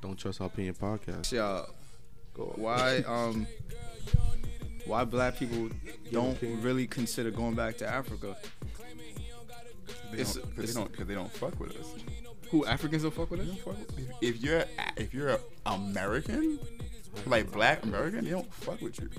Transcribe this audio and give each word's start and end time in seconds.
Don't 0.00 0.16
trust 0.16 0.40
our 0.40 0.46
opinion 0.46 0.74
podcast. 0.74 1.32
Yeah. 1.32 1.62
Why 2.36 2.98
um 3.06 3.46
why 4.86 5.04
black 5.04 5.36
people 5.38 5.68
don't 6.12 6.40
really 6.40 6.86
consider 6.86 7.30
going 7.30 7.54
back 7.54 7.76
to 7.78 7.86
Africa? 7.88 8.36
They 10.12 10.18
It's- 10.20 10.34
don't, 10.34 10.42
cause 10.44 10.64
it's- 10.64 10.74
they 10.74 10.80
don't, 10.80 10.96
cause 10.96 11.06
they 11.06 11.14
don't 11.14 11.32
fuck 11.32 11.58
with 11.60 11.76
us. 11.76 11.86
Who 12.50 12.64
Africans 12.64 13.02
don't 13.02 13.14
fuck 13.14 13.30
with 13.30 13.40
us? 13.40 13.46
don't 13.46 13.58
fuck 13.58 13.76
with- 13.96 14.10
If 14.22 14.40
you're 14.42 14.64
if 14.96 15.12
you're 15.12 15.38
American, 15.66 16.58
like 17.26 17.50
black 17.50 17.82
American, 17.84 18.24
they 18.24 18.30
don't 18.30 18.52
fuck 18.54 18.80
with 18.80 18.98
you. 19.00 19.10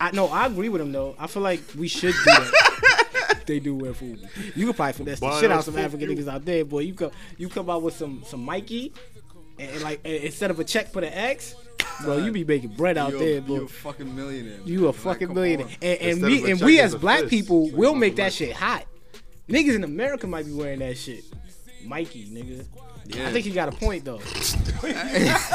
I 0.00 0.12
no, 0.12 0.28
I 0.28 0.46
agree 0.46 0.68
with 0.68 0.80
him 0.80 0.92
though. 0.92 1.16
I 1.18 1.26
feel 1.26 1.42
like 1.42 1.60
we 1.76 1.88
should 1.88 2.14
do 2.14 2.24
that. 2.24 3.42
they 3.46 3.58
do 3.58 3.74
wear 3.74 3.92
food. 3.92 4.26
You 4.54 4.66
could 4.66 4.76
probably 4.76 4.92
finesse 4.94 5.20
the 5.20 5.26
Boy, 5.26 5.40
shit 5.40 5.50
out 5.50 5.56
that's 5.56 5.66
some 5.66 5.76
African 5.76 6.08
you. 6.10 6.16
niggas 6.16 6.28
out 6.28 6.44
there, 6.44 6.64
boy. 6.64 6.78
You 6.80 6.94
come, 6.94 7.10
you 7.36 7.48
come 7.48 7.68
out 7.68 7.82
with 7.82 7.94
some 7.96 8.22
some 8.26 8.42
Mikey, 8.44 8.94
and, 9.58 9.70
and 9.70 9.82
like 9.82 10.00
and 10.04 10.14
instead 10.14 10.50
of 10.50 10.58
a 10.60 10.64
check 10.64 10.92
for 10.92 11.00
the 11.00 11.16
X, 11.16 11.54
bro, 12.02 12.18
you 12.18 12.32
be 12.32 12.44
making 12.44 12.70
bread 12.76 12.96
out 12.98 13.10
You're, 13.10 13.20
there, 13.20 13.40
bro. 13.40 13.54
you're 13.56 13.64
a 13.64 13.68
fucking 13.68 14.14
millionaire. 14.14 14.58
You 14.64 14.84
a 14.84 14.86
Like, 14.86 14.94
fucking 14.96 15.26
come 15.28 15.34
millionaire, 15.36 15.66
on. 15.66 15.72
and, 15.82 16.00
and 16.00 16.22
we 16.22 16.50
and 16.50 16.60
we 16.60 16.80
as 16.80 16.94
black 16.94 17.20
fist. 17.20 17.30
people 17.30 17.66
Like 17.68 17.76
will 17.76 17.94
make 17.94 18.16
that 18.16 18.32
shit 18.32 18.54
hot. 18.54 18.84
Niggas 19.48 19.74
in 19.74 19.84
America 19.84 20.26
might 20.26 20.46
be 20.46 20.52
wearing 20.52 20.78
that 20.80 20.96
shit. 20.96 21.24
Mikey, 21.84 22.26
nigga. 22.30 22.66
Yeah. 23.06 23.28
I 23.28 23.32
think 23.32 23.44
he 23.44 23.50
got 23.50 23.68
a 23.68 23.72
point 23.72 24.04
though. 24.06 24.18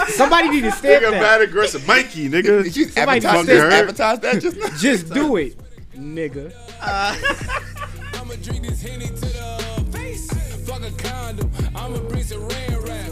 Somebody 0.09 0.49
need 0.49 0.61
to 0.61 0.71
stamp 0.71 1.03
Nigga, 1.03 1.11
that. 1.11 1.19
bad 1.21 1.41
aggressive, 1.41 1.87
Mikey, 1.87 2.29
nigga. 2.29 2.63
Did 2.63 2.77
you 2.77 2.85
Somebody 2.85 3.25
advertise, 3.25 3.47
fucking 3.47 3.73
advertise 3.79 4.19
that 4.19 4.41
just 4.41 4.57
now? 4.57 4.67
Just 4.77 5.11
do 5.13 5.35
it, 5.37 5.55
nigga. 5.95 6.53
I'ma 6.81 8.35
drink 8.43 8.67
this 8.67 8.81
henny 8.83 9.07
to 9.07 9.13
the 9.15 9.87
face. 9.91 10.27
Fuck 10.67 10.83
a 10.83 10.91
condom. 11.01 11.51
I'ma 11.75 11.97
bring 12.07 12.23
some 12.23 12.47
rain 12.47 12.77
rap. 12.81 13.11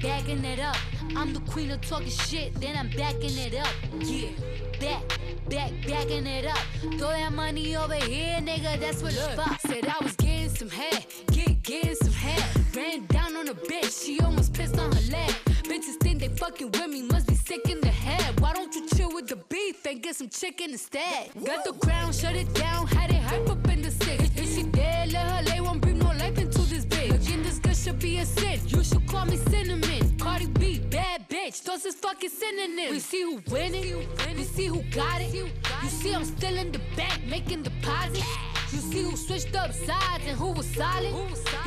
backing 0.00 0.44
it 0.44 0.58
up. 0.58 0.76
I'm 1.16 1.32
the 1.32 1.40
queen 1.40 1.70
of 1.70 1.80
talking 1.80 2.08
shit, 2.08 2.54
then 2.60 2.76
I'm 2.76 2.88
backing 2.90 3.36
it 3.36 3.54
up. 3.54 3.72
Yeah, 3.98 4.30
back, 4.80 5.02
back, 5.48 5.72
backing 5.86 6.26
it 6.26 6.46
up. 6.46 6.58
Throw 6.98 7.08
that 7.08 7.32
money 7.32 7.76
over 7.76 7.94
here, 7.94 8.38
nigga. 8.40 8.80
That's 8.80 9.02
what 9.02 9.12
the 9.12 9.42
for. 9.42 9.68
Said 9.68 9.86
I 9.86 10.02
was 10.02 10.16
getting 10.16 10.48
some 10.48 10.70
head, 10.70 11.06
get 11.32 11.62
getting 11.62 11.94
some 11.94 12.12
head. 12.12 12.42
Ran 12.74 13.06
down 13.06 13.36
on 13.36 13.48
a 13.48 13.54
bitch, 13.54 14.04
she 14.04 14.20
almost 14.20 14.54
pissed 14.54 14.78
on 14.78 14.92
her 14.92 15.10
leg. 15.10 15.30
Bitches 15.64 16.00
think 16.00 16.20
they 16.20 16.28
fucking 16.28 16.70
with 16.72 16.88
me, 16.88 17.02
must 17.02 17.26
be 17.28 17.34
sick 17.34 17.68
in 17.68 17.80
the 17.80 17.88
head. 17.88 18.40
Why 18.40 18.52
don't 18.52 18.74
you 18.74 18.88
chill 18.88 19.12
with 19.12 19.28
the 19.28 19.36
beef 19.36 19.84
and 19.86 20.02
get 20.02 20.16
some 20.16 20.28
chicken 20.28 20.70
instead? 20.72 21.30
Got 21.44 21.64
the 21.64 21.72
crown, 21.72 22.12
shut 22.12 22.34
it 22.34 22.52
down, 22.54 22.86
had 22.86 23.10
it 23.10 23.22
hype 23.22 23.48
up 23.48 23.68
in 23.68 23.82
the 23.82 23.90
six. 23.90 24.24
If 24.36 24.54
she 24.54 24.62
dead, 24.64 25.12
let 25.12 25.26
her 25.26 25.49
bitch. 27.30 27.42
This 27.44 27.58
good 27.58 27.76
should 27.76 27.98
be 27.98 28.18
a 28.18 28.26
sin. 28.26 28.60
You 28.66 28.82
should 28.84 29.06
call 29.06 29.26
me 29.26 29.36
cinnamon. 29.36 30.18
Cardi 30.18 30.46
B, 30.46 30.78
bad 30.78 31.28
bitch, 31.28 31.62
those 31.64 31.84
is 31.84 31.94
fucking 31.94 32.30
synonyms. 32.30 32.90
We 32.90 33.00
see 33.00 33.22
who 33.22 33.40
winning, 33.50 34.06
we 34.36 34.44
see 34.44 34.66
who 34.66 34.82
got 34.90 35.20
it. 35.20 35.32
You 35.34 35.48
see 35.88 36.14
I'm 36.14 36.24
still 36.24 36.56
in 36.56 36.72
the 36.72 36.80
bank 36.96 37.24
making 37.26 37.62
deposits. 37.62 38.26
You 38.72 38.78
see 38.78 39.02
who 39.02 39.16
switched 39.16 39.56
up 39.56 39.72
sides 39.72 40.24
and 40.26 40.38
who 40.38 40.52
was 40.52 40.66
solid. 40.66 41.12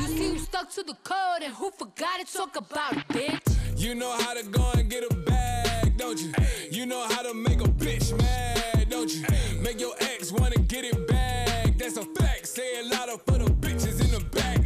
You 0.00 0.06
see 0.06 0.28
who 0.30 0.38
stuck 0.38 0.70
to 0.70 0.82
the 0.82 0.94
code 1.04 1.42
and 1.42 1.52
who 1.52 1.70
forgot 1.70 2.20
it. 2.20 2.28
Talk 2.28 2.56
about 2.56 2.96
it, 2.96 3.08
bitch. 3.08 3.40
You 3.76 3.94
know 3.94 4.10
how 4.10 4.34
to 4.34 4.42
go 4.44 4.70
and 4.74 4.88
get 4.88 5.04
a 5.10 5.14
bag, 5.14 5.96
don't 5.96 6.18
you? 6.20 6.32
You 6.70 6.86
know 6.86 7.06
how 7.08 7.22
to 7.22 7.34
make 7.34 7.60
a 7.60 7.68
bitch 7.68 8.16
mad, 8.16 8.88
don't 8.88 9.12
you? 9.12 9.26
Make 9.60 9.80
your 9.80 9.94
ex 10.00 10.32
wanna 10.32 10.56
get 10.56 10.84
it 10.84 11.06
back. 11.08 11.76
That's 11.76 11.96
a 11.96 12.04
fact. 12.04 12.46
Say 12.46 12.80
a 12.80 12.84
lot 12.84 13.08
of 13.08 13.20
for 13.26 13.38
the 13.38 13.50
bitches 13.50 14.00
in 14.02 14.10
the 14.12 14.24
back. 14.30 14.63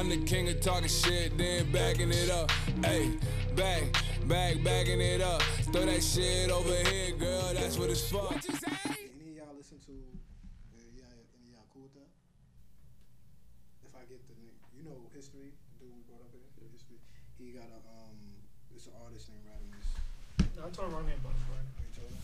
I'm 0.00 0.08
the 0.08 0.16
king 0.16 0.48
of 0.48 0.62
talking 0.62 0.88
shit, 0.88 1.36
then 1.36 1.70
backing 1.70 2.10
it 2.10 2.30
up. 2.30 2.50
Hey, 2.82 3.10
back, 3.54 3.82
back, 4.26 4.56
backing 4.64 4.98
it 4.98 5.20
up. 5.20 5.42
Throw 5.72 5.84
that 5.84 6.02
shit 6.02 6.50
over 6.50 6.72
here, 6.88 7.14
girl. 7.16 7.52
That's 7.52 7.76
what 7.76 7.90
it's 7.90 8.08
for. 8.08 8.22
What 8.22 8.42
you 8.48 8.54
say? 8.56 8.72
Any 8.88 9.32
of 9.32 9.36
y'all 9.36 9.54
listen 9.54 9.76
to? 9.84 9.92
Uh, 9.92 10.80
yeah, 10.96 11.04
any 11.36 11.52
of 11.52 11.52
y'all 11.52 11.68
cool 11.74 11.82
with 11.82 11.92
that? 12.00 12.08
If 13.84 13.92
I 13.94 14.08
get 14.08 14.24
the 14.24 14.40
name, 14.40 14.56
you 14.72 14.88
know 14.88 14.96
history. 15.14 15.52
The 15.76 15.84
dude 15.84 15.92
we 15.92 16.00
brought 16.08 16.24
up 16.24 16.32
in 16.32 16.72
history. 16.72 16.96
He 17.36 17.52
got 17.52 17.68
a 17.68 17.84
um. 17.92 18.16
It's 18.74 18.86
an 18.86 18.92
artist 19.04 19.28
named 19.28 19.44
Radimus. 19.52 20.64
I 20.64 20.70
told 20.70 20.94
Ronnie 20.94 21.12
about 21.12 21.36
it. 21.36 21.44
Brian. 21.44 21.68
You 21.76 21.92
told 21.92 22.08
him? 22.08 22.16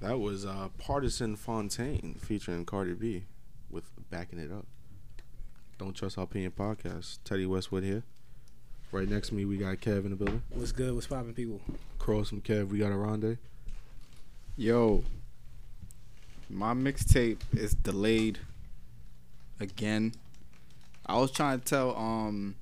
That 0.00 0.18
was 0.18 0.44
uh, 0.44 0.70
Pardison 0.82 1.38
Fontaine 1.38 2.16
featuring 2.18 2.64
Cardi 2.64 2.94
B 2.94 3.22
with 3.70 3.84
Backing 4.10 4.40
It 4.40 4.50
Up. 4.50 4.66
Don't 5.82 5.94
Trust 5.94 6.16
Our 6.16 6.22
Opinion 6.22 6.52
podcast. 6.56 7.18
Teddy 7.24 7.44
Westwood 7.44 7.82
here. 7.82 8.04
Right 8.92 9.08
next 9.08 9.30
to 9.30 9.34
me, 9.34 9.44
we 9.44 9.56
got 9.56 9.78
Kev 9.78 10.04
in 10.04 10.10
the 10.10 10.16
building. 10.16 10.40
What's 10.50 10.70
good? 10.70 10.94
What's 10.94 11.08
poppin', 11.08 11.34
people? 11.34 11.60
Cross 11.98 12.28
from 12.28 12.40
Kev, 12.40 12.68
we 12.68 12.78
got 12.78 12.92
a 12.92 12.94
Ronde. 12.94 13.36
Yo, 14.56 15.02
my 16.48 16.72
mixtape 16.72 17.40
is 17.52 17.74
delayed 17.74 18.38
again. 19.58 20.12
I 21.04 21.18
was 21.18 21.32
trying 21.32 21.58
to 21.58 21.64
tell 21.64 21.96
um 21.96 22.54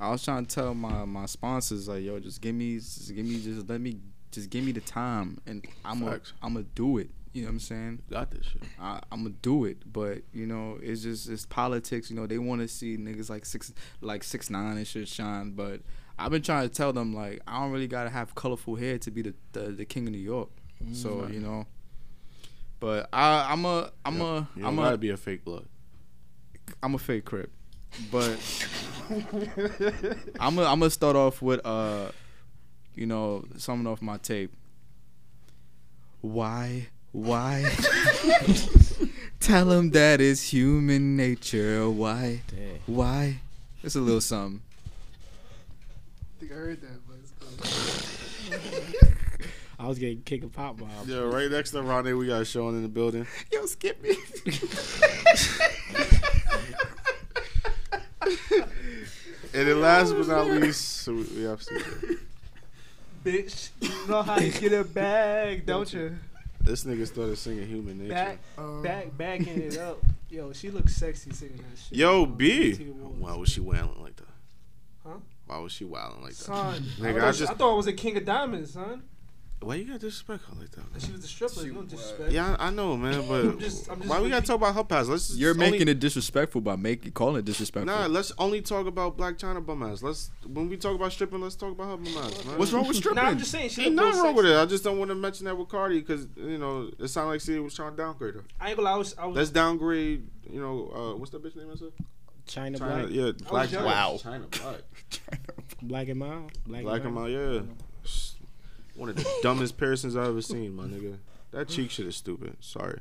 I 0.00 0.10
was 0.10 0.24
trying 0.24 0.46
to 0.46 0.52
tell 0.52 0.74
my 0.74 1.04
my 1.04 1.26
sponsors 1.26 1.86
like 1.86 2.02
yo 2.02 2.18
just 2.18 2.40
give 2.40 2.56
me 2.56 2.74
just 2.78 3.14
give 3.14 3.24
me 3.24 3.40
just 3.40 3.68
let 3.68 3.80
me 3.80 3.98
just 4.32 4.50
give 4.50 4.64
me 4.64 4.72
the 4.72 4.80
time 4.80 5.38
and 5.46 5.64
I'm 5.84 6.00
gonna 6.00 6.20
I'm 6.42 6.54
gonna 6.54 6.66
do 6.74 6.98
it. 6.98 7.08
You 7.38 7.44
know 7.44 7.48
what 7.48 7.52
I'm 7.54 7.60
saying? 7.60 8.02
Got 8.10 8.30
this 8.30 8.46
shit. 8.46 8.62
I, 8.80 9.00
I'm 9.10 9.22
gonna 9.24 9.34
do 9.42 9.64
it, 9.64 9.90
but 9.90 10.22
you 10.32 10.46
know, 10.46 10.78
it's 10.82 11.02
just 11.02 11.28
it's 11.28 11.46
politics. 11.46 12.10
You 12.10 12.16
know, 12.16 12.26
they 12.26 12.38
want 12.38 12.60
to 12.60 12.68
see 12.68 12.96
niggas 12.96 13.30
like 13.30 13.44
six, 13.46 13.72
like 14.00 14.22
six 14.24 14.50
nine 14.50 14.76
and 14.76 14.86
shit 14.86 15.08
shine. 15.08 15.52
But 15.52 15.80
I've 16.18 16.30
been 16.30 16.42
trying 16.42 16.68
to 16.68 16.74
tell 16.74 16.92
them 16.92 17.14
like 17.14 17.40
I 17.46 17.60
don't 17.60 17.70
really 17.70 17.86
gotta 17.86 18.10
have 18.10 18.34
colorful 18.34 18.76
hair 18.76 18.98
to 18.98 19.10
be 19.10 19.22
the 19.22 19.34
the, 19.52 19.60
the 19.70 19.84
king 19.84 20.06
of 20.06 20.12
New 20.12 20.18
York. 20.18 20.50
So 20.92 21.28
you 21.30 21.40
know, 21.40 21.66
but 22.80 23.08
I 23.12 23.52
I'm 23.52 23.64
a 23.64 23.90
I'm 24.04 24.20
a 24.20 24.48
I'm 24.56 24.62
don't 24.62 24.76
gotta 24.76 24.94
a 24.94 24.98
be 24.98 25.10
a 25.10 25.16
fake 25.16 25.44
blood. 25.44 25.66
I'm 26.82 26.94
a 26.94 26.98
fake 26.98 27.24
crip, 27.24 27.50
but 28.12 28.38
I'm 30.40 30.58
a, 30.58 30.62
I'm 30.64 30.78
gonna 30.80 30.90
start 30.90 31.16
off 31.16 31.42
with 31.42 31.64
uh, 31.64 32.10
you 32.94 33.06
know, 33.06 33.44
something 33.56 33.86
off 33.86 34.02
my 34.02 34.16
tape. 34.18 34.52
Why? 36.20 36.88
Why? 37.12 37.64
Tell 39.40 39.70
him 39.70 39.90
that 39.90 40.20
it's 40.20 40.52
human 40.52 41.16
nature. 41.16 41.88
Why? 41.88 42.42
Why? 42.86 43.40
It's 43.82 43.96
a 43.96 44.00
little 44.00 44.20
something. 44.20 44.60
I 46.20 46.40
think 46.40 46.52
I 46.52 46.54
heard 46.54 46.80
that, 46.82 47.00
but 47.06 47.16
it's 47.22 47.32
cool. 48.90 49.08
I 49.80 49.86
was 49.86 49.98
getting 49.98 50.22
kick 50.22 50.42
and 50.42 50.52
pop 50.52 50.78
mob. 50.78 51.06
Yeah, 51.06 51.18
right 51.18 51.50
next 51.50 51.70
to 51.70 51.82
Ronnie, 51.82 52.12
we 52.12 52.26
got 52.26 52.46
Sean 52.46 52.74
in 52.74 52.82
the 52.82 52.88
building. 52.88 53.26
Yo, 53.52 53.64
skip 53.66 54.02
me. 54.02 54.16
And 59.54 59.66
then 59.66 59.80
last 59.80 60.12
but 60.12 60.28
not 60.28 60.46
least, 60.46 61.02
so 61.02 61.14
we, 61.14 61.22
we 61.22 61.42
have 61.44 61.60
CJ. 61.60 62.18
Bitch, 63.24 63.70
you 63.80 64.06
know 64.06 64.22
how 64.22 64.36
to 64.36 64.50
get 64.50 64.72
a 64.72 64.84
bag, 64.84 65.64
don't 65.66 65.92
you? 65.92 66.16
This 66.68 66.84
nigga 66.84 67.06
started 67.06 67.38
singing 67.38 67.66
Human 67.66 67.96
Nature. 67.98 68.12
Back, 68.12 68.38
back, 68.82 69.16
backing 69.16 69.58
it 69.62 69.78
up. 69.78 70.04
Yo, 70.28 70.52
she 70.52 70.70
looks 70.70 70.94
sexy 70.94 71.30
singing 71.32 71.56
that 71.56 71.78
shit. 71.78 71.96
Yo, 71.96 72.24
Um, 72.24 72.34
B. 72.34 72.72
BET 72.74 72.86
Awards. 72.88 73.18
Why 73.18 73.34
was 73.36 73.48
she 73.48 73.60
wailing 73.62 74.02
like 74.02 74.16
that? 74.16 74.26
Huh? 75.02 75.14
Why 75.46 75.58
was 75.60 75.72
she 75.72 75.86
wailing 75.86 76.20
like 76.20 76.32
that? 76.34 76.44
Son, 76.44 76.82
Nigga, 76.98 77.14
I, 77.14 77.16
I 77.16 77.20
thought, 77.20 77.34
just- 77.36 77.52
I 77.52 77.54
thought 77.54 77.72
it 77.72 77.76
was 77.78 77.86
a 77.86 77.92
King 77.94 78.18
of 78.18 78.26
Diamonds, 78.26 78.74
son. 78.74 79.02
Why 79.60 79.74
you 79.74 79.86
gotta 79.86 79.98
disrespect 79.98 80.44
her 80.44 80.54
like 80.60 80.70
that? 80.70 81.02
She 81.04 81.10
was 81.10 81.24
a 81.24 81.26
stripper. 81.26 81.60
She 81.62 81.70
no 81.70 81.80
was. 81.80 81.90
disrespect. 81.90 82.30
Yeah, 82.30 82.54
I, 82.60 82.68
I 82.68 82.70
know, 82.70 82.96
man, 82.96 83.26
but 83.26 83.44
I'm 83.44 83.58
just- 83.58 83.90
I'm 83.90 83.96
just 83.98 84.08
why 84.08 84.20
we 84.20 84.28
gotta 84.30 84.46
talk 84.46 84.54
about 84.56 84.74
her 84.76 84.84
past? 84.84 85.08
Let's 85.10 85.34
You're 85.36 85.50
only- 85.50 85.70
making 85.72 85.88
it 85.88 85.98
disrespectful 85.98 86.60
by 86.60 86.76
making 86.76 87.10
calling 87.12 87.36
it 87.36 87.44
disrespectful. 87.44 87.92
Nah, 87.92 88.06
let's 88.06 88.30
only 88.38 88.60
talk 88.62 88.86
about 88.86 89.16
Blac 89.18 89.36
Chyna 89.38 89.64
bum 89.66 89.82
ass. 89.82 90.00
Let's 90.00 90.30
when 90.46 90.68
we 90.68 90.76
talk 90.76 90.94
about 90.94 91.10
stripping, 91.12 91.40
let's 91.40 91.56
talk 91.56 91.72
about 91.72 91.88
her 91.90 91.96
bum 91.96 92.16
ass. 92.24 92.44
Man. 92.44 92.56
What's 92.58 92.72
wrong 92.72 92.86
with 92.86 92.96
stripping? 92.96 93.16
Nah, 93.22 93.30
I'm 93.30 93.38
just 93.38 93.50
saying. 93.50 93.70
She 93.70 93.86
Ain't 93.86 93.96
nothing 93.96 94.20
wrong 94.22 94.34
with 94.36 94.46
it. 94.46 94.56
I 94.56 94.64
just 94.64 94.84
don't 94.84 94.96
want 94.98 95.08
to 95.10 95.16
mention 95.16 95.46
that 95.46 95.58
with 95.58 95.68
Cardi 95.68 95.98
because 96.00 96.28
you 96.36 96.58
know 96.58 96.90
it 96.98 97.08
sounded 97.08 97.30
like 97.32 97.40
she 97.40 97.58
was 97.58 97.74
trying 97.74 97.90
to 97.90 97.96
downgrade 97.96 98.34
her. 98.34 98.44
I 98.60 98.68
ain't 98.68 98.76
gonna 98.76 98.88
lie. 98.88 98.94
I 98.94 98.98
was, 98.98 99.14
I 99.18 99.26
was 99.26 99.36
Let's 99.36 99.50
downgrade. 99.50 100.24
You 100.48 100.60
know 100.60 100.90
uh, 100.94 101.16
what's 101.18 101.32
that 101.32 101.42
bitch 101.42 101.56
name? 101.56 101.66
I 101.72 101.76
said 101.76 101.92
China, 102.46 102.78
China. 102.78 103.06
black, 103.08 103.10
Yeah, 103.10 103.32
Black. 103.50 103.72
Wow. 103.72 104.18
China 104.22 104.44
Black. 104.50 104.82
black 105.82 106.08
and 106.08 106.18
mild, 106.20 106.52
black, 106.66 106.82
Black 106.84 107.04
and 107.04 107.14
mild. 107.14 107.30
Yeah. 107.30 107.60
One 108.98 109.08
of 109.10 109.16
the 109.16 109.26
dumbest 109.42 109.76
piercings 109.78 110.16
I've 110.16 110.26
ever 110.28 110.42
seen, 110.42 110.74
my 110.76 110.84
nigga. 110.84 111.16
That 111.52 111.68
cheek 111.68 111.90
shit 111.90 112.06
is 112.06 112.16
stupid. 112.16 112.56
Sorry. 112.60 112.98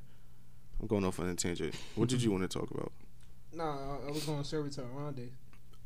I'm 0.80 0.88
going 0.88 1.04
off 1.04 1.20
on 1.20 1.28
a 1.28 1.36
tangent. 1.36 1.74
What 1.96 2.08
did 2.08 2.22
you 2.22 2.32
want 2.32 2.50
to 2.50 2.60
talk 2.60 2.70
about? 2.72 2.92
Nah, 3.52 3.64
I- 3.96 4.08
I 4.08 4.12
was 4.12 4.24
going 4.24 4.38
to 4.42 4.48
serve 4.48 4.68
it 4.68 4.74
to 4.74 4.84
Ronde. 4.84 5.32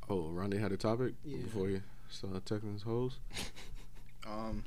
Oh, 0.10 0.28
Ronde 0.30 0.54
had 0.54 0.72
a 0.74 0.78
topic 0.78 1.14
Yeah. 1.24 1.38
before 1.38 1.70
you 1.70 1.82
started 2.10 2.44
texting 2.46 2.74
his 2.74 2.84
hoes. 2.84 3.18
Um, 4.28 4.64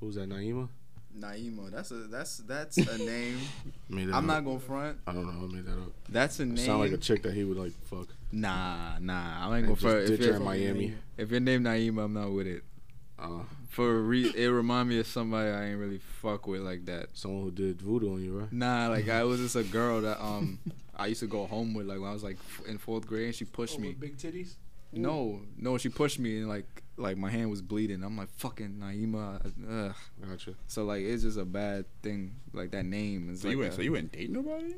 Who's 0.00 0.14
that, 0.14 0.30
Naima? 0.30 0.66
Naima. 1.18 1.70
That's 1.70 1.90
a 1.90 1.94
that's 2.04 2.38
that's 2.38 2.78
a 2.78 2.96
name. 2.96 3.36
I'm 3.92 4.14
up. 4.14 4.24
not 4.24 4.44
gonna 4.46 4.58
front. 4.60 4.96
I 5.06 5.12
don't 5.12 5.26
know. 5.26 5.46
I 5.46 5.52
made 5.54 5.66
that 5.66 5.72
up. 5.72 5.92
That's 6.08 6.40
a 6.40 6.46
name. 6.46 6.56
sound 6.56 6.80
like 6.80 6.92
a 6.92 6.96
chick 6.96 7.22
that 7.24 7.34
he 7.34 7.44
would 7.44 7.58
like 7.58 7.72
fuck. 7.84 8.08
nah, 8.32 8.98
nah. 8.98 9.46
I 9.50 9.58
ain't 9.58 9.66
And 9.66 9.66
gonna 9.66 9.74
just 9.74 9.82
front. 9.82 9.98
If 9.98 10.08
ditch 10.08 10.18
her 10.20 10.24
you're, 10.26 10.36
in 10.36 10.42
Miami. 10.44 10.94
if 11.18 11.30
your 11.30 11.40
name 11.40 11.64
Naima, 11.64 12.04
I'm 12.04 12.14
not 12.14 12.32
with 12.32 12.46
it. 12.46 12.64
Uh, 13.22 13.44
For 13.68 13.96
a 13.96 14.00
re- 14.00 14.32
it 14.36 14.48
remind 14.48 14.88
me 14.88 14.98
of 14.98 15.06
somebody 15.06 15.50
I 15.50 15.66
ain't 15.70 15.78
really 15.78 15.98
fuck 16.20 16.46
with 16.46 16.60
like 16.62 16.84
that. 16.86 17.06
someone 17.14 17.42
who 17.44 17.50
did 17.50 17.80
voodoo 17.80 18.14
on 18.14 18.22
you, 18.22 18.38
right? 18.40 18.52
Nah, 18.52 18.88
like 18.88 19.08
I 19.08 19.24
was 19.24 19.40
just 19.40 19.56
a 19.56 19.62
girl 19.64 20.00
that 20.02 20.20
um 20.22 20.58
I 20.96 21.06
used 21.06 21.20
to 21.20 21.26
go 21.26 21.46
home 21.46 21.72
with 21.74 21.86
like 21.86 21.98
when 22.00 22.10
I 22.10 22.12
was 22.12 22.22
like 22.24 22.36
f- 22.36 22.66
in 22.66 22.78
fourth 22.78 23.06
grade 23.06 23.26
and 23.26 23.34
she 23.34 23.44
pushed 23.44 23.76
Oh, 23.78 23.80
me. 23.80 23.88
with 23.88 24.00
big 24.00 24.16
titties. 24.18 24.54
No, 24.94 25.40
no, 25.56 25.78
she 25.78 25.88
pushed 25.88 26.18
me 26.18 26.38
and 26.38 26.48
like 26.48 26.66
like 26.98 27.16
my 27.16 27.30
hand 27.30 27.48
was 27.50 27.62
bleeding. 27.62 28.02
I'm 28.04 28.16
like 28.16 28.28
fucking 28.36 28.78
Naima. 28.78 29.40
Ugh. 29.88 29.94
Gotcha. 30.28 30.54
So 30.66 30.84
like 30.84 31.02
it's 31.02 31.22
just 31.22 31.38
a 31.38 31.44
bad 31.46 31.86
thing. 32.02 32.34
Like 32.52 32.72
that 32.72 32.84
name 32.84 33.30
is 33.30 33.40
So 33.40 33.48
like 33.48 33.56
you 33.56 33.62
ain't 33.64 33.72
a- 33.72 33.76
so 33.76 33.82
you 33.82 33.96
ain't 33.96 34.12
dating 34.12 34.34
nobody? 34.34 34.74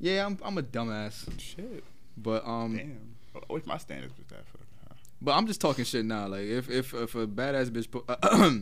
Yeah, 0.00 0.26
I'm 0.26 0.38
I'm 0.42 0.58
a 0.58 0.62
dumbass. 0.62 1.28
Shit. 1.40 1.84
But 2.16 2.44
um 2.46 2.76
Damn. 2.76 2.98
Oh, 3.36 3.40
What's 3.46 3.66
my 3.66 3.76
standards 3.78 4.14
with 4.18 4.26
that? 4.28 4.44
For? 4.46 4.58
But 5.20 5.32
I'm 5.32 5.46
just 5.46 5.60
talking 5.60 5.84
shit 5.84 6.04
now. 6.04 6.26
Like 6.28 6.42
if 6.42 6.70
if 6.70 6.94
if 6.94 7.14
a 7.14 7.26
badass 7.26 7.70
bitch 7.70 7.88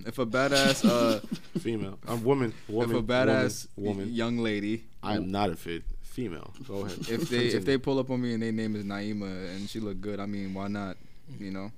if 0.07 0.19
a 0.19 0.27
badass 0.27 0.89
uh 0.89 1.21
Female. 1.61 1.99
I'm 2.07 2.25
woman. 2.25 2.55
Woman. 2.69 2.91
if 2.91 3.03
a 3.03 3.03
badass 3.03 3.69
woman. 3.77 3.99
woman. 3.99 4.15
young 4.15 4.39
lady 4.39 4.85
I 5.03 5.17
am 5.17 5.31
not 5.31 5.51
a 5.51 5.57
fit 5.57 5.85
female. 6.17 6.55
Go 6.67 6.87
ahead. 6.87 6.99
if 7.11 7.29
they 7.29 7.49
if 7.49 7.67
they 7.67 7.77
pull 7.77 7.99
up 7.99 8.11
on 8.11 8.23
me 8.23 8.33
and 8.33 8.43
their 8.43 8.53
name 8.53 8.75
is 8.75 8.85
Naima 8.85 9.55
and 9.55 9.69
she 9.69 9.81
look 9.81 10.01
good, 10.01 10.19
I 10.19 10.25
mean, 10.25 10.55
why 10.55 10.69
not? 10.69 10.97
You 11.39 11.51
know. 11.51 11.71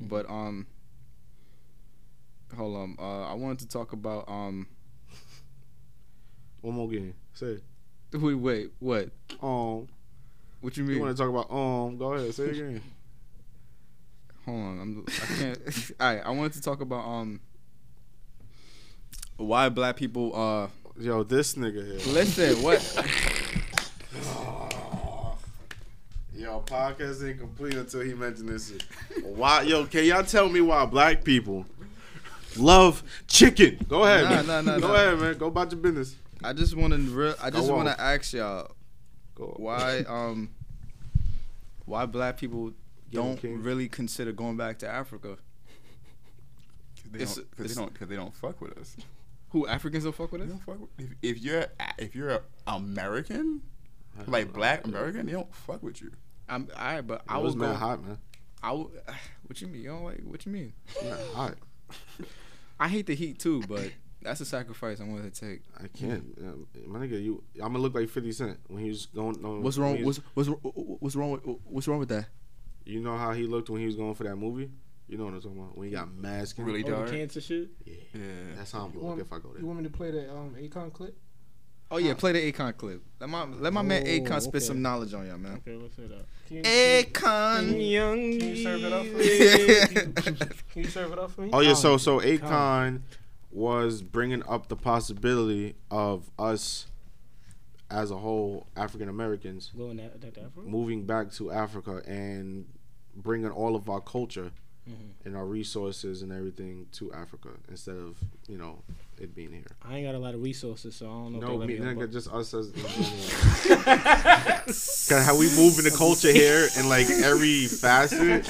But 0.00 0.28
um, 0.28 0.66
hold 2.54 2.76
on. 2.76 2.96
Uh, 2.98 3.30
I 3.30 3.34
wanted 3.34 3.60
to 3.60 3.68
talk 3.68 3.92
about 3.92 4.28
um. 4.28 4.66
one 6.60 6.74
more 6.74 6.88
game. 6.88 7.14
Say. 7.32 7.60
it. 8.12 8.16
Wait, 8.16 8.34
wait, 8.34 8.70
what? 8.80 9.10
Um. 9.40 9.88
What 10.60 10.76
you 10.76 10.82
mean? 10.84 10.96
You 10.96 11.02
want 11.02 11.16
to 11.16 11.22
talk 11.22 11.30
about 11.30 11.50
um? 11.54 11.96
Go 11.96 12.14
ahead. 12.14 12.34
Say 12.34 12.44
it 12.44 12.50
again. 12.50 12.82
Hold 14.46 14.58
on, 14.58 14.80
I'm. 14.80 15.04
I 15.08 15.26
can't. 15.36 15.58
All 16.00 16.14
right, 16.14 16.22
I 16.24 16.30
wanted 16.30 16.54
to 16.54 16.62
talk 16.62 16.80
about 16.80 17.04
um. 17.06 17.40
Why 19.36 19.68
black 19.68 19.96
people 19.96 20.34
uh 20.34 20.68
Yo, 20.98 21.22
this 21.22 21.56
nigga 21.56 21.84
here. 21.86 22.14
listen 22.14 22.62
what 22.62 22.80
Yo, 26.34 26.60
podcast 26.66 27.26
ain't 27.28 27.38
complete 27.38 27.74
until 27.74 28.00
he 28.00 28.14
mentioned 28.14 28.48
this. 28.48 28.70
shit. 28.70 28.84
Why? 29.24 29.62
Yo, 29.62 29.86
can 29.86 30.04
y'all 30.04 30.22
tell 30.22 30.48
me 30.48 30.60
why 30.60 30.84
black 30.86 31.24
people 31.24 31.66
love 32.56 33.02
chicken? 33.26 33.78
Go 33.88 34.04
ahead. 34.04 34.24
Nah, 34.24 34.30
man. 34.30 34.46
nah, 34.46 34.60
nah, 34.72 34.78
Go 34.78 34.88
nah. 34.88 34.94
ahead, 34.94 35.18
man. 35.18 35.38
Go 35.38 35.46
about 35.48 35.72
your 35.72 35.80
business. 35.80 36.14
I 36.44 36.52
just 36.52 36.76
want 36.76 36.92
to 36.92 36.98
real 36.98 37.34
I 37.42 37.50
just 37.50 37.68
Go 37.68 37.76
want 37.76 37.88
to 37.88 38.00
ask 38.00 38.32
y'all 38.32 38.70
Go. 39.34 39.54
why 39.58 39.98
um 40.08 40.50
why 41.84 42.06
black 42.06 42.38
people 42.38 42.72
don't 43.12 43.36
King. 43.40 43.62
really 43.62 43.88
consider 43.88 44.32
going 44.32 44.56
back 44.56 44.78
to 44.80 44.88
Africa. 44.88 45.36
Cause 47.02 47.10
they, 47.12 47.18
It's- 47.20 47.34
don't, 47.36 47.56
cause 47.56 47.68
they 47.68 47.74
don't, 47.74 47.98
cause 47.98 48.08
they 48.08 48.16
don't 48.16 48.34
fuck 48.34 48.60
with 48.60 48.76
us. 48.78 48.96
Who 49.50 49.66
Africans 49.66 50.04
don't 50.04 50.14
fuck 50.14 50.32
with 50.32 50.40
They 50.40 50.46
us? 50.46 50.52
don't 50.52 50.60
fuck 50.64 50.80
with, 50.80 50.90
if, 51.22 51.36
if 51.36 51.42
you're 51.42 51.66
if 51.98 52.14
you're 52.14 52.42
American, 52.66 53.62
like 54.26 54.52
Black 54.52 54.84
American, 54.86 55.26
they 55.26 55.32
don't 55.32 55.54
fuck 55.54 55.82
with 55.82 56.00
you. 56.02 56.10
I'm 56.48 56.68
all 56.76 56.84
right, 56.84 57.00
but 57.00 57.22
I 57.28 57.34
I 57.34 57.38
was 57.38 57.54
was 57.54 57.56
mad 57.56 57.76
hot, 57.76 58.04
man. 58.04 58.18
I 58.62 58.68
w- 58.70 58.90
what 59.46 59.60
you 59.60 59.68
mean? 59.68 59.82
You 59.82 59.88
don't 59.90 60.04
like 60.04 60.20
what 60.24 60.44
you 60.46 60.52
mean? 60.52 60.72
Mad 61.02 61.18
hot. 61.34 61.54
I 62.80 62.88
hate 62.88 63.06
the 63.06 63.14
heat 63.14 63.38
too, 63.38 63.62
but 63.68 63.92
that's 64.20 64.40
a 64.40 64.44
sacrifice 64.44 64.98
I'm 64.98 65.12
willing 65.12 65.30
to 65.30 65.40
take. 65.40 65.62
I 65.82 65.86
can't. 65.88 66.36
Um, 66.40 66.66
my 66.86 66.98
nigga, 66.98 67.22
you. 67.22 67.42
I'm 67.54 67.72
gonna 67.72 67.78
look 67.78 67.94
like 67.94 68.08
50 68.08 68.32
Cent 68.32 68.58
when 68.66 68.82
he 68.82 68.88
was 68.90 69.06
going. 69.06 69.42
On, 69.44 69.62
What's 69.62 69.78
wrong? 69.78 69.96
he 69.96 70.02
What's 70.04 70.20
what's 70.34 70.48
what's 70.50 71.14
wrong 71.16 71.30
with 71.30 71.42
what's 71.64 71.86
wrong 71.88 72.00
with 72.00 72.08
that? 72.10 72.26
You 72.86 73.00
know 73.00 73.16
how 73.16 73.32
he 73.32 73.42
looked 73.46 73.68
when 73.70 73.80
he 73.80 73.86
was 73.86 73.96
going 73.96 74.14
for 74.14 74.24
that 74.24 74.36
movie? 74.36 74.70
You 75.08 75.18
know 75.18 75.24
what 75.26 75.34
I'm 75.34 75.40
talking 75.40 75.58
about? 75.58 75.76
When 75.78 75.88
he 75.88 75.94
got 75.94 76.12
masked. 76.12 76.58
Really 76.58 76.82
Oh, 76.84 76.88
dark. 76.90 77.06
the 77.10 77.16
cancer 77.16 77.40
shit. 77.40 77.68
Yeah. 77.84 77.94
Yeah. 78.14 78.20
That's 78.56 78.72
how 78.72 78.80
I'm 78.80 78.86
You 78.86 78.92
gonna 78.94 79.04
want, 79.06 79.18
look 79.18 79.26
if 79.26 79.32
I 79.32 79.38
go 79.38 79.48
there. 79.52 79.60
you 79.60 79.66
want 79.66 79.78
me 79.80 79.84
to 79.84 79.90
play 79.90 80.10
the 80.10 80.30
um 80.30 80.54
Akon 80.58 80.92
clip? 80.92 81.16
Oh 81.88 81.98
yeah, 81.98 82.14
play 82.14 82.32
the 82.32 82.52
Akon 82.52 82.76
clip. 82.76 83.02
Let 83.20 83.30
my 83.30 83.44
let 83.44 83.72
my 83.72 83.82
man 83.82 84.02
Oh, 84.04 84.08
Akon 84.10 84.40
spit 84.40 84.56
okay. 84.56 84.64
some 84.64 84.82
knowledge 84.82 85.14
on 85.14 85.26
y'all, 85.26 85.38
man. 85.38 85.58
Okay, 85.66 85.76
let's 85.76 85.94
hear 85.94 86.08
that. 86.08 86.24
Can 86.48 86.56
you, 86.56 86.62
Akon. 86.64 87.90
Young. 87.92 88.38
can 88.40 88.48
you 88.48 88.62
serve 88.62 88.84
it 88.84 88.92
up 88.92 89.06
for 89.06 89.16
me? 89.18 90.46
Can 90.72 90.82
you 90.82 90.88
serve 90.88 91.12
it 91.12 91.18
up 91.18 91.30
for 91.30 91.40
me? 91.42 91.50
Oh 91.52 91.60
yeah, 91.60 91.74
so 91.74 91.90
Con. 91.90 91.98
so 92.00 92.18
Con. 92.20 92.28
Akon 92.38 93.00
was 93.52 94.02
bringing 94.02 94.42
up 94.48 94.68
the 94.68 94.76
possibility 94.76 95.76
of 95.90 96.30
us 96.38 96.86
as 97.88 98.10
a 98.10 98.16
whole 98.16 98.66
African 98.76 99.08
Americans 99.08 99.70
Going 99.76 99.96
that 99.98 100.20
that 100.20 100.36
Africa. 100.36 100.60
moving 100.66 101.06
back 101.06 101.30
to 101.34 101.52
Africa 101.52 102.02
and 102.06 102.66
bringing 103.16 103.50
all 103.50 103.74
of 103.76 103.88
our 103.88 104.00
culture 104.00 104.52
Mm-hmm. 104.88 105.26
and 105.26 105.36
our 105.36 105.44
resources 105.44 106.22
and 106.22 106.30
everything 106.30 106.86
to 106.92 107.12
Africa 107.12 107.48
instead 107.68 107.96
of 107.96 108.16
you 108.46 108.56
know 108.56 108.84
it 109.18 109.34
being 109.34 109.50
here. 109.50 109.66
I 109.82 109.96
ain't 109.96 110.06
got 110.06 110.14
a 110.14 110.18
lot 110.20 110.34
of 110.36 110.40
resources, 110.44 110.94
so 110.94 111.06
I 111.06 111.08
don't 111.08 111.32
know. 111.40 111.40
No, 111.40 111.58
me, 111.58 111.66
me 111.66 111.78
nigga, 111.80 112.12
just 112.12 112.32
us 112.32 112.54
as. 112.54 112.70
Cause 114.68 115.10
how 115.26 115.36
we 115.36 115.46
move 115.56 115.78
in 115.78 115.84
the 115.84 115.94
culture 115.96 116.30
here 116.30 116.68
in 116.78 116.88
like 116.88 117.08
every 117.10 117.66
facet, 117.66 118.46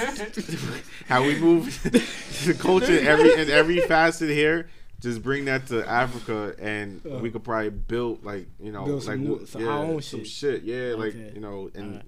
how 1.09 1.23
we 1.25 1.39
move 1.39 1.83
the 2.45 2.53
culture 2.53 2.99
every 3.01 3.33
in 3.41 3.49
every 3.51 3.81
facet 3.81 4.29
here. 4.29 4.69
Just 5.01 5.23
bring 5.23 5.45
that 5.47 5.67
to 5.69 5.87
Africa, 5.89 6.55
and 6.59 7.03
we 7.05 7.31
could 7.31 7.45
probably 7.45 7.69
build 7.71 8.25
like 8.25 8.47
you 8.61 8.73
know, 8.73 8.85
Build 8.85 9.05
like 9.07 9.17
some 9.17 9.25
new- 9.25 9.47
some 9.47 9.63
yeah, 9.63 9.69
our 9.69 9.79
own 9.85 10.03
some 10.03 10.21
shit. 10.25 10.63
shit. 10.63 10.63
Yeah, 10.65 10.95
like 10.97 11.15
you 11.15 11.41
know, 11.41 11.71
and 11.75 11.93
Alright. 11.93 12.05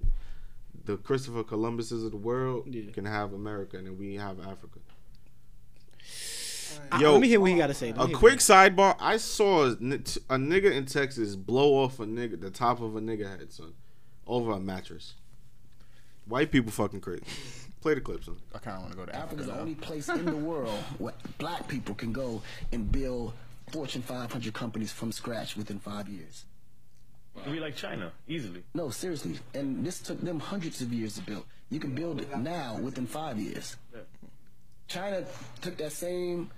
The 0.85 0.97
Christopher 0.97 1.43
Columbuses 1.43 2.03
of 2.03 2.11
the 2.11 2.17
world 2.17 2.67
Yeah. 2.73 2.91
can 2.91 3.05
have 3.05 3.33
America, 3.33 3.77
and 3.77 3.87
then 3.87 3.97
we 3.97 4.15
have 4.15 4.39
Africa. 4.39 4.79
I- 6.91 7.01
Yo, 7.01 7.11
let 7.13 7.21
me 7.21 7.27
hear 7.27 7.39
what 7.39 7.49
he 7.51 7.57
got 7.57 7.67
to 7.67 7.73
say. 7.73 7.91
Let 7.91 8.05
A 8.05 8.07
hear 8.07 8.17
quick 8.17 8.39
sidebar: 8.39 8.95
I 8.99 9.17
saw 9.17 9.65
a 9.65 9.75
nigga 9.75 10.71
in 10.71 10.85
Texas 10.85 11.35
blow 11.35 11.73
off 11.83 11.99
a 11.99 12.05
nigga, 12.05 12.39
the 12.39 12.51
top 12.51 12.81
of 12.81 12.95
a 12.95 13.01
nigga 13.01 13.27
head, 13.37 13.51
son, 13.51 13.73
over 14.27 14.51
a 14.51 14.59
mattress. 14.59 15.15
White 16.25 16.51
people 16.51 16.71
fucking 16.71 17.01
crazy. 17.01 17.23
Play 17.81 17.95
the 17.95 18.01
clip, 18.01 18.23
son. 18.23 18.35
I 18.53 18.59
kind 18.59 18.75
of 18.75 18.81
want 18.83 18.91
to 18.93 18.97
go 18.97 19.05
to 19.05 19.15
Africa 19.15 19.25
Africa 19.35 19.41
is 19.41 19.47
the 19.47 19.59
only 19.59 19.75
place 19.75 20.09
in 20.09 20.25
the 20.25 20.35
world 20.35 20.69
where 20.99 21.13
black 21.37 21.67
people 21.67 21.95
can 21.95 22.11
go 22.11 22.41
and 22.71 22.91
build 22.91 23.33
Fortune 23.71 24.01
500 24.01 24.53
companies 24.53 24.91
from 24.91 25.11
scratch 25.11 25.55
within 25.55 25.79
five 25.79 26.09
years. 26.09 26.43
We 27.47 27.59
like 27.59 27.75
China, 27.75 28.11
easily. 28.27 28.63
No, 28.73 28.89
seriously. 28.89 29.39
And 29.53 29.85
this 29.85 29.99
took 29.99 30.19
them 30.21 30.39
hundreds 30.39 30.81
of 30.81 30.91
years 30.93 31.15
to 31.15 31.21
build. 31.21 31.45
You 31.69 31.79
can 31.79 31.95
build 31.95 32.19
it 32.21 32.37
now 32.37 32.77
within 32.77 33.07
five 33.07 33.39
years. 33.39 33.77
China 34.87 35.23
took 35.61 35.77
that 35.77 35.91
same, 35.91 36.49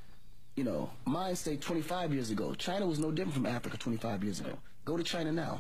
you 0.56 0.64
know, 0.64 0.90
mind 1.06 1.38
state 1.38 1.62
25 1.62 2.14
years 2.14 2.30
ago. 2.32 2.54
China 2.56 2.88
was 2.88 2.98
no 3.00 3.12
different 3.12 3.34
from 3.36 3.46
Africa 3.46 3.78
25 3.78 4.24
years 4.24 4.40
ago. 4.40 4.58
Go 4.86 4.98
to 4.98 5.04
China 5.04 5.32
now. 5.32 5.60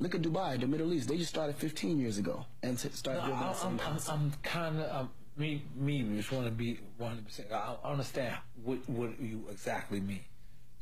Look 0.00 0.14
at 0.14 0.22
Dubai, 0.22 0.58
the 0.58 0.66
Middle 0.66 0.92
East. 0.92 1.08
They 1.08 1.16
just 1.18 1.30
started 1.30 1.56
15 1.56 1.98
years 2.00 2.18
ago 2.18 2.44
and 2.62 2.78
t- 2.78 2.88
started 2.90 3.20
No, 3.20 3.26
building 3.28 3.42
I, 3.44 3.66
I'm, 3.66 3.80
I'm. 3.80 3.98
I'm 4.08 4.32
kind 4.42 4.80
of 4.80 4.96
um, 5.02 5.10
me. 5.36 5.62
Me 5.76 6.02
just 6.16 6.32
want 6.32 6.46
to 6.46 6.50
be 6.50 6.80
100. 6.96 7.24
percent 7.26 7.52
I 7.52 7.76
I 7.84 7.90
understand 7.90 8.34
what 8.64 8.78
what 8.88 9.20
you 9.20 9.44
exactly 9.50 10.00
mean. 10.00 10.24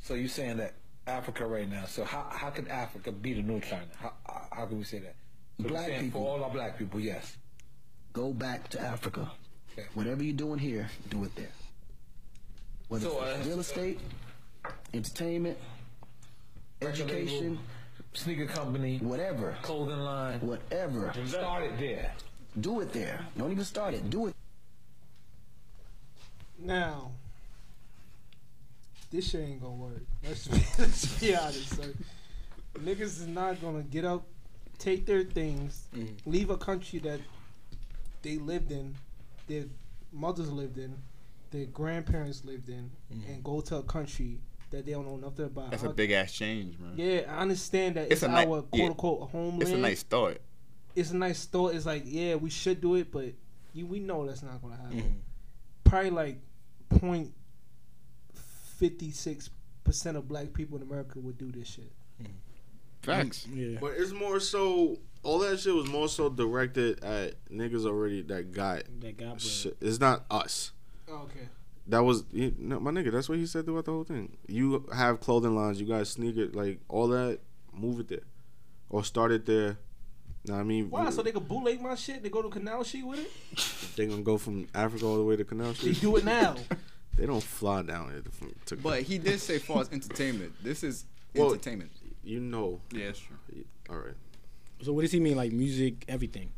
So 0.01 0.13
you're 0.13 0.29
saying 0.29 0.57
that 0.57 0.73
Africa 1.09 1.45
right 1.45 1.69
now. 1.69 1.85
So 1.85 2.03
how 2.03 2.25
how 2.29 2.49
can 2.49 2.67
Africa 2.67 3.11
be 3.11 3.33
the 3.33 3.41
new 3.41 3.59
China? 3.59 3.87
How 3.99 4.13
how, 4.25 4.47
how 4.51 4.65
can 4.65 4.77
we 4.77 4.83
say 4.83 4.99
that? 4.99 5.15
So 5.61 5.67
Black 5.67 5.99
people. 5.99 6.21
for 6.21 6.29
all 6.29 6.43
our 6.43 6.49
black 6.49 6.77
people, 6.77 6.99
yes. 6.99 7.37
Go 8.13 8.31
back 8.33 8.69
to 8.69 8.79
Africa. 8.81 9.29
Okay. 9.73 9.87
Whatever 9.93 10.23
you're 10.23 10.35
doing 10.35 10.59
here, 10.59 10.89
do 11.09 11.23
it 11.25 11.35
there. 11.35 11.51
whether 12.87 13.05
So, 13.05 13.19
uh, 13.19 13.37
real 13.45 13.59
estate, 13.59 13.99
entertainment, 14.93 15.57
education, 16.81 17.59
sneaker 18.13 18.45
company, 18.45 18.97
whatever, 18.99 19.55
clothing 19.61 19.99
line, 19.99 20.39
whatever. 20.41 21.13
start 21.25 21.63
it 21.63 21.77
there. 21.77 22.13
Do 22.59 22.79
it 22.81 22.91
there. 22.93 23.25
Don't 23.37 23.51
even 23.51 23.65
start 23.65 23.93
it. 23.93 24.09
Do 24.09 24.27
it. 24.27 24.35
Now, 26.57 27.11
this 29.11 29.29
shit 29.29 29.41
ain't 29.41 29.61
gonna 29.61 29.73
work. 29.73 30.03
Let's 30.23 30.47
be, 30.47 30.57
let's 30.79 31.19
be 31.19 31.35
honest, 31.35 31.75
sir. 31.75 31.93
Niggas 32.75 33.01
is 33.01 33.27
not 33.27 33.61
gonna 33.61 33.83
get 33.83 34.05
up, 34.05 34.23
take 34.77 35.05
their 35.05 35.23
things, 35.23 35.87
leave 36.25 36.49
a 36.49 36.57
country 36.57 36.99
that 36.99 37.19
they 38.21 38.37
lived 38.37 38.71
in, 38.71 38.95
their 39.47 39.65
mothers 40.11 40.51
lived 40.51 40.77
in, 40.77 40.95
their 41.51 41.65
grandparents 41.65 42.45
lived 42.45 42.69
in, 42.69 42.89
and 43.27 43.43
go 43.43 43.61
to 43.61 43.77
a 43.77 43.83
country 43.83 44.39
that 44.71 44.85
they 44.85 44.91
don't 44.91 45.05
know 45.05 45.17
nothing 45.17 45.45
about. 45.45 45.71
That's 45.71 45.83
a 45.83 45.89
big 45.89 46.11
ass 46.11 46.31
change, 46.31 46.77
man. 46.77 46.93
Yeah, 46.95 47.21
I 47.27 47.39
understand 47.39 47.95
that 47.95 48.11
It's 48.11 48.21
it's, 48.21 48.23
a 48.23 48.29
our 48.29 48.39
ni- 48.41 48.45
quote 48.45 48.67
yeah. 48.73 48.85
unquote 48.85 49.29
homeland. 49.31 49.61
It's 49.63 49.71
a 49.71 49.77
nice 49.77 49.99
start. 49.99 50.41
It's 50.95 51.11
a 51.11 51.17
nice 51.17 51.45
thought. 51.45 51.73
It's 51.73 51.85
like, 51.85 52.03
yeah, 52.05 52.35
we 52.35 52.49
should 52.49 52.81
do 52.81 52.95
it, 52.95 53.11
but 53.11 53.33
you, 53.73 53.85
we 53.87 53.99
know 53.99 54.27
that's 54.27 54.43
not 54.43 54.61
gonna 54.61 54.75
happen. 54.75 54.97
Mm-hmm. 54.99 55.09
Probably 55.83 56.11
like 56.11 56.37
point 56.89 57.33
fifty 58.79 59.11
six 59.11 59.49
percent 59.83 60.17
of 60.17 60.27
black 60.27 60.53
people 60.53 60.77
in 60.77 60.83
America 60.83 61.19
would 61.19 61.37
do 61.37 61.51
this 61.51 61.67
shit. 61.67 61.91
Facts. 63.01 63.47
Yeah. 63.53 63.77
But 63.79 63.93
it's 63.97 64.11
more 64.11 64.39
so. 64.39 64.97
All 65.23 65.39
that 65.39 65.59
shit 65.59 65.73
was 65.73 65.87
more 65.89 66.07
so 66.07 66.29
directed 66.29 67.03
at 67.03 67.35
niggas 67.49 67.85
already 67.85 68.21
that 68.23 68.51
got 68.53 68.83
That 69.01 69.17
got 69.17 69.29
bread. 69.31 69.41
shit. 69.41 69.77
It's 69.81 69.99
not 69.99 70.25
us. 70.31 70.71
Oh, 71.09 71.23
okay. 71.23 71.47
That 71.87 72.03
was 72.03 72.23
you 72.31 72.53
no, 72.57 72.79
my 72.79 72.91
nigga. 72.91 73.11
That's 73.11 73.27
what 73.29 73.37
he 73.37 73.45
said 73.45 73.65
throughout 73.65 73.85
the 73.85 73.91
whole 73.91 74.03
thing. 74.03 74.37
You 74.47 74.85
have 74.93 75.19
clothing 75.19 75.55
lines. 75.55 75.79
You 75.81 75.87
guys 75.87 76.09
sneaker 76.09 76.47
like 76.53 76.79
all 76.87 77.07
that. 77.09 77.39
Move 77.73 77.99
it 78.01 78.07
there, 78.09 78.19
or 78.89 79.03
start 79.03 79.31
it 79.31 79.45
there. 79.45 79.77
Know 80.45 80.53
what 80.55 80.59
I 80.59 80.63
mean, 80.63 80.89
Why? 80.89 81.09
So 81.09 81.21
they 81.21 81.31
could 81.31 81.47
bootleg 81.47 81.81
my 81.81 81.95
shit. 81.95 82.21
They 82.23 82.29
go 82.29 82.41
to 82.41 82.49
Canal 82.49 82.83
Street 82.83 83.05
with 83.05 83.19
it. 83.19 83.95
they 83.95 84.05
gonna 84.07 84.21
go 84.21 84.37
from 84.37 84.67
Africa 84.75 85.05
all 85.05 85.17
the 85.17 85.23
way 85.23 85.35
to 85.35 85.43
Canal 85.43 85.69
They 85.69 85.73
Street. 85.93 86.01
do 86.01 86.15
it 86.17 86.25
now. 86.25 86.55
They 87.19 87.25
don't 87.25 87.43
fly 87.43 87.81
down 87.81 88.11
here 88.11 88.21
to, 88.21 88.75
to 88.75 88.81
But 88.81 89.01
he 89.03 89.17
did 89.17 89.39
say 89.41 89.59
far 89.59 89.81
as 89.81 89.89
entertainment. 89.91 90.53
This 90.63 90.83
is 90.83 91.05
Well, 91.35 91.49
entertainment. 91.51 91.91
you 92.23 92.39
know. 92.39 92.79
Yeah, 92.91 93.05
it's 93.07 93.19
true. 93.19 93.35
All 93.89 93.97
right. 93.97 94.13
So 94.81 94.93
what 94.93 95.01
does 95.01 95.11
he 95.11 95.19
mean? 95.19 95.35
Like 95.35 95.51
music, 95.51 96.05
everything? 96.07 96.51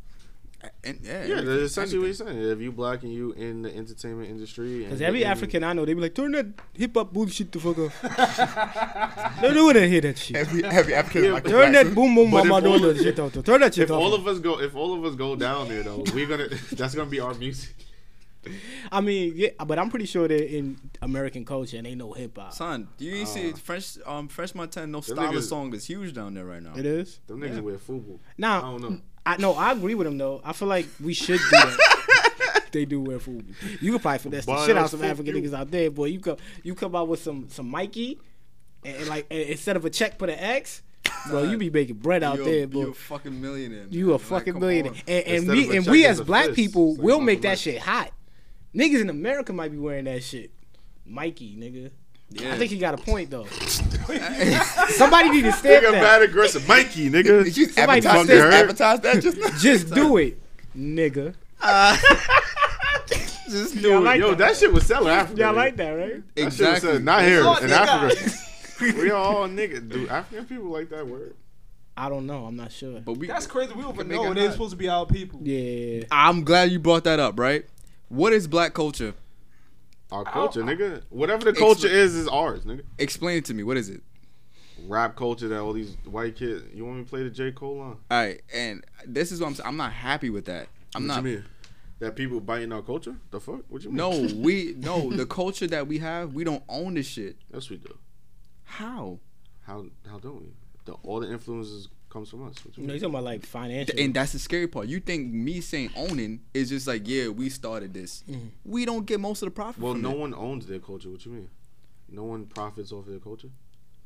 And, 0.84 1.00
yeah, 1.02 1.26
Yeah, 1.26 1.36
that's 1.42 1.72
essentially 1.72 1.98
what 1.98 2.06
he's 2.10 2.20
saying. 2.20 2.38
If 2.38 2.60
you 2.62 2.72
black 2.72 3.02
and 3.02 3.12
you 3.12 3.32
in 3.32 3.64
the 3.64 3.76
entertainment 3.76 4.30
industry, 4.30 4.84
Because 4.84 5.02
every 5.02 5.26
African 5.26 5.64
I 5.64 5.74
know, 5.74 5.86
they 5.86 5.96
be 5.96 6.02
like, 6.02 6.14
turn 6.14 6.34
that 6.34 6.46
hip 6.76 6.94
hop 6.96 7.12
bullshit 7.12 7.52
the 7.52 7.60
fuck 7.60 7.80
off. 7.80 8.00
They 9.42 9.48
don't 9.54 9.66
want 9.66 9.78
to 9.78 9.90
hear 9.90 10.02
that 10.02 10.20
shit. 10.20 10.38
Every 10.38 10.64
every 10.64 10.94
African 10.94 11.24
Yeah, 11.24 11.32
like 11.32 11.46
Turn 11.46 11.72
black 11.72 11.86
that 11.88 11.96
boom 11.96 12.14
boom 12.14 12.30
mama 12.30 12.54
all 12.54 12.62
doing 12.62 12.76
of- 12.86 12.96
that 12.96 13.02
shit 13.04 13.18
out. 13.20 13.34
Turn 13.44 13.62
that 13.62 13.74
shit 13.74 13.90
out. 13.90 13.96
If 13.96 13.98
off. 13.98 14.02
all 14.04 14.14
of 14.14 14.28
us 14.28 14.38
go, 14.38 14.60
if 14.62 14.76
all 14.76 14.94
of 14.94 15.04
us 15.04 15.16
go 15.16 15.36
down 15.36 15.68
there 15.68 15.82
though, 15.82 16.04
we're 16.14 16.28
gonna. 16.28 16.48
That's 16.74 16.94
gonna 16.94 17.10
be 17.10 17.20
our 17.20 17.34
music. 17.34 17.74
I 18.92 19.02
mean, 19.02 19.34
yeah, 19.36 19.50
but 19.66 19.78
I'm 19.78 19.90
pretty 19.90 20.06
sure 20.08 20.28
they're 20.28 20.42
in 20.44 20.78
American 21.02 21.46
culture 21.46 21.78
and 21.78 21.86
they 21.86 21.96
know 21.96 22.12
hip 22.14 22.38
hop. 22.38 22.54
Son, 22.54 22.88
do 22.98 23.06
you 23.06 23.26
see 23.26 23.52
French 23.52 23.98
um 24.06 24.28
French 24.28 24.56
Montana 24.56 24.88
no 24.88 25.00
Them 25.02 25.16
stylist 25.16 25.48
niggas- 25.48 25.50
song 25.50 25.74
is 25.76 25.86
huge 25.86 26.14
down 26.14 26.34
there 26.34 26.46
right 26.46 26.62
now. 26.62 26.74
It 26.76 26.86
is. 26.86 27.20
Them 27.28 27.40
niggas 27.40 27.56
Yeah. 27.56 27.62
wear 27.62 27.78
FUBU. 27.78 28.20
Now, 28.38 28.58
I 28.60 28.62
don't 28.62 28.82
know. 28.82 29.02
I 29.26 29.38
no, 29.38 29.54
I 29.54 29.72
agree 29.74 29.94
with 29.96 30.08
him 30.08 30.18
though. 30.18 30.42
I 30.44 30.54
feel 30.54 30.68
like 30.68 30.88
we 31.00 31.14
should 31.14 31.40
do 31.40 31.50
that. 31.52 32.64
they 32.72 32.86
do 32.86 33.02
wear 33.02 33.20
food. 33.20 33.54
You 33.80 33.92
could 33.94 34.02
probably 34.02 34.20
finesse 34.20 34.46
the 34.46 34.66
shit 34.66 34.76
out 34.76 34.82
that's 34.82 34.92
some 34.92 35.04
African 35.04 35.36
you. 35.36 35.42
niggas 35.44 35.54
out 35.54 35.70
there, 35.70 35.92
boy. 35.92 36.06
You 36.06 36.20
come, 36.20 36.38
you 36.64 36.74
come 36.74 36.96
out 36.96 37.08
with 37.08 37.22
some 37.22 37.48
some 37.50 37.70
Mikey, 37.70 38.20
and, 38.84 38.96
and 38.98 39.08
like 39.08 39.28
and 39.30 39.40
instead 39.42 39.76
of 39.76 39.86
a 39.86 39.90
check, 39.92 40.18
put 40.18 40.30
an 40.30 40.40
X. 40.40 40.82
Bro, 41.30 41.44
you 41.44 41.58
be 41.58 41.70
making 41.70 41.98
bread 41.98 42.24
out 42.24 42.38
you 42.38 42.46
there, 42.46 42.64
a, 42.64 42.68
boy. 42.68 42.80
You 42.82 42.90
a 42.90 42.94
fucking 42.94 43.40
millionaire. 43.42 43.86
You 43.90 44.14
a 44.14 44.20
fucking 44.20 44.54
come 44.54 44.62
millionaire. 44.62 44.94
on. 44.94 44.98
And, 45.08 45.26
and 45.28 45.48
we 45.50 45.78
and 45.78 45.86
we 45.88 46.06
as 46.06 46.20
black 46.22 46.46
fist. 46.46 46.56
people 46.56 46.90
It's 46.92 46.98
like 47.00 47.06
will 47.06 47.20
make 47.22 47.42
that 47.44 47.50
Mike. 47.50 47.58
shit 47.60 47.80
hot. 47.80 48.12
Niggas 48.76 49.02
in 49.02 49.10
America 49.10 49.52
might 49.54 49.72
be 49.72 49.78
wearing 49.78 50.06
that 50.06 50.24
shit. 50.24 50.52
Mikey, 51.06 51.56
nigga. 51.58 51.92
Yeah. 52.30 52.54
I 52.54 52.58
think 52.58 52.72
he 52.72 52.78
got 52.78 52.94
a 52.94 52.98
point 52.98 53.30
though. 53.30 53.46
Somebody 54.90 55.30
need 55.32 55.42
to 55.44 55.52
stamp 55.52 55.84
Nigga, 55.86 55.92
that. 55.92 56.02
bad 56.02 56.22
aggressive, 56.22 56.66
Mikey, 56.68 57.10
nigga. 57.10 57.44
Did 57.44 57.58
you 57.58 57.68
advertise, 57.76 58.04
fucking 58.06 58.28
this, 58.28 58.54
advertise 58.54 59.00
that 59.02 59.22
just 59.22 59.38
now? 59.38 59.50
Just 59.60 59.94
do 59.94 60.18
it, 60.18 60.40
nigga. 60.78 61.34
Uh, 61.64 61.96
just 63.48 63.76
Yeah, 63.76 63.96
I 63.96 64.00
like 64.00 64.20
Yo, 64.20 64.30
that. 64.30 64.38
that 64.40 64.58
shit 64.58 64.74
was 64.74 64.84
selling 64.86 65.10
Africa. 65.10 65.40
Yeah, 65.40 65.50
I 65.50 65.52
nigga. 65.52 65.56
like 65.58 65.76
that, 65.78 65.90
right? 65.92 66.10
That 66.10 66.22
shit 66.42 66.46
was 66.46 66.54
Exactly. 66.56 66.80
selling- 66.90 67.04
Not 67.04 67.22
here 67.24 67.42
Oh, 67.46 67.56
in. 67.58 67.72
Africa. 67.72 68.34
we 69.00 69.12
are 69.12 69.16
all 69.16 69.48
niggas. 69.48 69.88
Do 69.90 70.08
African 70.10 70.46
people 70.46 70.70
like 70.72 70.90
that 70.90 71.06
word? 71.06 71.36
I 71.96 72.10
don't 72.10 72.26
know. 72.26 72.46
I'm 72.46 72.56
not 72.56 72.72
sure. 72.72 73.00
But 73.02 73.18
we, 73.18 73.28
That's 73.28 73.46
crazy. 73.46 73.74
We 73.74 73.84
don't 73.84 73.94
even 73.94 74.08
know 74.08 74.32
it 74.32 74.36
they're 74.36 74.52
supposed 74.52 74.72
to 74.72 74.78
be 74.78 74.90
our 74.90 75.06
people. 75.06 75.40
Yeah. 75.44 76.06
I'm 76.10 76.44
glad 76.44 76.72
you 76.72 76.80
brought 76.80 77.04
that 77.04 77.20
up. 77.20 77.38
Right? 77.38 77.66
What 78.12 78.34
is 78.34 78.46
black 78.46 78.74
culture? 78.74 79.14
Our 80.12 80.26
culture, 80.26 80.62
nigga. 80.64 81.02
Whatever 81.10 81.46
the 81.46 81.54
culture 81.54 81.88
is, 81.88 82.14
is 82.14 82.28
ours, 82.28 82.66
nigga. 82.66 82.84
Explain 83.00 83.38
it 83.38 83.46
to 83.46 83.54
me. 83.54 83.64
What 83.64 83.78
is 83.78 83.90
it? 83.90 84.02
Rap 84.86 85.16
culture 85.16 85.48
that 85.48 85.62
all 85.62 85.72
these 85.72 85.96
white 86.04 86.36
kids. 86.36 86.66
You 86.74 86.84
want 86.84 86.98
me 86.98 87.04
to 87.06 87.10
play 87.10 87.24
the 87.24 87.30
J 87.30 87.54
Cole 87.54 87.78
line? 87.78 87.98
All 88.12 88.18
right, 88.18 88.42
and 88.54 88.84
this 89.06 89.32
is 89.32 89.40
what 89.40 89.48
I'm 89.48 89.56
saying. 89.56 89.68
I'm 89.68 89.78
not 89.78 89.94
happy 89.94 90.30
with 90.30 90.44
that. 90.46 90.68
I'm 90.94 91.08
not 91.08 91.18
what 91.18 91.24
not. 91.24 91.30
You 91.30 91.36
mean? 91.38 91.46
That 92.00 92.16
people 92.18 92.42
biting 92.42 92.74
our 92.74 92.82
culture? 92.82 93.16
The 93.30 93.40
fuck? 93.40 93.62
What 93.70 93.84
you 93.84 93.92
mean? 93.92 93.98
No, 93.98 94.10
we 94.36 94.76
no 94.78 95.10
the 95.10 95.26
culture 95.26 95.68
that 95.68 95.88
we 95.88 96.00
have. 96.00 96.34
We 96.34 96.44
don't 96.44 96.64
own 96.68 96.96
this 96.96 97.08
shit. 97.08 97.38
Yes, 97.54 97.70
we 97.70 97.78
do. 97.78 97.98
How? 98.66 99.20
How 99.62 99.86
how 100.06 100.20
don't 100.20 100.42
we? 100.42 100.48
The, 100.84 100.94
all 101.04 101.22
the 101.22 101.32
influences 101.32 101.88
comes 102.12 102.30
from 102.30 102.46
us. 102.48 102.56
What 102.64 102.78
you 102.78 102.82
You 102.84 102.88
know, 102.88 102.94
mean? 102.94 103.02
talking 103.02 103.16
about 103.16 103.24
like 103.24 103.46
financial. 103.46 104.00
And 104.00 104.14
that's 104.14 104.34
the 104.34 104.40
scary 104.40 104.68
part. 104.68 104.88
You 104.88 105.00
think 105.00 105.34
me 105.34 105.62
saying 105.62 105.90
owning 105.96 106.42
is 106.54 106.70
just 106.70 106.86
like, 106.86 107.04
yeah, 107.08 107.30
we 107.30 107.50
started 107.50 107.94
this. 107.94 108.24
We 108.64 108.86
don't 108.86 109.06
get 109.06 109.20
most 109.20 109.42
of 109.42 109.48
the 109.48 109.52
profit. 109.52 109.82
Well, 109.82 109.94
from 109.94 110.02
no 110.04 110.12
it. 110.12 110.18
one 110.18 110.34
owns 110.36 110.68
their 110.68 110.80
culture. 110.80 111.10
What 111.10 111.26
you 111.26 111.32
mean? 111.32 111.50
No 112.10 112.24
one 112.26 112.46
profits 112.46 112.92
off 112.92 113.06
their 113.08 113.20
culture. 113.20 113.50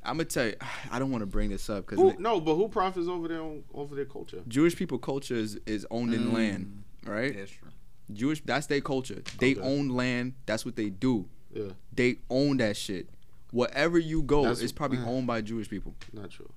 I'm 0.03 0.17
gonna 0.17 0.25
tell 0.25 0.45
you. 0.45 0.53
I 0.91 0.99
don't 0.99 1.11
want 1.11 1.23
to 1.23 1.25
bring 1.25 1.49
this 1.49 1.69
up 1.69 1.87
because 1.87 2.17
no, 2.19 2.39
but 2.39 2.55
who 2.55 2.69
profits 2.69 3.07
over 3.07 3.27
their 3.27 3.41
own, 3.41 3.63
over 3.73 3.95
their 3.95 4.05
culture? 4.05 4.41
Jewish 4.47 4.75
people 4.75 4.99
culture 4.99 5.35
is, 5.35 5.59
is 5.65 5.85
owned 5.91 6.13
in 6.13 6.31
land, 6.31 6.83
right? 7.05 7.33
Yeah, 7.33 7.41
it's 7.41 7.51
true. 7.51 7.69
Jewish, 8.13 8.41
that's 8.45 8.67
their 8.67 8.81
culture. 8.81 9.23
They 9.39 9.53
Okay. 9.55 9.61
own 9.61 9.89
land. 9.89 10.35
That's 10.45 10.63
what 10.63 10.75
they 10.75 10.91
do. 10.91 11.25
Yeah, 11.51 11.69
They 11.91 12.17
own 12.29 12.57
that 12.57 12.77
shit. 12.77 13.09
Wherever 13.51 13.97
you 13.97 14.21
go, 14.21 14.43
That's- 14.43 14.61
it's 14.61 14.71
probably 14.71 14.99
uh. 14.99 15.05
owned 15.07 15.25
by 15.25 15.41
Jewish 15.41 15.67
people. 15.69 15.95
not 16.13 16.29
true. 16.29 16.51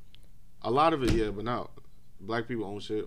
A 0.63 0.71
lot 0.71 0.93
of 0.93 1.03
it, 1.03 1.13
yeah, 1.13 1.31
but 1.31 1.45
now 1.45 1.71
black 2.21 2.49
people 2.49 2.65
own 2.65 2.81
shit. 2.81 3.07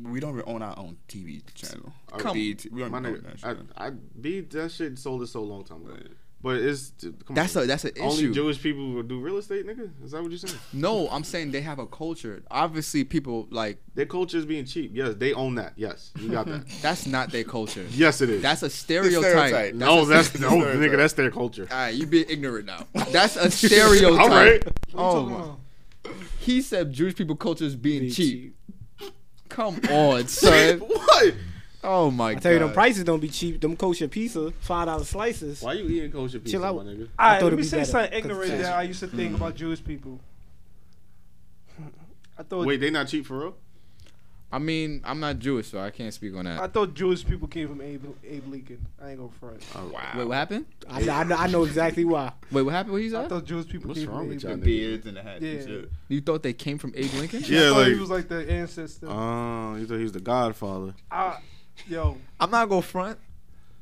We 0.00 0.20
don't 0.20 0.38
even 0.38 0.44
own 0.46 0.62
our 0.62 0.78
own 0.78 0.96
TV 1.08 1.42
channel. 1.54 1.92
Come- 2.16 2.34
BET, 2.34 2.64
we 2.72 2.80
don't 2.80 2.90
My 2.90 2.98
own 2.98 3.04
nigga, 3.04 3.22
that 3.24 3.44
I, 3.44 3.48
shit. 3.50 3.58
I 3.76 3.90
beat 3.90 4.50
that 4.52 4.72
shit 4.72 4.98
sold 4.98 5.22
it 5.22 5.26
so 5.26 5.42
long 5.42 5.64
time 5.64 5.82
ago. 5.84 5.94
But 6.42 6.56
it's 6.56 6.92
come 7.00 7.36
That's 7.36 7.54
on. 7.54 7.62
a 7.62 7.66
that's 7.66 7.84
an 7.84 7.92
issue. 7.94 8.02
only. 8.02 8.32
Jewish 8.32 8.60
people 8.60 8.90
will 8.94 9.04
do 9.04 9.20
real 9.20 9.36
estate, 9.36 9.64
nigga. 9.64 9.88
Is 10.04 10.10
that 10.10 10.22
what 10.22 10.30
you're 10.32 10.38
saying? 10.40 10.58
No, 10.72 11.08
I'm 11.08 11.22
saying 11.22 11.52
they 11.52 11.60
have 11.60 11.78
a 11.78 11.86
culture. 11.86 12.42
Obviously, 12.50 13.04
people 13.04 13.46
like 13.50 13.78
Their 13.94 14.06
culture 14.06 14.38
is 14.38 14.44
being 14.44 14.64
cheap. 14.64 14.90
Yes, 14.92 15.14
they 15.18 15.34
own 15.34 15.54
that. 15.54 15.74
Yes, 15.76 16.10
you 16.18 16.30
got 16.30 16.46
that. 16.46 16.66
that's 16.82 17.06
not 17.06 17.30
their 17.30 17.44
culture. 17.44 17.86
yes, 17.90 18.20
it 18.22 18.28
is. 18.28 18.42
That's 18.42 18.64
a 18.64 18.70
stereotype. 18.70 19.20
stereotype. 19.22 19.74
no, 19.74 20.02
a- 20.02 20.06
that's 20.06 20.36
no, 20.40 20.48
stereotype. 20.48 20.78
nigga. 20.80 20.96
That's 20.96 21.12
their 21.12 21.30
culture. 21.30 21.68
All 21.70 21.76
right, 21.76 21.94
you 21.94 22.06
being 22.06 22.26
ignorant 22.28 22.66
now. 22.66 22.86
That's 23.12 23.36
a 23.36 23.48
stereotype. 23.48 24.18
All 24.20 24.28
right. 24.28 24.62
Oh 24.94 25.26
my. 25.26 25.54
He 26.40 26.62
said 26.62 26.92
Jewish 26.92 27.14
people 27.14 27.36
culture 27.36 27.64
is 27.64 27.76
being 27.76 28.10
cheap. 28.10 28.56
Come 29.48 29.80
on, 29.90 30.26
son. 30.28 30.78
what? 30.80 31.34
Oh 31.84 32.10
my 32.10 32.30
I 32.30 32.34
god. 32.34 32.42
tell 32.42 32.52
you, 32.52 32.58
them 32.60 32.72
prices 32.72 33.04
don't 33.04 33.20
be 33.20 33.28
cheap. 33.28 33.60
Them 33.60 33.76
kosher 33.76 34.08
pizza, 34.08 34.52
five 34.60 34.86
dollar 34.86 35.04
slices. 35.04 35.62
Why 35.62 35.74
you 35.74 35.88
eating 35.88 36.12
kosher 36.12 36.38
pizza, 36.38 36.52
Chill 36.52 36.64
out. 36.64 36.76
my 36.76 36.82
nigga? 36.84 37.08
All 37.18 37.26
right, 37.26 37.40
thought 37.40 37.44
let 37.44 37.46
it'd 37.48 37.52
me 37.58 37.62
be 37.62 37.68
say 37.68 37.78
better, 37.78 37.90
something 37.90 38.10
'cause 38.10 38.18
ignorant 38.18 38.52
it's 38.52 38.62
that 38.62 38.74
I 38.76 38.82
used 38.82 39.00
to 39.00 39.06
think 39.08 39.20
mm-hmm. 39.32 39.34
about 39.36 39.56
Jewish 39.56 39.84
people. 39.84 40.20
I 42.38 42.42
thought 42.44 42.66
Wait, 42.66 42.78
they 42.80 42.90
not 42.90 43.08
cheap 43.08 43.26
for 43.26 43.38
real? 43.38 43.56
I 44.54 44.58
mean, 44.58 45.00
I'm 45.02 45.18
not 45.18 45.38
Jewish, 45.38 45.68
so 45.68 45.80
I 45.80 45.88
can't 45.88 46.12
speak 46.12 46.36
on 46.36 46.44
that. 46.44 46.60
I 46.60 46.66
thought 46.66 46.92
Jewish 46.92 47.24
people 47.24 47.48
came 47.48 47.68
from 47.68 47.80
Abe, 47.80 48.04
Abe 48.22 48.46
Lincoln. 48.48 48.86
I 49.02 49.10
ain't 49.10 49.18
gonna 49.18 49.30
front. 49.40 49.64
Oh, 49.74 49.90
wow. 49.94 50.10
Wait, 50.14 50.28
what 50.28 50.34
happened? 50.34 50.66
I, 50.90 51.00
know- 51.00 51.12
I, 51.12 51.24
know, 51.24 51.36
I 51.36 51.46
know 51.46 51.64
exactly 51.64 52.04
why. 52.04 52.32
Wait, 52.50 52.60
what 52.60 52.74
happened? 52.74 52.92
What 52.92 53.00
he 53.00 53.08
I 53.08 53.10
said? 53.22 53.28
thought 53.30 53.44
Jewish 53.46 53.66
people 53.68 53.88
What's 53.88 54.00
came 54.00 54.10
wrong 54.10 54.18
from 54.18 54.28
with 54.28 54.36
Abe 54.36 54.42
y'all 54.42 54.50
Lincoln. 54.50 54.64
Beards 54.66 55.06
and 55.06 55.16
the 55.16 55.22
hats 55.22 55.42
and 55.42 55.58
Yeah. 55.60 55.66
shit. 55.66 55.90
You 56.08 56.20
thought 56.20 56.42
they 56.42 56.52
came 56.52 56.76
from 56.76 56.92
Abe 56.94 57.12
Lincoln? 57.14 57.42
I 57.44 57.46
Yeah, 57.46 57.70
thought 57.70 57.76
like 57.78 57.86
he 57.88 57.94
was 57.98 58.10
like 58.10 58.28
the 58.28 58.50
ancestor. 58.50 59.06
oh, 59.08 59.76
you 59.76 59.86
thought 59.86 59.96
he 59.96 60.02
was 60.02 60.12
the 60.12 60.20
Godfather. 60.20 60.94
I, 61.10 61.38
yo, 61.88 62.18
I'm 62.38 62.50
not 62.50 62.68
gonna 62.68 62.82
front. 62.82 63.18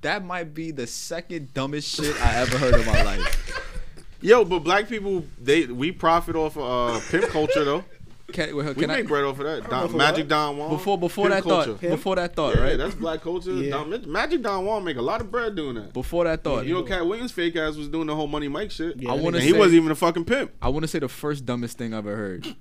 That 0.03 0.25
might 0.25 0.55
be 0.55 0.71
the 0.71 0.87
second 0.87 1.53
dumbest 1.53 1.89
shit 1.97 2.15
I 2.25 2.37
ever 2.37 2.57
heard 2.59 2.75
in 2.75 2.87
my 2.87 3.03
life. 3.03 3.67
Yo, 4.23 4.45
but 4.45 4.59
black 4.61 4.87
people, 4.87 5.25
they 5.43 5.65
we 5.65 5.91
profit 5.93 6.37
off 6.37 6.57
of 6.59 6.97
uh, 6.97 7.01
pimp 7.11 7.25
culture 7.31 7.65
though. 7.65 7.85
Can, 8.33 8.57
well, 8.57 8.67
We 8.69 8.75
can 8.75 8.91
I? 8.91 8.97
make 8.97 9.09
bread 9.09 9.25
off 9.25 9.39
of 9.39 9.45
that. 9.47 9.69
Don, 9.71 9.89
for 9.89 9.97
Magic 9.97 10.25
what? 10.25 10.29
Don 10.29 10.57
Juan. 10.59 10.71
Before 10.71 10.99
before 10.99 11.29
Pimp 11.29 11.45
that 11.45 11.49
culture. 11.49 11.73
thought, 11.77 11.91
before 11.91 12.17
that 12.17 12.35
thought, 12.37 12.55
Yeah, 12.57 12.63
right? 12.63 12.79
that's 12.79 12.95
black 12.95 13.21
culture. 13.23 13.53
Yeah. 13.53 13.71
Don- 13.71 14.11
Magic 14.13 14.43
Don 14.43 14.65
Juan 14.65 14.85
make 14.85 14.97
a 14.97 15.03
lot 15.03 15.21
of 15.21 15.31
bread 15.31 15.55
doing 15.57 15.75
that. 15.77 15.93
Before 15.93 16.25
that 16.25 16.43
thought, 16.45 16.67
You 16.67 16.75
know, 16.75 16.83
Katt 16.83 17.07
Williams 17.07 17.33
fake 17.33 17.57
ass 17.57 17.77
was 17.77 17.89
doing 17.89 18.07
the 18.07 18.15
whole 18.17 18.27
Money 18.27 18.49
Mike 18.49 18.71
shit. 18.71 18.97
Yeah, 19.01 19.13
I 19.13 19.15
want 19.15 19.37
to 19.37 19.43
he 19.43 19.53
wasn't 19.53 19.75
even 19.77 19.91
a 19.91 19.95
fucking 19.95 20.25
pimp. 20.25 20.53
I 20.63 20.69
want 20.69 20.83
to 20.85 20.89
say 20.89 20.99
the 20.99 21.09
first 21.09 21.45
dumbest 21.47 21.79
thing 21.79 21.93
I've 21.95 22.07
ever 22.07 22.17
heard. 22.17 22.55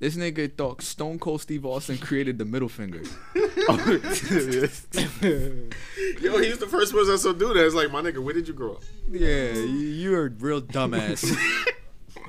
This 0.00 0.14
nigga 0.16 0.56
thought 0.56 0.80
Stone 0.80 1.18
Cold 1.18 1.40
Steve 1.40 1.66
Austin 1.66 1.98
created 1.98 2.38
the 2.38 2.44
middle 2.44 2.68
finger. 2.68 3.02
Yo, 6.20 6.38
he's 6.38 6.58
the 6.58 6.68
first 6.70 6.92
person 6.92 7.12
that 7.12 7.18
so 7.18 7.32
do 7.32 7.52
that. 7.54 7.64
It's 7.66 7.74
like, 7.74 7.90
my 7.90 8.00
nigga, 8.02 8.18
where 8.18 8.34
did 8.34 8.46
you 8.48 8.54
grow 8.54 8.74
up? 8.74 8.82
Yeah, 9.10 9.52
you- 9.52 9.64
you're 9.66 10.26
a 10.26 10.30
real 10.30 10.60
dumbass. 10.62 11.24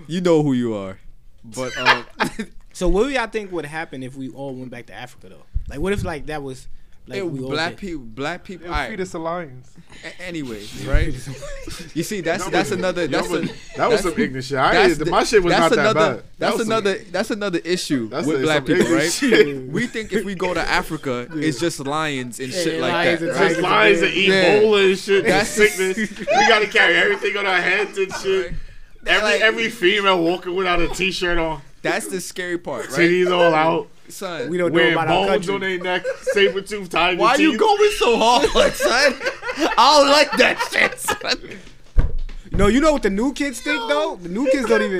you 0.07 0.21
know 0.21 0.41
who 0.43 0.53
you 0.53 0.73
are. 0.73 0.99
But 1.43 1.77
um, 1.77 2.05
So 2.71 2.87
what 2.87 3.03
do 3.05 3.09
y'all 3.09 3.27
think 3.27 3.51
would 3.51 3.65
happen 3.65 4.03
if 4.03 4.15
we 4.15 4.29
all 4.29 4.53
went 4.53 4.69
back 4.71 4.85
to 4.85 4.93
Africa 4.93 5.29
though? 5.29 5.43
Like 5.67 5.79
what 5.79 5.91
if 5.91 6.03
like 6.05 6.27
that 6.27 6.41
was 6.43 6.67
like 7.07 7.23
we 7.23 7.39
all 7.41 7.49
black 7.49 7.71
did- 7.71 7.79
people, 7.79 8.03
black 8.05 8.43
people. 8.43 8.65
They'll 8.65 8.73
All 8.73 8.79
right. 8.79 8.89
feed 8.91 9.01
us 9.01 9.13
a 9.15 9.19
lions. 9.19 9.71
A- 10.05 10.21
anyways, 10.21 10.85
right? 10.85 11.07
you 11.95 12.03
see, 12.03 12.21
that's 12.21 12.47
that's 12.49 12.69
another. 12.71 13.07
That's 13.07 13.27
Yo, 13.29 13.37
a, 13.37 13.39
that 13.41 13.49
was 13.49 13.57
that's- 13.75 14.01
some 14.03 14.13
ignorant 14.21 14.45
shit. 14.45 14.57
I 14.59 14.73
that's 14.87 14.97
the- 14.99 15.05
my 15.07 15.23
shit 15.23 15.43
was 15.43 15.51
that's 15.51 15.75
not 15.75 15.83
that 15.83 15.91
another, 15.91 16.13
bad. 16.15 16.17
That 16.17 16.25
That's 16.37 16.57
some- 16.57 16.67
another. 16.67 16.97
That's 17.11 17.31
another 17.31 17.59
issue 17.65 18.07
That's 18.09 18.27
with 18.27 18.39
a- 18.41 18.43
black 18.43 18.65
people, 18.65 18.93
right? 18.93 19.11
shit. 19.11 19.65
we 19.67 19.87
think 19.87 20.13
if 20.13 20.23
we 20.23 20.35
go 20.35 20.53
to 20.53 20.61
Africa, 20.61 21.27
it's 21.33 21.59
just 21.59 21.79
lions 21.79 22.39
and 22.39 22.53
shit 22.53 22.75
Yeah, 22.75 22.81
like 22.81 22.93
lions 22.93 23.19
that. 23.21 23.29
and 23.29 23.39
right? 23.39 23.49
Just 23.49 23.61
lions 23.61 24.01
and 24.03 24.13
Yeah. 24.13 24.59
Ebola 24.61 24.89
and 24.89 24.97
shit. 24.99 25.25
That's 25.25 25.55
That's 25.57 25.75
sickness. 25.75 26.19
we 26.19 26.25
gotta 26.47 26.67
carry 26.67 26.95
everything 26.95 27.35
on 27.35 27.47
our 27.47 27.59
heads 27.59 27.97
and 27.97 28.13
shit. 28.21 28.53
Every 29.07 29.23
Like- 29.31 29.41
every 29.41 29.69
female 29.69 30.23
walking 30.23 30.55
without 30.55 30.79
a 30.79 30.87
t-shirt 30.89 31.37
on, 31.39 31.61
That's 31.81 32.07
the 32.07 32.19
scary 32.21 32.57
part, 32.57 32.89
right? 32.89 32.99
titties 32.99 33.31
all 33.31 33.53
out, 33.53 33.87
Son, 34.09 34.49
we 34.49 34.57
don't 34.57 34.71
know 34.71 34.75
wearing 34.75 34.93
about 34.93 35.07
our 35.07 35.27
bones 35.27 35.47
country. 35.47 35.53
on 35.53 35.59
their 35.61 35.79
neck, 35.79 36.03
saber 36.33 36.61
tooth 36.61 36.89
tiger 36.89 37.19
why 37.19 37.35
you 37.35 37.57
going 37.57 37.91
so 37.97 38.17
hard, 38.17 38.73
son? 38.73 39.15
I 39.77 39.99
don't 39.99 40.09
like 40.09 40.31
that 40.33 40.57
shit, 40.71 40.99
son. 40.99 41.59
No, 42.59 42.67
you 42.67 42.81
know 42.81 42.91
what 42.91 43.03
the 43.03 43.09
new 43.09 43.31
kids 43.33 43.61
think 43.61 43.79
though? 43.87 44.17
The 44.17 44.27
new 44.27 44.45
kids 44.51 44.67
don't 44.67 44.81
even. 44.81 44.99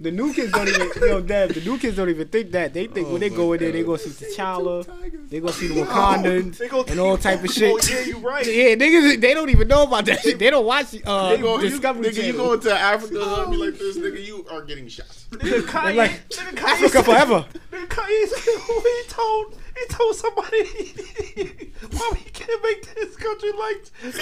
The 0.00 0.10
new 0.10 0.32
kids 0.32 0.50
don't 0.52 0.66
even. 0.68 0.90
Yo, 1.02 1.20
Dad, 1.20 1.50
the 1.50 1.60
new 1.60 1.76
kids 1.76 1.96
don't 1.98 2.08
even 2.08 2.26
think 2.28 2.50
that. 2.52 2.72
They 2.72 2.86
think 2.86 3.10
when 3.10 3.20
they 3.20 3.28
go 3.28 3.52
in 3.52 3.60
there, 3.60 3.72
they 3.72 3.82
gonna 3.82 3.98
see 3.98 4.08
T'Challa, 4.10 5.28
they 5.28 5.38
gonna 5.40 5.52
see 5.52 5.68
the 5.68 5.82
Wakandans 5.82 6.88
and 6.90 6.98
all 6.98 7.18
type 7.18 7.44
of 7.44 7.50
shit. 7.58 7.70
Oh, 7.74 7.78
yeah, 7.92 8.00
you 8.06 8.18
right. 8.18 8.46
Yeah, 8.46 8.74
niggas, 8.74 9.20
they 9.20 9.34
don't 9.34 9.50
even 9.50 9.68
know 9.68 9.82
about 9.82 10.06
that 10.06 10.20
shit. 10.20 10.38
They 10.38 10.48
don't 10.48 10.64
watch 10.64 10.94
uh, 11.04 11.28
They 11.36 11.42
go, 11.42 11.58
you, 11.60 11.68
Discovery 11.68 12.06
nigga, 12.06 12.16
you 12.16 12.32
Channel. 12.32 12.46
go 12.46 12.52
into 12.54 12.72
Africa 12.72 13.20
and 13.42 13.50
be 13.50 13.56
like 13.58 13.78
this, 13.78 13.98
nigga, 13.98 14.24
you 14.26 14.46
are 14.50 14.62
getting 14.62 14.88
shot. 14.88 15.06
Nigga, 15.30 15.40
They're 15.42 15.60
Kanye, 15.62 15.96
like, 15.96 16.28
nigga, 16.30 16.54
Kanye 16.56 16.62
Africa 16.72 16.88
said- 16.90 17.04
forever. 17.04 17.46
Nigga, 17.70 17.86
Kanye 17.88 18.28
said, 18.28 18.60
he 18.82 19.02
told, 19.08 19.58
he 19.76 19.86
told 19.94 20.14
somebody, 20.16 20.62
why 21.90 22.10
we 22.12 22.20
can't 22.32 22.62
make 22.62 22.94
this 22.94 23.16
country 23.16 23.52
like 23.52 23.90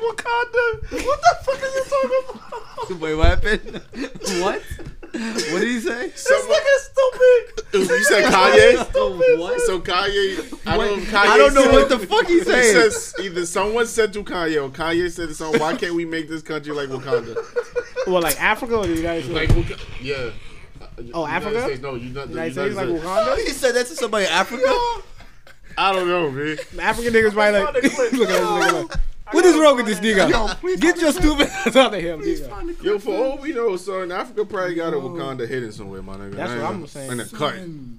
Wakanda. 0.00 1.04
What 1.06 1.20
the 1.20 1.36
fuck 1.44 1.62
are 1.62 1.66
you 1.66 1.84
talking 1.84 2.40
about? 2.90 3.00
Wait, 3.00 3.14
what 3.14 3.26
happened? 3.28 3.82
what? 4.42 4.62
What 5.10 5.60
did 5.60 5.68
he 5.68 5.80
say? 5.80 6.08
This 6.08 6.28
nigga's 6.30 6.90
stupid. 6.92 7.64
You 7.90 8.04
said 8.04 8.24
Kanye? 8.32 9.38
what? 9.38 9.60
So 9.62 9.80
Kanye, 9.80 10.58
I 10.66 10.76
don't, 10.76 11.00
Kanye 11.00 11.14
I 11.26 11.38
don't 11.38 11.54
know 11.54 11.62
said- 11.64 11.72
what 11.72 11.88
the 11.88 11.98
fuck 11.98 12.26
he 12.26 12.34
He 12.38 12.44
saying. 12.44 12.74
says 12.74 13.14
either 13.22 13.46
someone 13.46 13.86
said 13.86 14.12
to 14.12 14.22
Kanye 14.22 14.62
or 14.62 14.68
Kanye 14.70 15.10
said 15.10 15.28
to 15.28 15.34
someone, 15.34 15.60
"Why 15.60 15.76
can't 15.76 15.94
we 15.94 16.04
make 16.04 16.28
this 16.28 16.42
country 16.42 16.72
like 16.72 16.88
Wakanda?" 16.90 17.36
Well, 18.06 18.20
like 18.22 18.40
Africa 18.40 18.76
or 18.76 18.86
the 18.86 18.94
United 18.96 19.24
States? 19.30 19.50
Like, 19.54 19.56
Waka- 19.68 19.82
yeah. 20.02 20.30
Oh, 21.14 21.26
United 21.26 21.28
Africa? 21.28 21.62
States, 21.62 21.82
no, 21.82 21.94
you 21.94 22.10
not, 22.10 22.28
the 22.28 22.34
United 22.34 22.54
United 22.56 22.74
States 22.74 22.76
like 22.76 22.88
States. 22.88 23.04
Wakanda? 23.04 23.36
he 23.36 23.50
said 23.50 23.74
that 23.74 23.86
to 23.86 23.94
somebody 23.94 24.24
in 24.26 24.30
Africa. 24.32 24.64
I 25.78 25.92
don't 25.92 26.08
know, 26.08 26.30
man. 26.30 26.58
African 26.80 27.12
niggas 27.12 27.34
might 27.34 27.50
like 27.50 27.74
look 27.74 27.84
at 27.84 27.90
this 27.92 28.12
nigga 28.12 28.88
like, 28.88 29.00
what 29.30 29.44
is 29.44 29.56
wrong 29.56 29.76
with 29.76 29.86
this 29.86 30.00
nigga? 30.00 30.30
Yo, 30.30 30.76
Get 30.76 31.00
your 31.00 31.12
stupid 31.12 31.48
ass 31.48 31.76
out 31.76 31.94
of 31.94 32.00
here, 32.00 32.16
nigga. 32.16 32.82
Yo, 32.82 32.98
for 32.98 33.14
all 33.14 33.38
we 33.38 33.52
know, 33.52 33.76
son, 33.76 34.10
Africa 34.10 34.44
probably 34.44 34.74
got 34.74 34.94
a 34.94 34.96
Wakanda 34.96 35.46
hidden 35.46 35.70
somewhere, 35.70 36.02
my 36.02 36.16
nigga. 36.16 36.34
That's 36.34 36.52
I 36.52 36.56
what 36.56 36.64
ain't- 36.64 36.74
I'm 36.74 36.86
saying. 36.86 37.12
In 37.12 37.20
a 37.20 37.26
cut. 37.26 37.54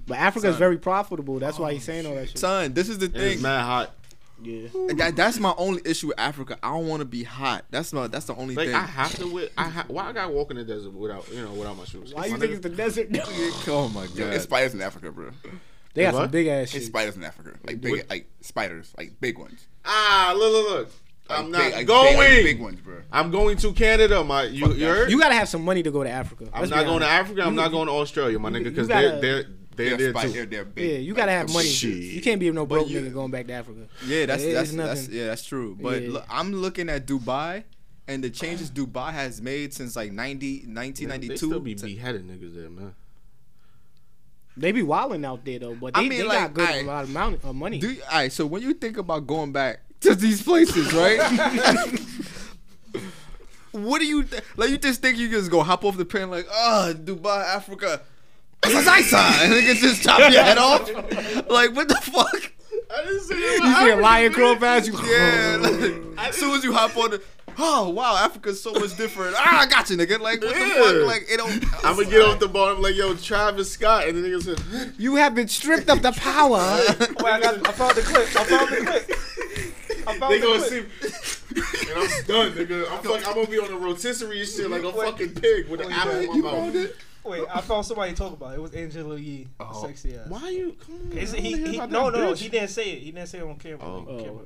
But 0.06 0.18
Africa's 0.18 0.56
very 0.56 0.76
profitable. 0.78 1.38
That's 1.38 1.58
why 1.58 1.72
he's 1.72 1.84
oh, 1.84 1.92
saying 1.92 2.06
all 2.06 2.14
that 2.16 2.28
shit. 2.30 2.38
Son, 2.38 2.72
this 2.74 2.88
is 2.88 2.98
the 2.98 3.08
thing. 3.08 3.34
it's 3.34 3.42
mad 3.42 3.62
hot. 3.62 3.94
Yeah. 4.42 4.68
That, 4.96 5.16
that's 5.16 5.38
my 5.38 5.54
only 5.58 5.82
issue 5.84 6.08
with 6.08 6.18
Africa. 6.20 6.58
I 6.62 6.70
don't 6.70 6.86
want 6.88 7.00
to 7.00 7.04
be 7.06 7.22
hot. 7.24 7.64
That's 7.70 7.92
my. 7.92 8.06
That's 8.06 8.26
the 8.26 8.34
only 8.34 8.54
Like 8.54 8.66
thing. 8.68 8.74
I 8.76 8.80
have 8.86 9.14
to. 9.18 9.26
Wear, 9.32 9.48
I 9.58 9.68
ha- 9.68 9.84
why 9.88 10.04
I 10.08 10.12
gotta 10.12 10.32
walk 10.32 10.50
in 10.50 10.56
the 10.56 10.64
desert 10.64 10.92
without 10.92 11.28
you 11.32 11.42
know 11.42 11.52
without 11.52 11.76
my 11.76 11.84
shoes? 11.84 12.14
Why 12.14 12.26
you 12.26 12.36
think 12.38 12.52
it's 12.52 12.60
the 12.62 12.68
desert? 12.70 13.08
oh 13.68 13.88
my 13.94 14.04
Yo, 14.04 14.24
god. 14.26 14.34
it's 14.34 14.44
spiders 14.44 14.74
in 14.74 14.80
Africa, 14.82 15.10
bro. 15.12 15.30
they 15.94 16.02
got 16.02 16.14
some 16.14 16.30
big 16.30 16.46
ass 16.46 16.74
It's 16.74 16.86
spiders 16.86 17.16
in 17.16 17.24
Africa, 17.24 17.58
like 17.66 17.80
big, 17.80 18.06
like 18.08 18.30
spiders, 18.40 18.92
like 18.96 19.12
big 19.20 19.38
ones. 19.38 19.66
Ah, 19.84 20.32
look, 20.36 20.52
look, 20.52 20.70
look. 20.70 20.90
Like 21.28 21.38
I'm 21.38 21.44
big- 21.46 21.52
not 21.52 21.72
like 21.72 21.86
going. 21.86 22.16
Big, 22.18 22.18
like 22.18 22.44
big 22.44 22.60
ones, 22.60 22.80
bro. 22.80 22.96
I'm 23.12 23.30
going 23.30 23.56
to 23.58 23.72
Canada, 23.72 24.24
my. 24.24 24.44
You, 24.44 24.66
you 24.68 24.74
that. 24.74 24.80
heard? 24.80 25.10
You 25.10 25.18
gotta 25.20 25.34
have 25.34 25.48
some 25.48 25.64
money 25.64 25.82
to 25.82 25.90
go 25.90 26.02
to 26.02 26.10
Africa. 26.10 26.48
I'm 26.52 26.68
not 26.68 26.78
be 26.80 26.84
going 26.86 27.00
to 27.00 27.06
honest. 27.06 27.10
Africa. 27.10 27.42
I'm 27.42 27.50
You- 27.54 27.60
not 27.60 27.70
going 27.70 27.86
to 27.86 27.92
Australia, 27.92 28.38
my 28.38 28.50
nigga, 28.50 28.64
because 28.64 28.88
they're 28.88 29.20
they're 29.20 29.44
they're 29.84 29.96
They're, 29.96 30.12
there 30.12 30.22
too. 30.22 30.28
they're, 30.32 30.46
they're 30.46 30.64
big. 30.64 30.90
Yeah, 30.90 30.98
you 30.98 31.14
gotta 31.14 31.32
have 31.32 31.50
oh, 31.50 31.54
money. 31.54 31.68
Shit. 31.68 31.94
You 31.96 32.20
can't 32.20 32.40
be 32.40 32.50
no 32.50 32.66
broke 32.66 32.88
you- 32.88 33.00
nigga 33.00 33.12
going 33.12 33.30
back 33.30 33.46
to 33.48 33.52
Africa. 33.54 33.86
Yeah, 34.06 34.26
that's 34.26 34.42
It 34.42 34.52
that's, 34.54 34.72
that's 34.72 35.08
yeah, 35.08 35.26
that's 35.26 35.44
true. 35.44 35.76
But 35.80 36.02
Yeah. 36.02 36.10
look, 36.12 36.24
I'm 36.30 36.52
looking 36.52 36.88
at 36.88 37.06
Dubai 37.06 37.64
and 38.08 38.24
the 38.24 38.30
changes 38.30 38.70
Dubai 38.70 39.12
has 39.12 39.40
made 39.40 39.72
since 39.74 39.94
like 39.96 40.12
90, 40.12 40.66
They 40.66 40.72
1992. 40.72 41.36
still 41.36 41.60
be 41.60 41.74
to- 41.74 41.86
beheading 41.86 42.22
niggas 42.24 42.54
there, 42.54 42.70
man. 42.70 42.94
They 44.56 44.72
be 44.72 44.82
wilding 44.82 45.24
out 45.24 45.44
there 45.44 45.58
though, 45.60 45.74
but 45.74 45.96
I 45.96 46.02
they, 46.02 46.08
mean, 46.08 46.18
they 46.18 46.24
like, 46.24 46.38
got 46.38 46.54
good 46.54 46.68
I- 46.68 46.76
amount 46.78 47.04
of 47.04 47.10
amount 47.10 47.34
of 47.36 47.46
uh, 47.46 47.52
money. 47.52 47.78
Do 47.78 47.90
you, 47.92 48.02
all 48.10 48.18
right, 48.18 48.32
so 48.32 48.46
when 48.46 48.62
you 48.62 48.74
think 48.74 48.96
about 48.98 49.26
going 49.26 49.52
back 49.52 49.80
to 50.00 50.14
these 50.14 50.42
places, 50.42 50.92
right? 50.92 51.20
what 53.72 54.00
do 54.00 54.06
you 54.06 54.24
th- 54.24 54.42
like? 54.56 54.70
You 54.70 54.78
just 54.78 55.00
think 55.00 55.16
you 55.18 55.30
just 55.30 55.50
go 55.50 55.62
hop 55.62 55.84
off 55.84 55.96
the 55.96 56.04
plane 56.04 56.30
like, 56.30 56.46
oh, 56.50 56.92
Dubai, 56.96 57.44
Africa. 57.44 58.02
That's 58.62 58.74
a 58.74 58.82
nice 58.84 59.10
sign. 59.10 59.32
And 59.40 59.52
nigga 59.54 59.74
just 59.76 60.02
chop 60.02 60.18
your 60.18 60.42
head 60.42 60.58
off. 60.58 60.88
Like, 61.48 61.74
what 61.74 61.88
the 61.88 61.94
fuck? 61.96 62.52
I 62.92 63.04
didn't 63.04 63.20
say 63.20 63.36
you 63.36 63.74
see 63.76 63.90
a 63.90 63.96
lion 63.96 64.32
crow 64.32 64.56
past 64.56 64.86
you. 64.88 64.98
Yeah. 65.04 65.56
Like, 66.20 66.28
as 66.28 66.36
soon 66.36 66.54
as 66.54 66.62
you 66.64 66.72
hop 66.74 66.94
on 66.98 67.12
the, 67.12 67.22
oh 67.56 67.88
wow, 67.88 68.16
Africa's 68.16 68.62
so 68.62 68.72
much 68.72 68.94
different. 68.96 69.34
Ah, 69.38 69.60
I 69.62 69.66
got 69.66 69.88
you, 69.88 69.96
nigga. 69.96 70.20
Like, 70.20 70.42
what 70.42 70.54
the 70.54 70.60
fuck? 70.60 71.06
Like, 71.06 71.24
it 71.30 71.38
don't. 71.38 71.64
I'm 71.84 71.96
gonna 71.96 72.10
get 72.10 72.20
off 72.22 72.38
the 72.38 72.48
ball. 72.48 72.68
I'm 72.68 72.82
like, 72.82 72.94
yo, 72.94 73.14
Travis 73.14 73.72
Scott, 73.72 74.06
and 74.06 74.22
the 74.22 74.28
nigga 74.28 74.42
said, 74.42 74.94
You 74.98 75.16
have 75.16 75.34
been 75.34 75.48
stripped 75.48 75.88
of 75.88 76.02
the 76.02 76.12
power. 76.12 76.58
Wait, 76.98 77.24
I, 77.24 77.40
got, 77.40 77.66
I 77.68 77.72
found 77.72 77.96
the 77.96 78.02
clip. 78.02 78.28
I 78.36 78.44
found 78.44 78.68
the 78.70 78.76
clip. 78.86 79.10
I 80.06 80.18
found 80.18 80.32
they 80.32 80.40
the 80.40 80.46
gonna 80.46 80.58
clip. 80.58 81.12
see, 81.14 81.90
and 81.90 81.98
I'm 81.98 82.24
done, 82.26 82.52
nigga. 82.52 82.90
I'm 82.90 83.02
fuck, 83.02 83.26
I'm 83.28 83.34
gonna 83.34 83.46
be 83.46 83.58
on 83.58 83.70
a 83.72 83.76
rotisserie 83.78 84.44
shit 84.44 84.68
like 84.70 84.82
a 84.82 84.92
fucking 84.92 85.34
pig 85.36 85.68
with 85.68 85.80
an 85.80 85.90
apple 85.92 86.18
in 86.18 86.42
my 86.42 86.50
mouth. 86.52 86.90
Wait, 87.24 87.44
I 87.52 87.60
found 87.60 87.84
somebody 87.84 88.14
talk 88.14 88.32
about 88.32 88.52
it. 88.52 88.56
It 88.56 88.62
was 88.62 88.72
Angela 88.72 89.16
Yee, 89.16 89.48
the 89.58 89.72
sexy 89.74 90.16
ass. 90.16 90.28
Why 90.28 90.42
are 90.42 90.50
you? 90.50 90.76
Come 90.84 91.10
on, 91.12 91.18
Is 91.18 91.34
it, 91.34 91.40
he, 91.40 91.52
wanna 91.52 91.70
hear 91.70 91.82
he, 91.82 91.86
no, 91.88 92.10
no, 92.10 92.32
bitch. 92.32 92.38
he 92.38 92.48
didn't 92.48 92.68
say 92.68 92.92
it. 92.92 93.02
He 93.02 93.12
didn't 93.12 93.28
say 93.28 93.38
it 93.38 93.44
on 93.44 93.56
camera. 93.56 93.78
Oh. 93.82 94.06
On 94.08 94.18
camera. 94.18 94.44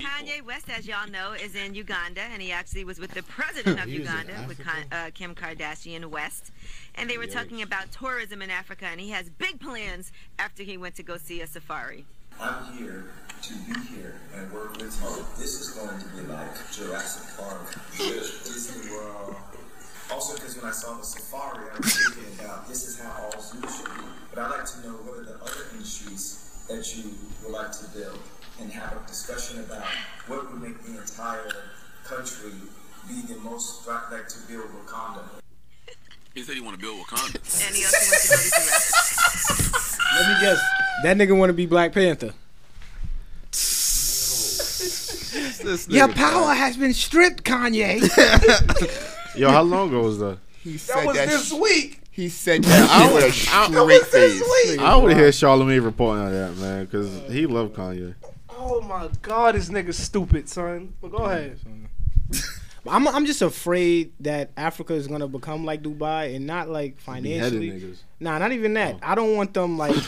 Kanye 0.00 0.42
West, 0.42 0.68
as 0.70 0.86
y'all 0.86 1.10
know, 1.10 1.32
is 1.32 1.56
in 1.56 1.74
Uganda, 1.74 2.20
and 2.20 2.40
he 2.40 2.52
actually 2.52 2.84
was 2.84 3.00
with 3.00 3.12
the 3.12 3.22
president 3.24 3.80
of 3.80 3.86
He 3.88 3.98
was 3.98 4.08
in 4.08 4.14
Uganda, 4.14 4.44
with 4.46 4.60
uh, 4.92 5.10
Kim 5.12 5.34
Kardashian 5.34 6.06
West, 6.06 6.52
and 6.94 7.10
they 7.10 7.18
were 7.18 7.26
talking 7.26 7.62
about 7.62 7.90
tourism 7.90 8.40
in 8.40 8.50
Africa, 8.50 8.86
and 8.86 9.00
he 9.00 9.10
has 9.10 9.28
big 9.28 9.60
plans 9.60 10.12
after 10.38 10.62
he 10.62 10.76
went 10.76 10.94
to 10.96 11.02
go 11.02 11.16
see 11.16 11.40
a 11.40 11.46
safari. 11.48 12.04
I'm 12.40 12.76
here 12.76 13.10
to 13.42 13.54
be 13.54 13.80
here 13.88 14.20
and 14.34 14.52
work 14.52 14.72
with 14.76 14.82
you. 14.82 15.24
This 15.36 15.60
is 15.60 15.70
going 15.70 15.98
to 15.98 16.06
be 16.08 16.32
like 16.32 16.50
Jurassic 16.72 17.36
Park, 17.36 17.74
Disney 17.96 18.90
World. 18.92 19.34
Also, 20.10 20.34
because 20.34 20.56
when 20.56 20.64
I 20.66 20.72
saw 20.72 20.94
the 20.96 21.04
safari, 21.04 21.66
I 21.70 21.76
was 21.76 21.92
thinking 22.14 22.40
about 22.40 22.66
this 22.66 22.88
is 22.88 22.98
how 22.98 23.24
all 23.24 23.40
zoos 23.40 23.76
should 23.76 23.84
be. 23.86 23.90
But 24.34 24.44
I'd 24.44 24.50
like 24.50 24.64
to 24.64 24.80
know 24.86 24.94
what 25.04 25.18
are 25.18 25.24
the 25.24 25.34
other 25.34 25.66
industries 25.72 26.64
that 26.68 26.96
you 26.96 27.10
would 27.44 27.52
like 27.52 27.70
to 27.72 27.84
build 27.96 28.18
and 28.60 28.72
have 28.72 28.92
a 28.92 29.06
discussion 29.06 29.60
about 29.60 29.84
what 30.26 30.50
would 30.50 30.60
make 30.62 30.82
the 30.82 30.98
entire 30.98 31.48
country 32.04 32.50
be 33.06 33.20
the 33.32 33.38
most 33.40 33.86
like 33.86 34.28
to 34.28 34.38
build 34.48 34.64
Wakanda. 34.70 35.22
He 36.34 36.42
said 36.42 36.54
he 36.54 36.60
want 36.62 36.76
to 36.76 36.80
build 36.80 36.98
Wakanda. 37.00 37.36
And 37.66 37.76
he 37.76 37.84
also 37.84 37.98
went 38.10 38.22
to 38.22 38.28
go 38.28 38.36
to 38.36 38.64
Jurassic 38.64 40.00
Let 40.14 40.28
me 40.28 40.34
guess. 40.40 40.60
That 41.02 41.16
nigga 41.16 41.36
want 41.38 41.50
to 41.50 41.54
be 41.54 41.66
Black 41.66 41.92
Panther. 41.92 42.32
Your 45.88 46.08
power 46.08 46.54
has 46.54 46.76
been 46.76 46.94
stripped, 46.94 47.44
Kanye. 47.44 48.00
Yo, 49.38 49.50
how 49.50 49.62
long 49.62 49.88
ago 49.88 50.02
was 50.02 50.18
that? 50.18 50.38
He 50.62 50.72
That 50.72 50.78
said 50.80 51.06
was 51.06 51.16
that. 51.16 51.28
this 51.28 51.48
sh- 51.48 51.52
week. 51.52 52.00
he 52.10 52.28
said 52.28 52.64
that 52.64 53.12
with 53.14 53.24
a 53.24 53.32
straight 53.32 54.06
face. 54.06 54.78
I 54.80 54.96
would 54.96 55.16
hear 55.16 55.28
Charlamagne 55.28 55.84
reporting 55.84 56.24
on 56.24 56.32
that, 56.32 56.56
man, 56.56 56.84
because 56.84 57.08
he 57.30 57.46
loved 57.46 57.74
Kanye. 57.76 58.14
Oh 58.50 58.80
my 58.82 59.08
god, 59.22 59.54
this 59.54 59.68
nigga's 59.68 59.96
stupid, 59.98 60.48
son. 60.48 60.92
But 61.00 61.12
go 61.12 61.18
ahead. 61.18 61.58
I'm 62.88 63.06
I'm 63.08 63.26
just 63.26 63.42
afraid 63.42 64.12
that 64.20 64.50
Africa 64.56 64.94
is 64.94 65.06
gonna 65.08 65.28
become 65.28 65.64
like 65.64 65.82
Dubai 65.82 66.34
and 66.34 66.46
not 66.46 66.68
like 66.68 66.98
financially. 66.98 67.70
niggas. 67.70 67.98
Nah, 68.18 68.38
not 68.38 68.52
even 68.52 68.72
that. 68.74 68.94
Oh. 68.96 68.98
I 69.02 69.14
don't 69.14 69.36
want 69.36 69.52
them 69.54 69.76
like. 69.78 69.96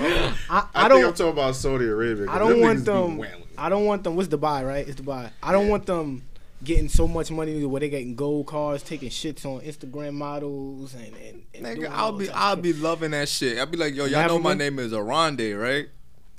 I, 0.00 0.34
I, 0.50 0.66
I 0.74 0.88
don't. 0.88 1.04
I'm 1.04 1.12
talking 1.14 1.32
about 1.32 1.56
Saudi 1.56 1.86
Arabia. 1.86 2.26
I 2.30 2.38
don't 2.38 2.50
them 2.50 2.60
want 2.60 2.84
them. 2.84 3.22
I 3.56 3.68
don't 3.68 3.84
want 3.84 4.04
them. 4.04 4.14
What's 4.16 4.28
Dubai, 4.28 4.66
right? 4.66 4.86
It's 4.86 5.00
Dubai. 5.00 5.30
I 5.42 5.50
don't 5.52 5.68
want 5.68 5.86
them 5.86 6.22
getting 6.62 6.88
so 6.88 7.06
much 7.06 7.30
money 7.30 7.64
where 7.64 7.80
they 7.80 7.88
getting 7.88 8.14
gold 8.14 8.46
cars, 8.46 8.82
taking 8.82 9.10
shits 9.10 9.44
on 9.44 9.60
Instagram 9.60 10.14
models, 10.14 10.94
and, 10.94 11.14
and, 11.16 11.42
and 11.54 11.64
Nigga, 11.66 11.74
doing 11.80 11.92
I'll 11.92 12.12
be 12.12 12.30
I'll 12.30 12.54
of 12.54 12.62
be 12.62 12.72
loving 12.72 13.12
that 13.12 13.28
shit. 13.28 13.58
I'll 13.58 13.66
be 13.66 13.76
like, 13.76 13.94
yo, 13.94 14.04
y'all 14.06 14.26
know 14.28 14.38
my 14.38 14.50
African? 14.52 14.58
name 14.58 14.78
is 14.78 14.92
Aronde, 14.92 15.40
right? 15.56 15.88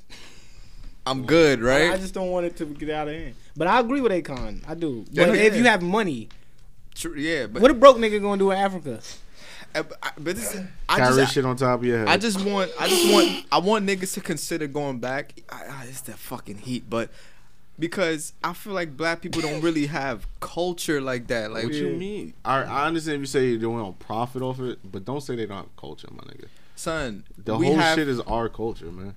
I'm 1.05 1.25
good, 1.25 1.61
right? 1.61 1.91
I 1.91 1.97
just 1.97 2.13
don't 2.13 2.29
want 2.29 2.45
it 2.45 2.55
to 2.57 2.65
get 2.65 2.89
out 2.89 3.07
of 3.07 3.13
hand. 3.13 3.35
But 3.55 3.67
I 3.67 3.79
agree 3.79 4.01
with 4.01 4.11
Akon. 4.11 4.63
I 4.67 4.75
do. 4.75 5.05
Yeah, 5.11 5.25
But 5.27 5.35
if 5.35 5.53
yeah. 5.53 5.59
you 5.59 5.65
have 5.65 5.81
money, 5.81 6.29
True, 6.95 7.15
yeah, 7.15 7.47
but 7.47 7.61
what 7.61 7.71
a 7.71 7.73
broke 7.73 7.97
nigga 7.97 8.21
gonna 8.21 8.37
do 8.37 8.51
in 8.51 8.57
Africa? 8.57 8.99
Uh, 9.73 9.83
but 9.83 9.97
I- 10.01 10.11
but 10.17 10.35
this, 10.35 10.57
I 10.89 10.97
Carry 10.97 11.15
just, 11.15 11.33
shit 11.33 11.45
on 11.45 11.55
top 11.55 11.79
of 11.79 11.85
your 11.85 11.99
head. 11.99 12.07
I 12.07 12.17
just 12.17 12.43
want, 12.43 12.71
I 12.79 12.87
just 12.87 13.13
want, 13.13 13.45
I 13.51 13.59
want 13.59 13.85
niggas 13.87 14.13
to 14.15 14.21
consider 14.21 14.67
going 14.67 14.99
back. 14.99 15.33
I, 15.49 15.63
I, 15.65 15.85
it's 15.87 16.01
that 16.01 16.17
fucking 16.17 16.57
heat, 16.57 16.89
but 16.89 17.09
because 17.79 18.33
I 18.43 18.53
feel 18.53 18.73
like 18.73 18.95
black 18.97 19.21
people 19.21 19.41
don't 19.41 19.61
really 19.61 19.85
have 19.87 20.27
culture 20.41 20.99
like 21.01 21.27
that. 21.27 21.51
Like, 21.51 21.63
what 21.63 21.73
you 21.73 21.89
mean? 21.91 22.33
I, 22.43 22.63
I 22.63 22.85
understand 22.87 23.15
if 23.15 23.19
you 23.21 23.25
say 23.27 23.55
they 23.55 23.61
don't 23.61 23.97
profit 23.99 24.41
off 24.41 24.59
it, 24.59 24.79
but 24.83 25.05
don't 25.05 25.21
say 25.21 25.35
they 25.35 25.45
don't 25.45 25.57
have 25.57 25.75
culture, 25.77 26.09
my 26.11 26.23
nigga. 26.23 26.45
son, 26.75 27.23
The 27.37 27.55
we 27.55 27.67
whole 27.67 27.75
have, 27.77 27.97
shit 27.97 28.07
is 28.07 28.19
our 28.21 28.49
culture, 28.49 28.91
man. 28.91 29.15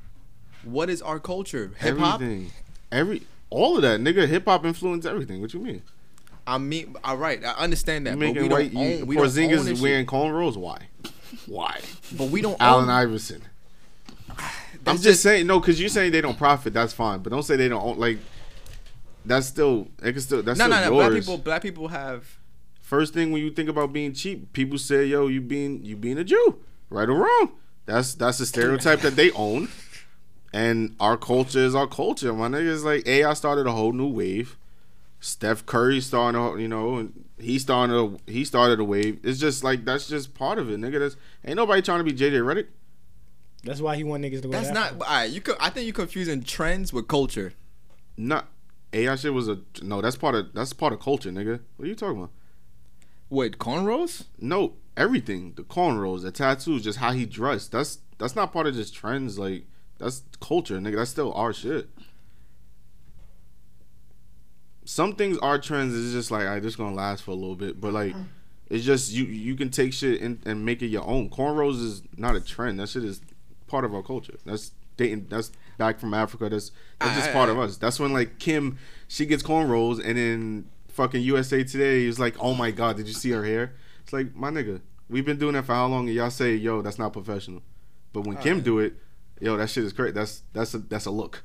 what 0.64 0.88
is 0.88 1.02
our 1.02 1.18
culture? 1.18 1.72
Hip 1.78 1.98
hop. 1.98 2.20
Everything, 2.22 2.50
every 2.92 3.22
all 3.50 3.76
of 3.76 3.82
that, 3.82 4.00
nigga. 4.00 4.26
Hip 4.28 4.44
hop 4.46 4.64
influenced 4.64 5.06
everything. 5.06 5.40
What 5.40 5.52
you 5.52 5.60
mean? 5.60 5.82
I 6.46 6.58
mean, 6.58 6.96
all 7.04 7.16
right, 7.16 7.44
I 7.44 7.50
understand 7.52 8.06
that, 8.06 8.14
You 8.14 8.16
but 8.18 8.26
we 8.28 8.32
making 8.34 8.48
don't 8.48 8.58
white? 8.74 8.74
own. 9.00 9.06
We 9.06 9.16
don't 9.16 9.24
own 9.24 9.30
Porzingis 9.30 9.50
this 9.64 9.66
is 9.68 9.82
wearing 9.82 10.04
shit. 10.04 10.08
cornrows. 10.08 10.56
Why? 10.56 10.88
Why? 11.46 11.80
But 12.16 12.30
we 12.30 12.40
don't 12.42 12.56
Allen 12.60 12.84
own. 12.84 12.90
Iverson. 12.90 13.42
I'm 14.86 14.94
just, 14.96 15.04
just- 15.04 15.22
saying 15.22 15.46
no, 15.46 15.60
because 15.60 15.78
you're 15.80 15.88
saying 15.88 16.12
they 16.12 16.20
don't 16.20 16.36
profit. 16.38 16.72
That's 16.74 16.92
fine, 16.92 17.20
but 17.20 17.30
don't 17.30 17.42
say 17.44 17.56
they 17.56 17.68
don't 17.68 17.82
own. 17.82 17.98
Like 17.98 18.18
that's 19.24 19.46
still 19.46 19.88
it 20.02 20.12
can 20.12 20.20
still 20.20 20.42
that's 20.42 20.58
No, 20.58 20.66
still 20.66 20.78
no, 20.78 20.84
no. 20.84 20.90
Black 20.96 21.12
people, 21.12 21.38
black 21.38 21.62
people 21.62 21.88
have. 21.88 22.38
First 22.80 23.14
thing 23.14 23.32
when 23.32 23.42
you 23.42 23.50
think 23.50 23.68
about 23.68 23.92
being 23.92 24.12
cheap, 24.12 24.52
people 24.52 24.78
say, 24.78 25.06
"Yo, 25.06 25.28
you 25.28 25.40
being 25.40 25.84
you 25.84 25.96
being 25.96 26.18
a 26.18 26.24
Jew, 26.24 26.58
right 26.90 27.08
or 27.08 27.14
wrong." 27.14 27.52
That's 27.86 28.14
that's 28.14 28.38
a 28.40 28.46
stereotype 28.46 29.00
that 29.00 29.16
they 29.16 29.30
own, 29.32 29.68
and 30.52 30.94
our 31.00 31.16
culture 31.16 31.60
is 31.60 31.74
our 31.74 31.86
culture. 31.86 32.32
My 32.32 32.48
nigga 32.48 32.66
is 32.66 32.84
like 32.84 33.06
AI 33.06 33.32
started 33.34 33.66
a 33.66 33.72
whole 33.72 33.92
new 33.92 34.08
wave. 34.08 34.56
Steph 35.20 35.64
Curry 35.66 36.00
starting, 36.00 36.40
a, 36.40 36.58
you 36.58 36.66
know, 36.66 36.96
and 36.96 37.24
he 37.38 37.56
started 37.58 37.94
a, 37.96 38.30
he 38.30 38.44
started 38.44 38.80
a 38.80 38.84
wave. 38.84 39.20
It's 39.22 39.38
just 39.38 39.62
like 39.62 39.84
that's 39.84 40.08
just 40.08 40.34
part 40.34 40.58
of 40.58 40.68
it, 40.68 40.80
nigga. 40.80 40.98
That's 40.98 41.16
ain't 41.44 41.56
nobody 41.56 41.80
trying 41.80 41.98
to 41.98 42.04
be 42.04 42.12
JJ 42.12 42.42
Redick. 42.42 42.66
That's 43.64 43.80
why 43.80 43.94
he 43.96 44.02
want 44.04 44.24
niggas 44.24 44.42
to 44.42 44.48
go. 44.48 44.50
That's 44.50 44.68
to 44.68 44.74
not. 44.74 44.86
Africa. 44.86 45.04
All 45.04 45.14
right, 45.14 45.30
you. 45.30 45.40
Co- 45.40 45.56
I 45.60 45.70
think 45.70 45.86
you're 45.86 45.94
confusing 45.94 46.42
trends 46.42 46.92
with 46.92 47.06
culture. 47.06 47.52
Not 48.16 48.48
AI 48.92 49.16
shit 49.16 49.32
was 49.32 49.48
a 49.48 49.60
no. 49.82 50.00
That's 50.00 50.16
part 50.16 50.34
of 50.34 50.52
that's 50.52 50.72
part 50.72 50.92
of 50.92 51.00
culture, 51.00 51.30
nigga. 51.30 51.60
What 51.76 51.86
are 51.86 51.88
you 51.88 51.94
talking 51.94 52.18
about? 52.18 52.30
Wait, 53.30 53.58
cornrows? 53.58 54.24
No, 54.38 54.74
everything. 54.96 55.54
The 55.56 55.62
cornrows, 55.62 56.22
the 56.22 56.30
tattoos, 56.30 56.84
just 56.84 56.98
how 56.98 57.12
he 57.12 57.24
dressed. 57.24 57.72
That's 57.72 57.98
that's 58.18 58.36
not 58.36 58.52
part 58.52 58.66
of 58.66 58.74
just 58.74 58.94
trends. 58.94 59.38
Like 59.38 59.64
that's 59.98 60.22
culture, 60.40 60.78
nigga. 60.78 60.96
That's 60.96 61.10
still 61.10 61.32
our 61.32 61.52
shit. 61.52 61.88
Some 64.84 65.14
things 65.14 65.38
are 65.38 65.58
trends. 65.58 65.94
It's 65.94 66.12
just 66.12 66.30
like 66.30 66.46
I 66.46 66.60
just 66.60 66.76
gonna 66.76 66.94
last 66.94 67.22
for 67.22 67.30
a 67.30 67.34
little 67.34 67.56
bit, 67.56 67.80
but 67.80 67.92
like 67.92 68.14
it's 68.68 68.84
just 68.84 69.12
you 69.12 69.24
you 69.24 69.54
can 69.54 69.70
take 69.70 69.92
shit 69.92 70.20
and, 70.20 70.40
and 70.44 70.64
make 70.64 70.82
it 70.82 70.88
your 70.88 71.06
own. 71.06 71.30
Cornrows 71.30 71.82
is 71.82 72.02
not 72.16 72.36
a 72.36 72.40
trend. 72.40 72.80
That 72.80 72.88
shit 72.88 73.04
is 73.04 73.20
part 73.66 73.84
of 73.84 73.94
our 73.94 74.02
culture. 74.02 74.34
That's 74.44 74.72
dating. 74.96 75.28
That's 75.30 75.52
back 75.82 75.98
from 75.98 76.14
Africa. 76.14 76.48
That's 76.48 76.70
that's 77.00 77.16
just 77.16 77.30
I- 77.30 77.32
part 77.32 77.48
I- 77.48 77.52
of 77.52 77.58
us. 77.58 77.76
That's 77.76 77.98
when 77.98 78.12
like 78.12 78.38
Kim, 78.38 78.78
she 79.08 79.26
gets 79.26 79.42
cornrows, 79.42 79.98
and 80.04 80.16
then 80.16 80.64
fucking 80.88 81.22
USA 81.22 81.64
Today 81.64 82.04
is 82.04 82.18
like, 82.20 82.36
oh 82.38 82.54
my 82.54 82.70
god, 82.70 82.96
did 82.96 83.08
you 83.08 83.14
see 83.14 83.30
her 83.30 83.44
hair? 83.44 83.74
It's 84.04 84.12
like 84.12 84.34
my 84.36 84.50
nigga, 84.50 84.80
we've 85.08 85.24
been 85.24 85.38
doing 85.38 85.54
that 85.54 85.64
for 85.64 85.74
how 85.74 85.86
long? 85.86 86.06
And 86.06 86.14
y'all 86.16 86.30
say, 86.30 86.54
yo, 86.54 86.82
that's 86.82 86.98
not 86.98 87.12
professional. 87.12 87.62
But 88.12 88.22
when 88.26 88.36
Kim 88.36 88.60
do 88.60 88.78
it, 88.78 88.94
yo, 89.40 89.56
that 89.56 89.70
shit 89.70 89.84
is 89.84 89.92
great. 89.92 90.14
That's 90.14 90.42
that's 90.52 90.74
a 90.74 90.78
that's 90.78 91.06
a 91.06 91.10
look. 91.10 91.42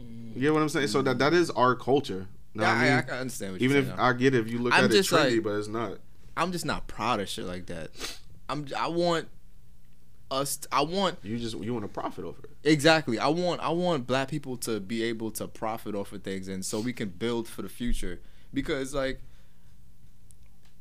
Mm. 0.00 0.34
You 0.34 0.40
get 0.40 0.52
what 0.54 0.62
I'm 0.62 0.68
saying? 0.68 0.88
So 0.88 1.02
that 1.02 1.18
that 1.18 1.32
is 1.32 1.50
our 1.50 1.74
culture. 1.76 2.26
Know 2.54 2.64
Yeah, 2.64 2.72
I- 2.72 2.82
mean? 2.84 2.92
I 2.92 3.02
can 3.02 3.14
understand 3.14 3.62
Even 3.62 3.76
if 3.76 3.86
now. 3.88 3.96
I 4.04 4.12
get 4.12 4.34
it, 4.34 4.40
if 4.40 4.50
you 4.50 4.58
look 4.58 4.72
I'm 4.74 4.84
at 4.86 4.90
it 4.92 5.04
trendy, 5.04 5.34
like- 5.36 5.42
but 5.44 5.50
it's 5.56 5.68
not. 5.68 5.98
I'm 6.36 6.50
just 6.50 6.64
not 6.64 6.86
proud 6.88 7.20
of 7.20 7.28
shit 7.28 7.44
like 7.44 7.66
that. 7.66 7.90
I'm. 8.48 8.66
I 8.76 8.88
want 8.88 9.28
us. 10.32 10.58
I 10.72 10.82
want 10.82 11.18
You 11.22 11.38
just 11.38 11.56
you 11.58 11.72
want 11.72 11.84
to 11.84 11.88
profit 12.00 12.24
over 12.24 12.38
it. 12.44 12.50
exactly. 12.68 13.18
I 13.18 13.28
want. 13.28 13.60
I 13.60 13.68
want 13.70 14.06
black 14.06 14.28
people 14.28 14.56
to 14.58 14.80
be 14.80 15.02
able 15.04 15.30
to 15.32 15.46
profit 15.46 15.94
off 15.94 16.12
of 16.12 16.22
things, 16.22 16.48
and 16.48 16.64
so 16.64 16.80
we 16.80 16.92
can 16.92 17.08
build 17.10 17.48
for 17.48 17.62
the 17.62 17.68
future. 17.68 18.20
Because 18.54 18.94
like, 18.94 19.20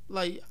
like, 0.10 0.42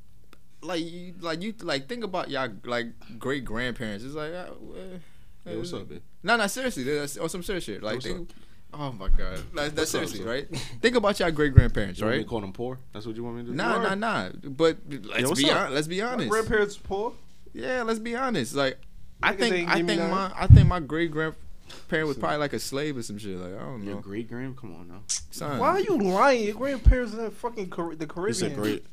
like 0.63 0.85
you, 0.85 1.15
like 1.21 1.43
you, 1.43 1.55
like 1.63 1.89
think 1.89 2.05
about 2.05 2.31
y'all 2.31 2.51
like 2.65 2.87
great 3.19 3.45
grandparents. 3.45 4.05
It's 4.05 4.15
like, 4.15 4.33
uh, 4.33 4.37
uh, 4.53 4.99
Hey, 5.45 5.57
what's 5.57 5.73
up, 5.73 5.89
man? 5.89 6.03
No, 6.23 6.37
no, 6.37 6.47
seriously, 6.47 6.83
that's 6.85 7.17
on 7.17 7.29
some 7.31 7.43
serious 7.43 7.65
shit. 7.65 7.83
Like, 7.83 8.03
think, 8.03 8.29
oh 8.75 8.93
my 8.93 9.09
god, 9.09 9.43
like, 9.55 9.75
that's 9.75 9.93
What's 9.93 9.95
up, 9.95 10.07
seriously 10.09 10.23
right. 10.25 10.47
Think 10.83 10.97
about 10.97 11.19
y'all 11.19 11.31
great 11.31 11.55
grandparents, 11.55 11.99
You 11.99 12.05
want 12.05 12.13
me 12.15 12.19
right? 12.19 12.25
to 12.25 12.29
call 12.29 12.41
them 12.43 12.53
poor? 12.53 12.79
That's 12.93 13.07
what 13.07 13.17
you 13.17 13.25
want 13.25 13.37
me 13.37 13.43
to 13.45 13.49
do? 13.49 13.55
Nah, 13.55 13.83
nah, 13.83 13.95
nah. 13.95 14.29
But 14.45 14.79
let's 14.89 15.29
what's 15.29 15.43
be 15.43 15.51
up? 15.51 15.57
hon- 15.59 15.75
let's 15.75 15.87
be 15.89 16.01
My 16.03 16.09
honest. 16.09 16.29
grandparents 16.31 16.77
poor. 16.77 17.15
Yeah, 17.55 17.83
let's 17.83 17.99
be 17.99 18.15
honest. 18.15 18.55
Like, 18.55 18.79
I 19.23 19.33
think 19.35 19.69
I 19.69 19.77
give 19.79 19.87
me 19.87 19.97
think 19.97 20.01
none. 20.03 20.11
my 20.11 20.33
I 20.37 20.47
think 20.47 20.67
my 20.69 20.81
great 20.81 21.11
grandparent 21.11 22.09
was 22.09 22.17
probably 22.17 22.39
like 22.39 22.53
a 22.53 22.59
slave 22.59 22.97
or 22.97 23.03
some 23.03 23.19
shit. 23.19 23.37
Like, 23.37 23.55
I 23.55 23.63
don't 23.65 23.85
know. 23.85 23.93
Your 23.93 24.01
great 24.01 24.29
grand? 24.29 24.57
Come 24.57 24.75
on 24.75 24.89
now. 24.89 25.03
Son, 25.31 25.59
Why 25.59 25.69
are 25.71 25.81
you 25.81 25.99
lying? 25.99 26.45
Your 26.45 26.55
grandparents 26.55 27.15
in 27.15 27.31
fucking 27.31 27.69
Car- 27.71 27.95
the 27.95 28.05
You 28.05 28.07
Caribbean. 28.07 28.35
said 28.35 28.55
great. 28.57 28.87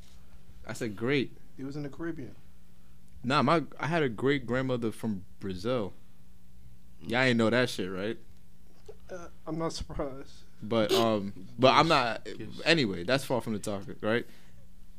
I 0.68 0.74
said 0.74 0.96
great. 0.96 1.32
It 1.58 1.66
was 1.66 1.76
in 1.76 1.84
the 1.84 1.90
Caribbean. 1.90 2.36
Nah, 3.24 3.42
my 3.42 3.64
I 3.80 3.88
had 3.88 4.04
a 4.04 4.10
great 4.10 4.46
grandmother 4.46 4.92
from 4.92 5.24
Brazil. 5.40 5.94
Y'all 7.02 7.22
ain't 7.22 7.38
know 7.38 7.50
that 7.50 7.70
shit, 7.70 7.90
right? 7.92 8.18
Uh, 9.12 9.28
I'm 9.46 9.58
not 9.58 9.72
surprised. 9.74 10.32
But 10.62 10.92
um, 10.92 11.34
but 11.58 11.74
I'm 11.74 11.88
not. 11.88 12.28
Anyway, 12.66 13.04
that's 13.04 13.24
far 13.24 13.42
from 13.42 13.54
the 13.54 13.60
topic, 13.60 13.98
right? 14.02 14.26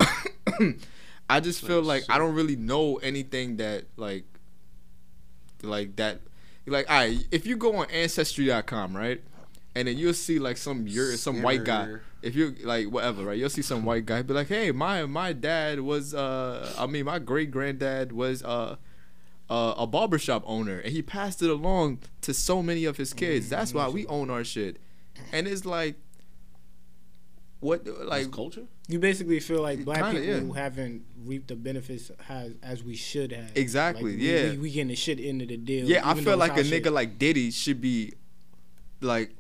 I 1.31 1.41
just 1.41 1.65
feel 1.67 1.83
like 1.83 2.05
I 2.09 2.17
don't 2.19 2.35
really 2.35 2.57
know 2.57 2.97
anything 2.97 3.57
that 3.59 3.85
like, 3.97 4.25
like 5.63 5.97
that, 5.97 6.21
like 6.67 6.87
I. 6.89 7.19
If 7.31 7.47
you 7.47 7.57
go 7.57 7.77
on 7.77 7.91
Ancestry.com, 7.91 8.97
right, 8.97 9.21
and 9.75 9.89
then 9.89 9.97
you'll 9.99 10.15
see 10.15 10.39
like 10.39 10.57
some 10.57 10.87
you're 10.87 11.17
some 11.17 11.43
white 11.43 11.65
guy. 11.65 11.97
If 12.23 12.35
you 12.35 12.55
like 12.65 12.89
whatever, 12.89 13.25
right, 13.25 13.39
you'll 13.39 13.51
see 13.51 13.63
some 13.63 13.85
white 13.85 14.07
guy 14.07 14.23
be 14.23 14.35
like, 14.35 14.49
"Hey, 14.49 14.73
my 14.73 15.07
my 15.07 15.33
dad 15.33 15.81
was 15.81 16.15
uh, 16.15 16.75
I 16.79 16.87
mean, 16.87 17.05
my 17.05 17.19
great 17.19 17.51
granddad 17.51 18.13
was 18.13 18.43
uh." 18.43 18.77
Uh, 19.51 19.73
a 19.79 19.87
barbershop 19.87 20.43
owner 20.45 20.79
and 20.79 20.93
he 20.93 21.01
passed 21.01 21.41
it 21.43 21.49
along 21.49 21.99
to 22.21 22.35
so 22.35 22.63
many 22.63 22.85
of 22.85 22.99
his 22.99 23.15
kids. 23.15 23.49
That's 23.49 23.73
why 23.73 23.89
we 23.89 24.07
own 24.07 24.29
our 24.29 24.45
shit. 24.45 24.77
And 25.33 25.49
it's 25.49 25.65
like 25.65 25.97
what 27.61 27.87
like 27.87 28.31
culture? 28.31 28.65
You 28.89 28.99
basically 28.99 29.41
feel 29.41 29.61
like 29.63 29.85
black 29.85 30.03
Kinda, 30.03 30.21
people 30.21 30.57
yeah. 30.57 30.63
haven't 30.63 31.05
reaped 31.25 31.49
the 31.49 31.57
benefits 31.57 32.11
has, 32.27 32.53
as 32.63 32.83
we 32.85 32.95
should 32.97 33.33
have. 33.33 33.51
Exactly, 33.57 34.13
Like, 34.13 34.23
yeah. 34.23 34.51
We, 34.53 34.59
we 34.59 34.71
getting 34.71 34.89
the 34.89 34.95
shit 34.97 35.19
into 35.21 35.45
the 35.47 35.57
deal. 35.57 35.87
Yeah, 35.87 36.09
I 36.09 36.15
feel 36.15 36.37
like 36.37 36.53
a 36.53 36.61
our 36.61 36.63
nigga 36.63 36.93
like 36.93 37.19
Diddy 37.19 37.51
should 37.51 37.81
be 37.81 38.15
like 39.01 39.35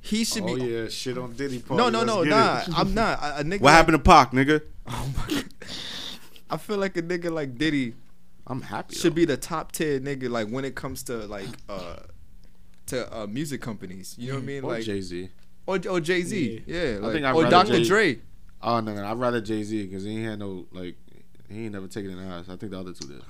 he 0.00 0.24
should 0.24 0.44
Oh 0.44 0.54
be 0.56 0.62
Oh 0.62 0.64
yeah, 0.82 0.88
shit 0.88 1.18
on 1.18 1.32
Diddy. 1.34 1.58
Party. 1.60 1.76
No, 1.82 1.90
no, 1.90 1.98
Let's 1.98 2.06
no, 2.12 2.24
get 2.24 2.30
nah. 2.30 2.58
it. 2.60 2.68
I'm 2.78 2.94
not. 2.94 3.18
A, 3.22 3.40
a 3.40 3.44
nigga 3.44 3.60
What 3.60 3.62
like- 3.62 3.74
happened 3.74 3.94
to 3.96 4.02
Pac, 4.02 4.32
nigga? 4.32 4.62
I 6.50 6.56
feel 6.58 6.76
like 6.78 6.96
a 6.96 7.02
nigga 7.02 7.30
like 7.30 7.58
Diddy 7.58 7.94
I'm 8.46 8.62
happy. 8.62 8.94
should 8.94 9.14
be 9.14 9.24
the 9.24 9.36
top 9.36 9.72
tier 9.72 9.98
nigga 10.00 10.30
like 10.30 10.48
when 10.48 10.64
it 10.64 10.74
comes 10.76 11.02
to 11.04 11.16
like 11.26 11.48
uh 11.68 11.96
to 12.86 13.12
uh 13.16 13.26
music 13.26 13.60
companies. 13.60 14.14
You 14.18 14.28
know 14.28 14.34
what 14.36 14.42
I 14.42 14.46
mean? 14.46 14.64
Or 14.64 14.70
Like 14.72 14.84
Jay 14.84 15.00
Z. 15.00 15.28
or 15.66 15.78
or 15.88 16.00
Jay 16.00 16.22
Z. 16.22 16.62
Yeah, 16.66 16.80
I 16.80 16.84
like, 16.98 17.12
think 17.12 17.24
I'd 17.26 17.34
or 17.34 17.44
Dr. 17.50 17.72
Jay- 17.78 17.84
Dre. 17.84 18.18
Oh 18.62 18.80
no, 18.80 18.94
no, 18.94 19.04
I'd 19.06 19.18
rather 19.18 19.40
Jay 19.40 19.62
Z 19.62 19.86
because 19.86 20.04
he 20.04 20.16
ain't 20.16 20.24
had 20.26 20.38
no 20.38 20.66
like 20.72 20.96
he 21.48 21.64
ain't 21.64 21.72
never 21.72 21.86
taken 21.88 22.10
an 22.18 22.30
ass. 22.30 22.46
I 22.48 22.56
think 22.56 22.72
the 22.72 22.80
other 22.80 22.92
two 22.92 23.08
did. 23.08 23.22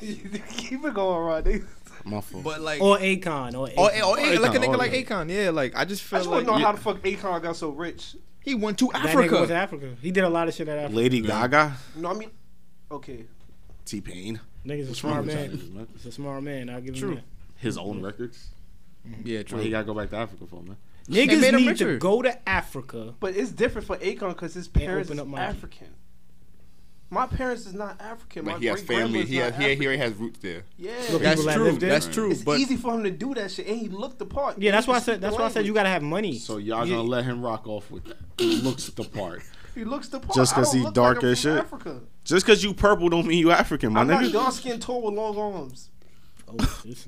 Keep 0.00 0.84
it 0.84 0.94
going, 0.94 1.24
Rodney. 1.24 1.60
My 2.04 2.20
fault. 2.20 2.44
But 2.44 2.60
like 2.60 2.80
or 2.80 2.98
Akon 2.98 3.54
or 3.54 3.68
or, 3.76 3.90
Akon. 3.90 4.02
or, 4.02 4.16
Akon, 4.16 4.40
like 4.40 4.54
a 4.54 4.58
nigga 4.58 4.68
or 4.68 4.76
like 4.76 4.92
Akon. 4.92 5.06
Akon. 5.06 5.30
Yeah, 5.32 5.50
like 5.50 5.74
I 5.76 5.84
just 5.84 6.04
I 6.04 6.06
feel 6.06 6.18
just 6.20 6.30
like 6.30 6.34
want 6.34 6.46
to 6.46 6.52
know 6.52 6.58
yeah, 6.58 6.64
how 6.66 6.72
the 6.72 6.78
fuck 6.80 6.98
Akon 7.02 7.42
got 7.42 7.56
so 7.56 7.70
rich. 7.70 8.16
he 8.44 8.54
went 8.54 8.78
to 8.78 8.88
That 8.92 9.02
nigga 9.06 9.40
was 9.40 9.50
Africa. 9.50 9.86
Africa. 9.86 9.96
He 10.00 10.10
did 10.12 10.24
a 10.24 10.28
lot 10.28 10.46
of 10.48 10.54
shit 10.54 10.68
at 10.68 10.78
Africa. 10.78 10.96
Lady 10.96 11.20
Gaga, 11.20 11.74
No, 11.96 12.10
I 12.10 12.14
mean, 12.14 12.30
okay. 12.90 13.24
T 13.84 14.00
Pain, 14.00 14.40
Nigga's 14.64 14.86
a 14.86 14.88
What's 14.90 15.00
smart 15.00 15.24
man. 15.26 15.50
niggas, 15.50 15.72
man? 15.72 15.88
He's 15.94 16.06
a 16.06 16.12
smart 16.12 16.42
man. 16.42 16.68
I'll 16.70 16.80
give 16.80 16.94
True. 16.96 17.10
him 17.10 17.14
that. 17.16 17.24
his 17.56 17.78
own 17.78 18.02
records. 18.02 18.48
Yeah, 19.24 19.42
True. 19.42 19.56
true. 19.58 19.64
He 19.64 19.70
gotta 19.70 19.84
go 19.84 19.94
back 19.94 20.10
to 20.10 20.16
Africa 20.16 20.44
for 20.48 20.62
man. 20.62 20.76
Niggas 21.08 21.40
made 21.40 21.54
'em 21.54 21.60
need 21.60 21.68
richer. 21.68 21.92
to 21.94 21.98
go 21.98 22.20
to 22.22 22.48
Africa. 22.48 23.14
But 23.20 23.36
it's 23.36 23.50
different 23.52 23.86
for 23.86 23.96
Akon 23.98 24.30
because 24.30 24.54
his 24.54 24.66
parents 24.68 25.10
open 25.10 25.26
is 25.28 25.32
up. 25.34 25.38
African. 25.40 25.88
My 27.08 27.26
parents 27.28 27.66
is 27.66 27.74
not 27.74 28.00
African. 28.00 28.44
But 28.44 28.54
My 28.54 28.58
he 28.58 28.66
has 28.66 28.82
great 28.82 28.98
family. 28.98 29.24
He 29.24 29.38
not 29.38 29.52
has, 29.52 29.64
he, 29.64 29.74
he 29.76 29.86
already 29.86 29.98
has 30.02 30.12
roots 30.14 30.40
there. 30.40 30.62
Yeah, 30.76 30.92
That's 31.18 31.44
true. 31.44 31.72
That's 31.78 32.08
true. 32.08 32.30
It's 32.32 32.42
But 32.42 32.58
easy 32.58 32.76
for 32.76 32.92
him 32.94 33.04
to 33.04 33.12
do 33.12 33.32
that 33.34 33.52
shit, 33.52 33.68
and 33.68 33.78
he 33.78 33.88
looked 33.88 34.18
the 34.18 34.26
part. 34.26 34.60
Yeah, 34.60 34.72
that's 34.72 34.88
why 34.88 34.96
I 34.96 34.98
said. 34.98 35.20
That's 35.20 35.36
why 35.38 35.44
I 35.44 35.48
said 35.50 35.64
you 35.66 35.72
gotta 35.72 35.88
have 35.88 36.02
money. 36.02 36.38
So 36.38 36.56
y'all 36.56 36.84
Yeah. 36.84 36.96
gonna 36.96 37.08
let 37.08 37.24
him 37.24 37.40
rock 37.42 37.68
off 37.68 37.88
with 37.92 38.04
that? 38.06 38.16
He 38.38 38.56
looks 38.56 38.86
the 38.88 39.04
part. 39.04 39.42
He 39.76 39.84
looks 39.84 40.08
the 40.08 40.18
part. 40.20 40.34
Just 40.34 40.54
because 40.54 40.72
don't 40.72 40.86
he 40.86 40.90
dark 40.92 41.16
like 41.16 41.24
as 41.32 41.38
shit. 41.40 41.58
Africa. 41.58 42.00
Just 42.24 42.46
because 42.46 42.64
you 42.64 42.72
purple 42.72 43.10
don't 43.10 43.26
mean 43.26 43.38
you 43.38 43.50
African, 43.50 43.92
my 43.92 44.00
I'm 44.00 44.08
nigga. 44.08 44.32
dark 44.32 44.54
skinned 44.54 44.80
tall 44.80 45.02
with 45.02 45.12
long 45.14 45.36
arms. 45.36 45.90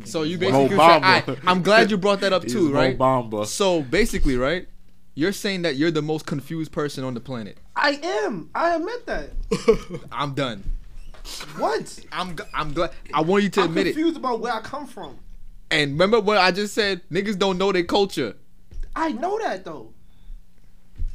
So 0.05 0.23
you 0.23 0.39
Well, 0.39 0.51
basically 0.69 0.77
Obama. 0.79 1.25
say, 1.27 1.37
I, 1.47 1.51
am 1.53 1.63
glad 1.63 1.91
you 1.91 1.97
brought 1.99 2.21
that 2.21 2.33
up 2.33 2.43
He's 2.45 2.53
too, 2.53 2.73
right? 2.73 2.99
Obama. 2.99 3.47
So 3.47 3.83
basically, 3.83 4.37
right? 4.37 4.67
You're 5.15 5.33
saying 5.33 5.63
that 5.63 5.77
you're 5.77 5.91
the 5.91 6.03
most 6.03 6.27
confused 6.27 6.71
person 6.73 7.05
on 7.05 7.15
the 7.15 7.21
planet. 7.21 7.59
I 7.75 7.99
am. 8.25 8.51
I 8.55 8.75
admit 8.77 9.07
that. 9.07 9.31
I'm 10.13 10.35
done. 10.35 10.63
What? 11.57 11.99
I'm 12.13 12.37
g- 12.37 12.45
I'm 12.55 12.73
glad. 12.73 12.91
I 13.13 13.21
want 13.21 13.43
you 13.43 13.49
to 13.51 13.61
I'm 13.63 13.69
admit 13.69 13.89
it. 13.89 13.93
confused 13.95 14.17
about 14.17 14.41
where 14.41 14.53
I 14.53 14.61
come 14.61 14.87
from. 14.87 15.19
And 15.71 15.93
remember 15.93 16.21
what 16.21 16.39
I 16.39 16.51
just 16.51 16.73
said? 16.75 17.03
Niggas 17.11 17.39
don't 17.39 17.59
know 17.59 17.73
their 17.73 17.85
culture. 17.85 18.35
I 18.97 19.13
know 19.13 19.39
that 19.41 19.65
though. 19.65 19.93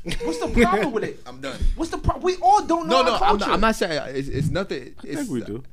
What's 0.04 0.40
the 0.40 0.48
problem 0.50 0.92
with 0.92 1.04
it? 1.06 1.20
I'm 1.26 1.40
done. 1.40 1.58
What's 1.76 1.90
the 1.92 1.98
problem? 1.98 2.24
We 2.24 2.36
all 2.42 2.62
don't 2.66 2.88
know 2.88 3.02
No, 3.02 3.08
no, 3.08 3.14
our 3.14 3.24
I'm 3.24 3.30
culture. 3.30 3.46
not, 3.46 3.54
I'm 3.56 3.62
not 3.62 3.76
saying 3.76 4.02
it's, 4.16 4.28
it's 4.28 4.50
nothing. 4.50 4.96
It's, 5.04 5.14
I 5.14 5.16
think 5.24 5.30
we 5.30 5.42
do. 5.42 5.64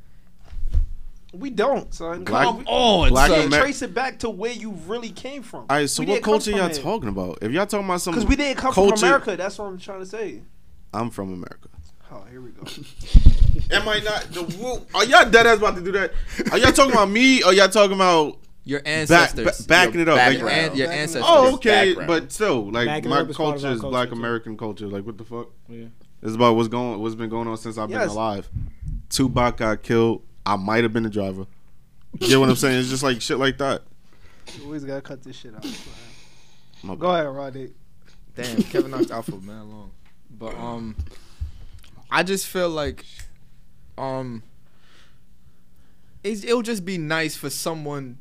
We 1.32 1.50
don't, 1.50 1.92
son. 1.94 2.24
Black- 2.24 2.44
Come 2.44 2.64
on, 2.66 3.10
Black 3.10 3.28
you 3.28 3.34
oh, 3.34 3.38
can't 3.38 3.52
Amer- 3.54 3.62
trace 3.62 3.82
it 3.82 3.94
back 3.94 4.18
to 4.20 4.30
where 4.30 4.52
you 4.52 4.72
really 4.88 5.10
came 5.10 5.42
from. 5.42 5.60
All 5.60 5.76
right, 5.76 5.88
so 5.88 6.02
We 6.02 6.10
what 6.10 6.22
culture 6.22 6.50
from 6.50 6.58
y'all 6.58 6.70
it. 6.70 6.80
talking 6.82 7.08
about? 7.08 7.38
If 7.42 7.52
y'all 7.52 7.66
talking 7.66 7.84
about 7.86 8.00
some 8.00 8.14
Because 8.14 8.28
we 8.28 8.34
didn't 8.36 8.58
come 8.58 8.72
culture, 8.72 8.96
from 8.96 9.06
America. 9.06 9.36
That's 9.36 9.56
what 9.58 9.66
I'm 9.66 9.78
trying 9.78 10.00
to 10.00 10.06
say. 10.06 10.42
I'm 10.92 11.08
from 11.10 11.32
America. 11.32 11.68
Oh, 12.12 12.24
here 12.30 12.40
we 12.40 12.50
go. 12.50 12.62
Am 13.70 13.88
I 13.88 14.00
not? 14.00 14.22
The, 14.32 14.42
whoa, 14.58 14.84
are 14.94 15.04
y'all 15.04 15.30
dead 15.30 15.46
ass 15.46 15.58
about 15.58 15.76
to 15.76 15.80
do 15.82 15.92
that? 15.92 16.12
Are 16.50 16.58
y'all 16.58 16.72
talking 16.72 16.92
about 16.92 17.08
me? 17.08 17.44
Or 17.44 17.52
y'all 17.54 17.68
talking 17.68 17.94
about 17.94 18.38
Your 18.64 18.80
back, 18.80 18.88
ancestors. 18.88 19.60
ba- 19.60 19.68
backing 19.68 20.00
it 20.00 20.08
up? 20.08 20.16
Like, 20.16 20.38
Your, 20.38 20.48
an, 20.48 20.74
your 20.74 20.90
ancestors. 20.90 21.22
oh, 21.24 21.54
okay, 21.54 21.94
Background. 21.94 22.08
but 22.08 22.32
still, 22.32 22.70
like 22.72 22.86
Backing 22.86 23.10
my 23.10 23.20
is 23.20 23.36
culture 23.36 23.68
our 23.68 23.72
is 23.74 23.80
culture, 23.80 23.90
Black 23.92 24.08
too. 24.08 24.14
American 24.16 24.56
culture. 24.56 24.88
Like, 24.88 25.06
what 25.06 25.16
the 25.18 25.24
fuck? 25.24 25.50
Yeah. 25.68 25.84
It's 26.22 26.34
about 26.34 26.56
what's 26.56 26.68
going, 26.68 26.98
what's 27.00 27.14
been 27.14 27.30
going 27.30 27.46
on 27.46 27.56
since 27.56 27.78
I've 27.78 27.88
been 27.88 28.00
Yes. 28.00 28.10
alive. 28.10 28.50
Tupac 29.08 29.56
got 29.58 29.82
killed. 29.84 30.22
I 30.50 30.56
might 30.56 30.82
have 30.82 30.92
been 30.92 31.04
the 31.04 31.10
driver. 31.10 31.46
You 32.18 32.26
get 32.26 32.40
what 32.40 32.48
I'm 32.48 32.56
saying? 32.56 32.80
It's 32.80 32.88
just 32.88 33.04
like 33.04 33.20
shit 33.20 33.38
like 33.38 33.56
that. 33.58 33.82
You 34.56 34.64
always 34.64 34.82
gotta 34.82 35.00
cut 35.00 35.22
this 35.22 35.36
shit 35.36 35.54
out. 35.54 35.64
My 36.82 36.96
Go 36.96 37.12
ahead, 37.12 37.28
Rodney. 37.28 37.70
Damn, 38.34 38.60
Kevin 38.64 38.90
knocked 38.90 39.12
out 39.12 39.26
for 39.26 39.36
man 39.36 39.70
long. 39.70 39.92
But 40.28 40.56
um, 40.56 40.96
I 42.10 42.24
just 42.24 42.48
feel 42.48 42.68
like 42.68 43.04
um, 43.96 44.42
it's, 46.24 46.42
it'll 46.42 46.62
just 46.62 46.84
be 46.84 46.98
nice 46.98 47.36
for 47.36 47.48
someone 47.48 48.18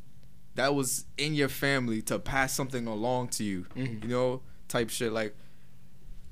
that 0.54 0.76
was 0.76 1.06
in 1.18 1.34
your 1.34 1.50
family 1.50 2.00
to 2.04 2.20
pass 2.20 2.54
something 2.54 2.86
along 2.86 3.30
to 3.30 3.44
you. 3.44 3.66
You 3.74 4.08
know, 4.08 4.42
type 4.68 4.92
shit 4.92 5.12
like. 5.12 5.36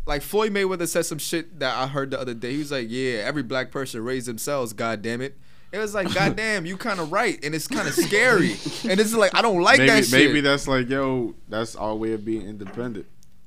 Like 0.06 0.22
Floyd 0.22 0.54
Mayweather 0.54 0.88
said 0.88 1.06
some 1.06 1.18
shit 1.18 1.60
that 1.60 1.76
I 1.76 1.88
heard 1.88 2.12
the 2.12 2.20
other 2.20 2.34
day. 2.34 2.54
He 2.54 2.60
was 2.60 2.72
like, 2.72 2.88
"Yeah, 2.88 3.24
every 3.26 3.44
black 3.44 3.72
person 3.72 4.02
raised 4.06 4.26
themselves. 4.28 4.72
God 4.72 5.02
damn 5.02 5.20
it." 5.22 5.38
It 5.78 5.82
was 5.82 5.94
like, 5.94 6.14
goddamn, 6.14 6.66
you 6.66 6.76
kind 6.76 7.00
of 7.00 7.12
right," 7.12 7.40
and 7.44 7.54
it's 7.54 7.68
kind 7.68 7.88
of 7.88 7.94
scary. 7.94 8.54
and 8.90 9.00
it's 9.00 9.14
like, 9.14 9.36
I 9.36 9.42
don't 9.42 9.62
like 9.62 9.78
maybe, 9.78 9.92
that 9.92 10.06
shit. 10.06 10.12
maybe 10.28 10.42
that's 10.42 10.68
like, 10.68 10.90
yo, 10.90 11.36
that's 11.48 11.76
our 11.76 11.96
way 11.96 12.14
of 12.14 12.26
being 12.26 12.42
independent. 12.42 13.06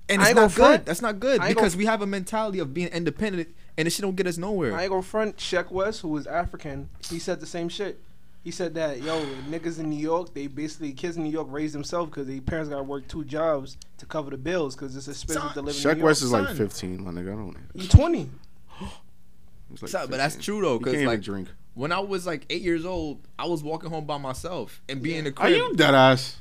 And 0.09 0.21
it's 0.21 0.29
ain't 0.29 0.37
not 0.37 0.43
gonna 0.43 0.51
front. 0.51 0.81
good. 0.83 0.87
That's 0.87 1.03
not 1.03 1.21
good 1.21 1.41
I 1.41 1.49
because 1.49 1.75
gonna- 1.75 1.79
we 1.79 1.87
have 1.87 2.03
a 2.03 2.07
mentality 2.07 2.59
of 2.61 2.73
being 2.73 2.89
independent, 2.89 3.49
and 3.77 3.87
this 3.87 3.95
shit 3.95 4.03
don't 4.03 4.17
get 4.17 4.27
us 4.27 4.39
nowhere. 4.39 4.75
I 4.77 4.83
ain't 4.83 4.91
gonna 4.91 5.03
front 5.03 5.37
Sheck 5.37 5.71
Wes, 5.71 6.01
who 6.01 6.09
was 6.09 6.27
African. 6.27 6.89
He 7.09 7.19
said 7.19 7.41
the 7.41 7.47
same 7.47 7.69
shit. 7.69 8.01
He 8.43 8.51
said 8.51 8.75
that 8.75 9.03
yo 9.03 9.21
niggas 9.51 9.79
in 9.79 9.91
New 9.91 9.99
York, 9.99 10.33
they 10.33 10.47
basically 10.47 10.93
kids 10.93 11.17
in 11.17 11.25
New 11.25 11.31
York 11.31 11.49
raise 11.51 11.73
themselves 11.73 12.11
because 12.11 12.27
their 12.27 12.41
parents 12.41 12.71
gotta 12.71 12.83
work 12.83 13.07
two 13.07 13.25
jobs 13.25 13.77
to 13.99 14.07
cover 14.07 14.31
the 14.31 14.39
bills 14.39 14.75
because 14.75 14.97
it's 14.97 15.09
expensive 15.09 15.53
to 15.53 15.63
live 15.63 15.75
in 15.75 15.81
Sheck 15.81 15.95
New 15.95 15.99
York. 16.01 16.07
Wes 16.07 16.23
is 16.23 16.33
like 16.33 16.57
15, 16.57 17.05
my 17.05 17.11
nigga. 17.11 17.33
I 17.33 17.37
don't 17.37 17.53
know. 17.55 17.61
He's 17.75 17.89
twenty. 17.89 18.31
Like 19.81 19.91
Son, 19.91 20.09
but 20.11 20.17
that's 20.17 20.37
true 20.37 20.61
though, 20.61 20.73
He 20.73 20.79
because 20.79 20.93
can't 20.95 21.03
even 21.03 21.15
like 21.15 21.21
drink. 21.23 21.49
When 21.81 21.93
I 21.93 22.01
was 22.01 22.27
like 22.27 22.45
eight 22.51 22.61
years 22.61 22.85
old, 22.85 23.21
I 23.39 23.47
was 23.47 23.63
walking 23.63 23.89
home 23.89 24.05
by 24.05 24.19
myself 24.19 24.83
and 24.87 25.01
being 25.03 25.27
a 25.27 25.31
the 25.31 25.41
Are 25.41 25.49
you 25.49 25.75
dead 25.75 25.95
ass? 25.95 26.37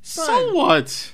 Son. 0.00 0.24
So 0.24 0.54
what? 0.54 1.12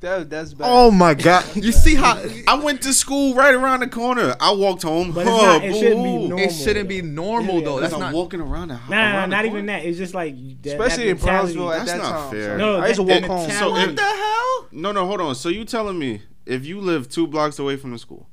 That 0.00 0.30
that's 0.30 0.54
bad. 0.54 0.66
Oh 0.68 0.90
my 0.90 1.12
god! 1.12 1.44
You 1.54 1.72
see 1.72 1.94
how 1.94 2.20
I 2.48 2.54
went 2.54 2.80
to 2.82 2.94
school 2.94 3.34
right 3.34 3.54
around 3.54 3.80
the 3.80 3.86
corner. 3.88 4.34
I 4.40 4.52
walked 4.52 4.82
home. 4.82 5.12
But 5.12 5.26
it's 5.26 5.30
huh, 5.30 5.42
not- 5.58 5.64
it 5.64 5.74
shouldn't 5.74 6.02
be 6.02 6.16
normal. 6.28 6.38
it 6.38 6.50
shouldn't 6.52 6.88
be 6.88 7.02
normal 7.02 7.58
Yeah, 7.58 7.64
though. 7.66 7.74
because 7.76 7.90
That's 7.90 7.94
I'm 7.94 8.00
not. 8.00 8.14
walking 8.14 8.40
around 8.40 8.68
the 8.68 8.76
house. 8.76 8.90
Nah, 8.90 9.12
nah, 9.12 9.26
not 9.26 9.44
even 9.44 9.66
that. 9.66 9.84
It's 9.84 9.98
just 9.98 10.14
like 10.14 10.34
that, 10.62 10.70
Especially 10.72 11.04
that 11.04 11.10
in 11.10 11.16
mentality. 11.18 11.54
Brownsville 11.54 11.72
at 11.72 11.78
That's 11.86 11.92
that 11.92 11.98
not 11.98 12.10
time. 12.22 12.30
fair. 12.32 12.56
No, 12.56 12.76
I 12.78 12.86
used 12.88 12.96
to 12.96 13.02
walk 13.02 13.22
home. 13.24 13.50
So 13.50 13.72
mentality- 13.74 13.90
if 13.90 13.96
the 13.96 14.02
hell? 14.02 14.68
No, 14.72 14.90
no, 14.92 15.06
hold 15.06 15.20
on. 15.20 15.34
So 15.34 15.50
you 15.50 15.64
telling 15.66 15.98
me 15.98 16.22
if 16.46 16.64
you 16.64 16.80
live 16.80 17.10
two 17.10 17.26
blocks 17.26 17.58
away 17.58 17.76
from 17.76 17.90
the 17.92 17.98
school, 17.98 18.26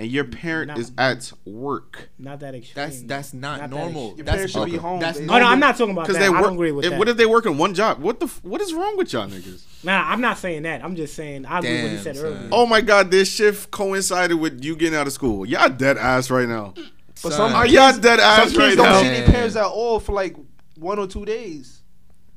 and 0.00 0.10
your 0.10 0.24
parent 0.24 0.68
Not- 0.68 0.78
is 0.78 0.92
at 0.98 1.32
work, 1.44 2.08
Not 2.18 2.40
that 2.40 2.54
extreme. 2.54 2.74
That's 2.86 3.02
that's 3.02 3.34
not, 3.34 3.60
Not 3.60 3.70
normal. 3.70 4.08
ex- 4.10 4.16
Your 4.16 4.24
That's 4.24 4.34
parents 4.36 4.52
should 4.54 4.64
be 4.66 4.76
home. 4.76 5.00
That's 5.00 5.18
They- 5.18 5.24
Oh 5.28 5.38
no, 5.38 5.44
I'm 5.46 5.60
not 5.60 5.76
talking 5.76 5.92
about 5.92 6.06
that. 6.08 6.14
they 6.14 6.26
I 6.26 6.40
don't 6.40 6.54
agree 6.54 6.72
with 6.72 6.84
if- 6.86 6.90
that. 6.92 6.98
What 6.98 7.08
if 7.08 7.16
they 7.16 7.26
work 7.26 7.46
in 7.46 7.58
one 7.58 7.74
job? 7.74 8.00
What 8.00 8.18
the? 8.20 8.26
What 8.42 8.60
is 8.60 8.72
wrong 8.74 8.96
with 8.96 9.12
y'all 9.12 9.28
niggas? 9.28 9.62
Nah, 9.84 10.10
I'm 10.10 10.20
not 10.20 10.38
saying 10.38 10.62
that. 10.62 10.82
I'm 10.84 10.96
just 10.96 11.14
saying 11.14 11.46
I 11.46 11.58
agree 11.58 11.70
with 11.72 11.82
what 11.82 11.90
he 11.92 11.98
said 11.98 12.16
son. 12.16 12.24
earlier. 12.26 12.48
Oh 12.52 12.66
my 12.66 12.80
God, 12.80 13.10
this 13.10 13.30
shift 13.30 13.70
coincided 13.70 14.34
with 14.38 14.64
you 14.64 14.74
getting 14.76 14.98
out 14.98 15.06
of 15.06 15.12
school. 15.12 15.44
Y'all 15.46 15.68
dead 15.68 15.98
ass 15.98 16.30
right 16.30 16.48
now. 16.48 16.74
But 17.22 17.32
Son. 17.32 17.32
some 17.32 17.54
Are 17.54 17.64
kids, 17.64 17.74
y'all 17.74 17.92
dead 17.98 18.18
some 18.18 18.28
ass 18.28 18.44
kids 18.46 18.56
right 18.58 18.76
don't 18.76 18.86
now? 18.86 19.02
see 19.02 19.08
their 19.08 19.26
parents 19.26 19.54
at 19.56 19.64
all 19.66 20.00
for 20.00 20.12
like 20.12 20.36
one 20.76 20.98
or 20.98 21.06
two 21.06 21.24
days. 21.26 21.82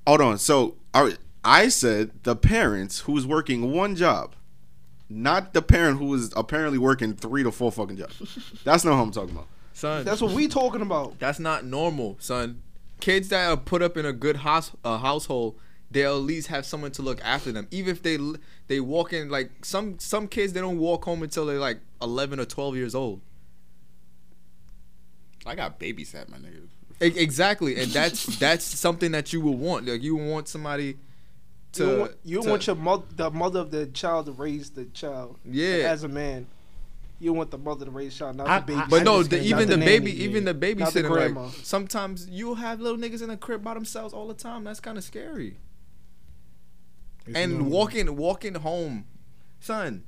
Hold 0.06 0.20
on. 0.20 0.38
So, 0.38 0.76
all 0.94 1.06
right, 1.06 1.18
I 1.46 1.70
said 1.70 2.12
the 2.24 2.36
parents 2.36 3.00
who's 3.00 3.26
working 3.26 3.72
one 3.72 3.96
job, 3.96 4.36
not 5.14 5.54
the 5.54 5.62
parent 5.62 6.00
who 6.00 6.14
is 6.14 6.32
apparently 6.36 6.78
working 6.78 7.14
three 7.16 7.44
to 7.44 7.52
four 7.52 7.72
fucking 7.72 7.98
jobs. 7.98 8.62
That's 8.64 8.84
not 8.84 8.96
what 8.98 9.04
I'm 9.04 9.12
talking 9.12 9.32
about. 9.36 9.48
son. 9.74 10.04
That's 10.06 10.22
what 10.22 10.32
we 10.32 10.48
talking 10.48 10.82
about. 10.82 11.20
That's 11.20 11.40
not 11.40 11.66
normal, 11.66 12.18
son. 12.20 12.62
Kids 13.00 13.30
that 13.30 13.48
are 13.50 13.58
put 13.58 13.82
up 13.82 13.98
in 13.98 14.06
a 14.06 14.14
good 14.14 14.38
house 14.38 14.72
uh, 14.84 14.98
household, 14.98 15.60
they'll 15.92 16.16
at 16.16 16.22
least 16.24 16.48
have 16.48 16.66
someone 16.66 16.92
to 16.92 17.02
look 17.02 17.20
after 17.24 17.52
them. 17.52 17.68
Even 17.72 17.92
if 17.92 18.02
they 18.02 18.18
l- 18.18 18.38
they 18.68 18.80
walk 18.80 19.12
in 19.14 19.30
like 19.30 19.52
some 19.66 20.00
some 20.00 20.28
kids, 20.28 20.54
they 20.54 20.62
don't 20.62 20.80
walk 20.80 21.04
home 21.06 21.22
until 21.22 21.46
they're 21.46 21.60
like 21.60 21.80
eleven 22.02 22.40
or 22.40 22.46
twelve 22.46 22.76
years 22.76 22.96
old. 22.96 23.22
I 25.46 25.56
got 25.56 25.80
babysat, 25.80 26.30
my 26.30 26.38
nigga. 26.38 26.68
E- 27.02 27.20
exactly, 27.20 27.76
and 27.82 27.92
that's 27.92 28.26
that's 28.40 28.64
something 28.64 29.12
that 29.12 29.34
you 29.34 29.42
would 29.42 29.58
want. 29.60 29.86
Like 29.88 30.02
you 30.02 30.16
would 30.16 30.28
want 30.30 30.48
somebody 30.48 30.98
to. 31.74 31.84
you 31.84 31.88
don't 31.90 32.00
want, 32.00 32.12
you 32.24 32.42
to- 32.44 32.50
want 32.50 32.68
your 32.68 32.76
mother, 32.76 33.04
the 33.16 33.30
mother 33.32 33.60
of 33.60 33.72
the 33.72 33.86
child 33.88 34.26
to 34.28 34.32
raise 34.32 34.70
the 34.72 34.86
child. 34.86 35.38
Yeah. 35.46 35.90
As 35.92 36.04
a 36.04 36.08
man, 36.08 36.48
you 37.20 37.34
want 37.34 37.52
the 37.52 37.58
mother 37.58 37.86
to 37.86 37.92
raise 37.92 38.14
the 38.14 38.20
child, 38.20 38.38
not 38.38 38.48
I- 38.48 38.60
the 38.60 38.66
baby. 38.66 38.80
I- 38.80 38.88
But 38.88 39.04
no, 39.04 39.24
the, 39.24 39.30
can't- 39.38 39.44
even 39.48 39.58
not 39.60 39.68
the 39.70 39.76
the 39.80 39.86
baby, 39.86 40.06
nanny, 40.12 40.24
even 40.24 40.46
the 40.46 40.54
Not 40.54 40.60
the 40.62 40.76
babysitting, 41.04 41.36
like 41.36 41.54
sometimes 41.64 42.28
you'll 42.30 42.56
have 42.56 42.80
little 42.82 42.98
niggas 42.98 43.22
in 43.22 43.30
the 43.30 43.38
crib 43.38 43.64
by 43.64 43.74
themselves 43.74 44.14
all 44.14 44.28
the 44.28 44.34
time. 44.34 44.64
That's 44.64 44.80
kind 44.80 44.98
of 44.98 45.04
scary. 45.04 45.58
It's 47.26 47.38
and 47.38 47.54
normal. 47.54 47.70
walking 47.72 48.16
walking 48.18 48.56
home, 48.56 49.06
son. 49.60 50.04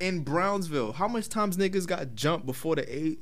In 0.00 0.20
Brownsville, 0.24 0.92
how 0.92 1.06
much 1.06 1.28
times 1.28 1.56
niggas 1.56 1.86
got 1.86 2.14
jumped 2.14 2.46
before 2.46 2.74
the 2.76 2.84
age 2.98 3.18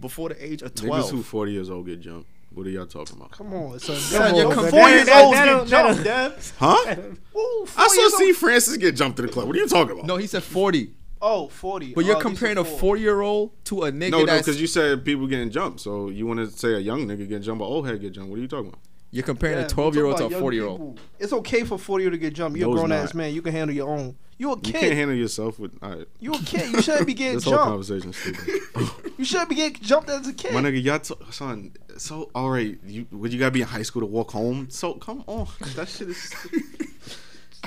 before 0.00 0.28
the 0.28 0.44
age 0.44 0.62
of 0.62 0.72
Niggas 0.74 0.86
twelve? 0.86 1.10
who 1.10 1.22
40 1.22 1.52
years 1.52 1.68
old 1.70 1.86
get 1.86 2.00
jumped. 2.00 2.28
What 2.54 2.66
are 2.66 2.70
y'all 2.70 2.86
talking 2.86 3.16
about? 3.16 3.32
Come 3.32 3.52
on, 3.52 3.78
son. 3.80 3.96
Son, 3.96 4.34
Yo, 4.34 4.42
you're 4.42 4.54
four 4.54 4.62
comparing 4.64 4.94
years 4.94 5.06
that- 5.06 5.24
old 5.24 5.34
that 5.34 5.44
get 5.44 5.50
don't- 5.50 5.68
jumped, 5.68 6.04
that 6.04 6.34
Dev. 6.36 6.52
Huh? 6.58 6.94
Ooh, 7.38 7.66
four 7.66 7.84
I 7.84 7.88
saw 7.88 8.00
years 8.00 8.16
C. 8.16 8.32
Francis 8.32 8.76
get 8.76 8.94
jumped 8.96 9.16
to 9.16 9.22
the 9.22 9.28
club. 9.28 9.46
What 9.46 9.56
are 9.56 9.58
you 9.58 9.68
talking 9.68 9.92
about? 9.92 10.06
No, 10.06 10.16
he 10.16 10.26
said 10.26 10.42
forty. 10.42 10.94
Oh, 11.26 11.48
40. 11.48 11.94
But 11.94 12.04
you're 12.04 12.16
Oh, 12.16 12.18
these 12.18 12.22
comparing 12.22 12.58
a 12.58 12.64
four 12.64 12.98
year 12.98 13.22
old 13.22 13.52
to 13.64 13.84
a 13.84 13.90
nigga 13.92 14.10
no, 14.10 14.18
no, 14.20 14.26
that's 14.26 14.46
because 14.46 14.60
you 14.60 14.66
said 14.66 15.06
people 15.06 15.26
getting 15.26 15.50
jumped. 15.50 15.80
So 15.80 16.10
you 16.10 16.26
want 16.26 16.38
to 16.40 16.50
say 16.50 16.74
a 16.74 16.78
young 16.78 17.06
nigga 17.06 17.26
get 17.26 17.40
jumped, 17.40 17.62
or 17.62 17.66
old 17.66 17.86
head 17.86 17.98
get 18.00 18.12
jumped. 18.12 18.28
What 18.30 18.38
are 18.38 18.42
you 18.42 18.48
talking 18.48 18.68
about? 18.68 18.80
You're 19.14 19.24
comparing 19.24 19.58
Yeah, 19.58 19.64
a 19.64 19.68
twelve 19.68 19.94
year 19.94 20.04
old 20.06 20.18
to 20.18 20.26
a 20.26 20.30
40 20.30 20.56
year 20.56 20.66
old. 20.66 21.00
It's 21.18 21.32
okay 21.32 21.64
for 21.64 21.78
40 21.78 22.02
year 22.04 22.08
old 22.10 22.12
to 22.14 22.18
get 22.18 22.34
jumped. 22.34 22.58
You're 22.58 22.66
No, 22.68 22.72
a 22.72 22.74
it's 22.76 22.80
grown 22.88 22.92
ass 22.92 23.14
man. 23.14 23.32
You 23.34 23.40
can 23.42 23.52
handle 23.52 23.74
your 23.74 23.88
own. 23.88 24.16
You 24.36 24.50
a 24.52 24.56
kid. 24.58 24.66
You 24.74 24.80
can't 24.80 24.94
handle 24.94 25.16
yourself 25.16 25.58
with. 25.60 25.72
All 25.80 25.90
right. 25.90 26.08
you 26.18 26.34
a 26.34 26.38
kid. 26.38 26.72
You 26.72 26.82
shouldn't 26.82 27.06
be 27.06 27.14
getting 27.22 27.34
This 27.36 27.44
whole 27.44 27.54
jumped. 27.54 27.68
conversation 27.68 28.10
is 28.10 28.16
stupid. 28.16 28.90
You 29.18 29.24
shouldn't 29.24 29.48
be 29.50 29.54
getting 29.54 29.80
jumped 29.80 30.10
as 30.10 30.26
a 30.26 30.32
kid. 30.32 30.52
My 30.52 30.60
nigga, 30.60 30.82
y'all, 30.82 30.98
t- 30.98 31.14
son. 31.30 31.70
So 31.96 32.30
all 32.34 32.50
right, 32.50 32.76
you 32.84 33.06
would 33.12 33.32
you 33.32 33.38
gotta 33.38 33.52
be 33.52 33.60
in 33.60 33.68
high 33.68 33.82
school 33.82 34.00
to 34.02 34.06
walk 34.06 34.32
home? 34.32 34.68
So 34.70 34.94
come 34.94 35.22
on, 35.28 35.46
that 35.76 35.88
shit 35.88 36.08
is. 36.08 36.34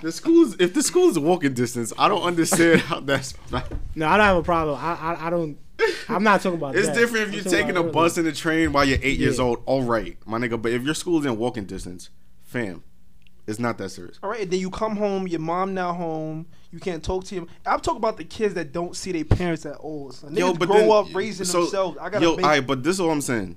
the 0.01 0.11
schools, 0.11 0.57
if 0.59 0.73
the 0.73 0.83
school 0.83 1.09
is 1.09 1.17
walking 1.17 1.53
distance, 1.53 1.93
I 1.97 2.09
don't 2.09 2.21
understand 2.21 2.81
how 2.81 2.99
that's. 2.99 3.33
No, 3.95 4.07
I 4.07 4.17
don't 4.17 4.25
have 4.25 4.37
a 4.37 4.43
problem. 4.43 4.77
I 4.77 4.93
I, 4.95 5.27
I 5.27 5.29
don't. 5.29 5.57
I'm 6.09 6.23
not 6.23 6.41
talking 6.41 6.57
about 6.57 6.75
It's 6.75 6.87
that. 6.87 6.95
different 6.95 7.23
if 7.23 7.27
I'm 7.29 7.33
you're 7.35 7.43
taking 7.43 7.77
a 7.77 7.81
about 7.81 7.93
bus 7.93 8.17
earlier. 8.17 8.29
and 8.29 8.37
a 8.37 8.39
train 8.39 8.71
while 8.73 8.85
you're 8.85 8.99
eight 9.01 9.19
years 9.19 9.39
old. 9.39 9.61
All 9.65 9.83
right, 9.83 10.17
my 10.25 10.37
nigga. 10.39 10.61
But 10.61 10.71
if 10.71 10.83
your 10.83 10.93
school's 10.95 11.25
in 11.25 11.37
walking 11.37 11.65
distance, 11.65 12.09
fam, 12.43 12.83
It's 13.45 13.59
not 13.59 13.77
that 13.77 13.89
serious. 13.89 14.19
All 14.23 14.29
right, 14.29 14.49
then 14.49 14.59
you 14.59 14.69
come 14.69 14.95
home, 14.97 15.27
your 15.27 15.39
mom 15.39 15.73
now 15.73 15.93
home, 15.93 16.47
you 16.71 16.79
can't 16.79 17.01
talk 17.03 17.23
to 17.25 17.35
him. 17.35 17.47
I'm 17.65 17.79
talking 17.79 17.97
about 17.97 18.17
the 18.17 18.25
kids 18.25 18.53
that 18.55 18.73
don't 18.73 18.95
see 18.95 19.11
their 19.13 19.23
parents 19.23 19.65
at 19.65 19.75
all. 19.77 20.11
So 20.11 20.27
niggas 20.27 20.59
grow 20.59 20.77
then- 20.77 20.91
up 20.91 21.15
raising 21.15 21.45
so- 21.45 21.61
themselves. 21.61 21.97
I 22.01 22.09
gotta 22.09 22.25
Yo, 22.25 22.35
make, 22.35 22.45
all 22.45 22.51
right, 22.51 22.65
but 22.67 22.83
this 22.83 22.95
is 22.97 23.01
what 23.01 23.09
I'm 23.11 23.21
saying. 23.21 23.55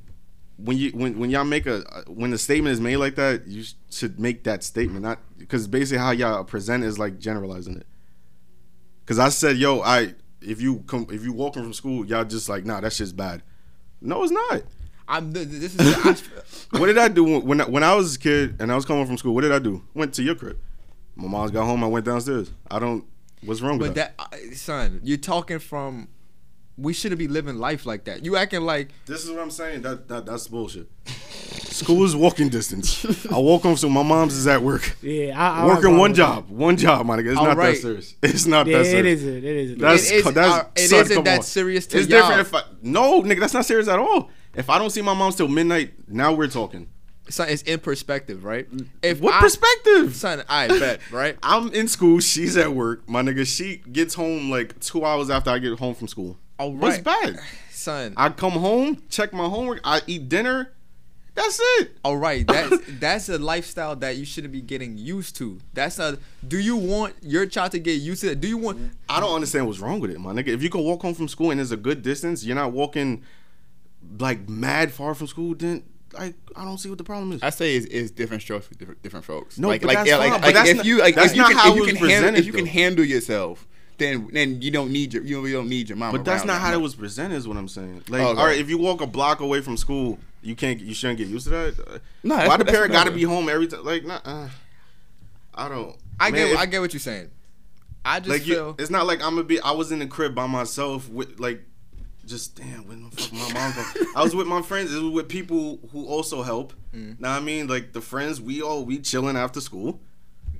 When 0.58 0.76
you 0.76 0.90
when 0.90 1.18
when 1.18 1.30
y'all 1.30 1.44
make 1.44 1.66
a 1.66 1.80
when 2.06 2.30
the 2.30 2.36
statement 2.38 2.74
is 2.74 2.80
made 2.82 2.98
like 2.98 3.14
that, 3.16 3.46
you 3.46 3.64
should 3.90 4.20
make 4.20 4.44
that 4.44 4.62
statement, 4.62 5.02
not 5.02 5.18
because 5.38 5.66
basically 5.66 5.98
how 5.98 6.10
y'all 6.10 6.44
present 6.44 6.84
is 6.84 6.98
like 6.98 7.18
generalizing 7.18 7.76
it. 7.78 7.86
Because 9.04 9.18
I 9.18 9.30
said, 9.30 9.56
yo, 9.56 9.80
I 9.80 10.14
if 10.42 10.60
you 10.60 10.84
come 10.86 11.06
if 11.10 11.24
you 11.24 11.32
walking 11.32 11.62
from 11.62 11.72
school, 11.72 12.04
y'all 12.04 12.24
just 12.24 12.48
like, 12.48 12.64
nah, 12.64 12.80
that 12.80 12.92
shit's 12.92 13.12
bad. 13.12 13.42
No, 14.00 14.22
it's 14.22 14.32
not. 14.32 14.62
I'm. 15.08 15.32
This 15.32 15.74
is. 15.74 15.80
I, 15.80 16.16
what 16.78 16.86
did 16.86 16.98
I 16.98 17.08
do 17.08 17.40
when 17.40 17.60
I, 17.60 17.64
when 17.64 17.82
I 17.82 17.94
was 17.94 18.16
a 18.16 18.18
kid 18.18 18.56
and 18.60 18.70
I 18.70 18.76
was 18.76 18.84
coming 18.84 19.06
from 19.06 19.18
school? 19.18 19.34
What 19.34 19.42
did 19.42 19.52
I 19.52 19.58
do? 19.58 19.82
Went 19.92 20.14
to 20.14 20.22
your 20.22 20.36
crib. 20.36 20.58
My 21.16 21.28
mom's 21.28 21.50
got 21.50 21.64
home. 21.64 21.82
I 21.82 21.88
went 21.88 22.06
downstairs. 22.06 22.50
I 22.70 22.78
don't. 22.78 23.04
What's 23.44 23.60
wrong 23.60 23.78
with 23.78 23.88
but 23.88 23.94
that? 23.96 24.16
that, 24.18 24.50
uh, 24.52 24.54
son, 24.54 25.00
you're 25.02 25.18
talking 25.18 25.58
from. 25.58 26.08
We 26.80 26.92
shouldn't 26.92 27.18
be 27.18 27.28
living 27.28 27.56
life 27.58 27.84
like 27.86 28.04
that. 28.04 28.24
You 28.24 28.36
acting 28.36 28.62
like 28.62 28.88
This 29.06 29.24
is 29.24 29.30
what 29.30 29.40
I'm 29.40 29.50
saying. 29.50 29.82
That, 29.82 30.08
that 30.08 30.26
that's 30.26 30.48
bullshit. 30.48 30.88
School 31.06 32.04
is 32.04 32.14
walking 32.16 32.48
distance. 32.48 33.04
I 33.30 33.38
walk 33.38 33.62
home, 33.62 33.76
so 33.76 33.88
my 33.88 34.02
mom's 34.02 34.34
is 34.34 34.46
at 34.46 34.62
work. 34.62 34.96
Yeah, 35.02 35.40
I, 35.40 35.62
I 35.62 35.66
working 35.66 35.96
one 35.96 36.10
with 36.10 36.16
job, 36.18 36.48
one 36.50 36.76
job, 36.76 37.06
my 37.06 37.16
nigga. 37.16 37.30
It's 37.30 37.38
All 37.38 37.44
not 37.46 37.56
right. 37.56 37.74
that 37.74 37.80
serious. 37.80 38.14
It's 38.22 38.46
not 38.46 38.66
Yeah, 38.66 38.78
that 38.78 38.86
it 38.86 38.90
serious. 38.90 39.20
isn't, 39.22 39.36
it 39.36 39.44
isn't. 39.44 39.78
That's 39.78 40.10
it 40.10 40.14
is, 40.16 40.24
that's 40.34 40.36
uh, 40.52 40.68
it 40.76 40.88
son, 40.88 41.00
isn't 41.00 41.24
that 41.24 41.36
on. 41.38 41.42
serious 41.42 41.86
to 41.88 41.98
It's 41.98 42.06
different 42.06 42.32
y'all. 42.32 42.40
if 42.40 42.54
I 42.54 42.62
no 42.82 43.22
nigga. 43.22 43.40
That's 43.40 43.54
not 43.54 43.64
serious 43.64 43.88
at 43.88 43.98
all. 43.98 44.30
If 44.54 44.68
I 44.68 44.78
don't 44.78 44.90
see 44.90 45.00
my 45.02 45.14
mom 45.14 45.32
till 45.32 45.48
midnight, 45.48 45.92
now 46.08 46.32
we're 46.32 46.48
talking. 46.48 46.88
son, 47.28 47.48
it's 47.48 47.62
in 47.62 47.78
perspective, 47.80 48.44
right? 48.44 48.66
If 49.02 49.20
What 49.20 49.34
I- 49.34 49.40
perspective? 49.40 50.14
son? 50.16 50.42
I 50.48 50.66
bet, 50.68 51.00
right? 51.12 51.38
I'm 51.42 51.72
in 51.72 51.88
school. 51.88 52.20
She's 52.20 52.56
at 52.56 52.72
work. 52.74 53.08
My 53.08 53.22
nigga, 53.22 53.46
she 53.46 53.76
gets 53.90 54.14
home 54.14 54.50
like 54.50 54.78
two 54.80 55.04
hours 55.04 55.30
after 55.30 55.50
I 55.50 55.58
get 55.60 55.78
home 55.78 55.94
from 55.94 56.08
school. 56.08 56.36
All 56.60 56.74
What's 56.74 56.96
right. 56.96 57.04
bad? 57.04 57.40
Son, 57.70 58.12
I 58.18 58.28
come 58.28 58.52
home, 58.52 59.02
check 59.08 59.32
my 59.32 59.48
homework, 59.48 59.80
I 59.82 60.02
eat 60.06 60.28
dinner. 60.28 60.72
That's 61.34 61.58
it. 61.78 61.96
all 62.04 62.18
right, 62.18 62.46
that's 62.46 62.76
that's 63.00 63.28
a 63.30 63.38
lifestyle 63.38 63.96
that 63.96 64.16
you 64.18 64.26
shouldn't 64.26 64.52
be 64.52 64.60
getting 64.60 64.98
used 64.98 65.36
to. 65.36 65.58
That's 65.72 65.98
a. 65.98 66.18
Do 66.46 66.58
you 66.58 66.76
want 66.76 67.14
your 67.22 67.46
child 67.46 67.72
to 67.72 67.78
get 67.78 67.92
used 67.92 68.20
to 68.22 68.32
it? 68.32 68.42
Do 68.42 68.48
you 68.48 68.58
want? 68.58 68.92
I 69.08 69.20
don't 69.20 69.34
understand 69.34 69.66
what's 69.66 69.78
wrong 69.78 70.00
with 70.00 70.10
it, 70.10 70.20
my 70.20 70.32
nigga. 70.32 70.48
If 70.48 70.62
you 70.62 70.68
can 70.68 70.82
walk 70.82 71.00
home 71.00 71.14
from 71.14 71.28
school 71.28 71.50
and 71.50 71.58
it's 71.58 71.70
a 71.70 71.78
good 71.78 72.02
distance, 72.02 72.44
you're 72.44 72.56
not 72.56 72.72
walking 72.72 73.22
like 74.18 74.46
mad 74.48 74.92
far 74.92 75.14
from 75.14 75.28
school, 75.28 75.54
then 75.54 75.84
like 76.12 76.34
I 76.56 76.64
don't 76.64 76.76
see 76.76 76.90
what 76.90 76.98
the 76.98 77.04
problem 77.04 77.32
is. 77.32 77.42
I 77.42 77.48
say 77.50 77.76
it's, 77.76 77.86
it's 77.86 78.10
different 78.10 78.42
strokes 78.42 78.66
for 78.66 78.74
different, 78.74 79.02
different 79.02 79.24
folks. 79.24 79.58
No, 79.58 79.68
like, 79.68 79.80
but 79.80 79.88
like, 79.88 79.96
that's 79.98 80.08
yeah, 80.10 80.16
like, 80.16 80.32
but 80.32 80.42
like 80.42 80.54
that's 80.54 80.68
if 80.68 80.76
not- 80.78 80.86
you 80.86 80.98
like 80.98 81.14
that's 81.14 81.30
if 81.30 81.36
you 81.36 81.42
not 81.42 81.52
can, 81.52 81.58
how 81.58 81.70
if 81.70 81.76
you 81.76 81.84
it 81.84 81.96
can 81.96 82.08
handle 82.08 82.34
if 82.34 82.46
you 82.46 82.52
can 82.52 82.66
handle 82.66 83.04
yourself, 83.04 83.66
then 84.00 84.28
then 84.32 84.60
you 84.60 84.72
don't 84.72 84.90
need 84.90 85.14
your 85.14 85.22
you 85.22 85.36
don't, 85.36 85.46
you 85.46 85.52
don't 85.54 85.68
need 85.68 85.88
your 85.88 85.96
mom. 85.96 86.10
But 86.12 86.24
that's 86.24 86.44
not 86.44 86.60
how 86.60 86.72
it 86.72 86.80
was 86.80 86.96
presented. 86.96 87.36
Is 87.36 87.46
what 87.46 87.56
I'm 87.56 87.68
saying. 87.68 88.02
Like, 88.08 88.20
Okay. 88.22 88.40
all 88.40 88.46
right, 88.46 88.58
if 88.58 88.68
you 88.68 88.78
walk 88.78 89.00
a 89.00 89.06
block 89.06 89.38
away 89.40 89.60
from 89.60 89.76
school, 89.76 90.18
you 90.42 90.56
can't, 90.56 90.80
you 90.80 90.92
shouldn't 90.94 91.18
get 91.18 91.28
used 91.28 91.44
to 91.44 91.50
that. 91.50 92.00
No, 92.24 92.36
why 92.36 92.56
the 92.56 92.64
parent 92.64 92.92
got 92.92 93.04
to 93.04 93.12
be 93.12 93.22
home 93.22 93.48
every 93.48 93.66
time? 93.68 93.84
Like, 93.84 94.04
nah, 94.04 94.20
uh, 94.24 94.48
I 95.54 95.68
don't. 95.68 95.96
I 96.18 96.30
Man, 96.30 96.46
get. 96.46 96.52
if- 96.54 96.58
I 96.58 96.66
get 96.66 96.80
what 96.80 96.92
you're 96.92 97.00
saying. 97.00 97.30
I 98.04 98.18
just 98.18 98.30
like 98.30 98.42
feel. 98.42 98.68
you, 98.68 98.76
it's 98.78 98.90
not 98.90 99.06
like 99.06 99.22
I'm 99.22 99.34
gonna 99.34 99.44
be. 99.44 99.60
I 99.60 99.72
was 99.72 99.92
in 99.92 99.98
the 99.98 100.06
crib 100.06 100.34
by 100.34 100.46
myself 100.46 101.08
with 101.10 101.38
like, 101.38 101.62
just 102.26 102.56
damn. 102.56 102.88
When 102.88 103.10
the 103.10 103.16
fuck 103.16 103.32
my 103.32 103.52
mom? 103.52 103.72
Go? 103.74 103.82
I 104.16 104.22
was 104.22 104.34
with 104.34 104.46
my 104.46 104.62
friends. 104.62 104.94
It 104.94 105.02
was 105.02 105.12
with 105.12 105.28
people 105.28 105.78
who 105.92 106.06
also 106.06 106.42
help. 106.42 106.72
Mm. 106.94 107.20
Now 107.20 107.36
I 107.36 107.40
mean, 107.40 107.66
like 107.66 107.92
the 107.92 108.00
friends 108.00 108.40
we 108.40 108.62
all 108.62 108.84
we 108.86 108.98
chilling 109.00 109.36
after 109.36 109.60
school. 109.60 110.00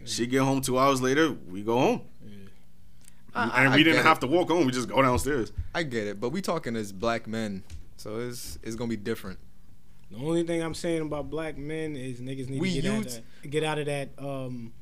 She 0.05 0.27
get 0.27 0.43
home 0.43 0.61
two 0.61 0.79
hours 0.79 1.01
later. 1.03 1.33
We 1.51 1.63
go 1.63 1.79
home. 1.79 2.01
I- 3.35 3.65
and 3.65 3.73
I 3.73 3.77
we 3.77 3.85
didn't 3.85 4.03
have 4.05 4.19
it. 4.19 4.21
to 4.23 4.27
walk 4.27 4.49
home. 4.49 4.67
We 4.67 4.73
just 4.73 4.89
go 4.89 5.01
downstairs. 5.03 5.53
I 5.75 5.83
get 5.85 6.07
it, 6.07 6.21
but 6.21 6.31
we 6.31 6.41
talking 6.43 6.77
as 6.77 6.93
black 6.93 7.27
men, 7.27 7.63
so 7.97 8.19
it's 8.19 8.59
it's 8.63 8.77
gonna 8.77 8.89
be 8.91 8.97
different. 8.97 9.39
The 10.11 10.17
only 10.19 10.43
thing 10.43 10.61
I'm 10.63 10.75
saying 10.75 11.03
about 11.03 11.31
black 11.31 11.57
men 11.57 11.95
is 11.97 12.21
niggas 12.21 12.49
need 12.49 12.61
We 12.61 12.75
to 12.75 12.81
get 12.83 12.91
out, 12.93 12.99
of 13.07 13.13
that, 13.15 13.51
get 13.51 13.65
out 13.65 13.79
of 13.79 13.87
that. 13.87 14.09
Um, 14.19 14.73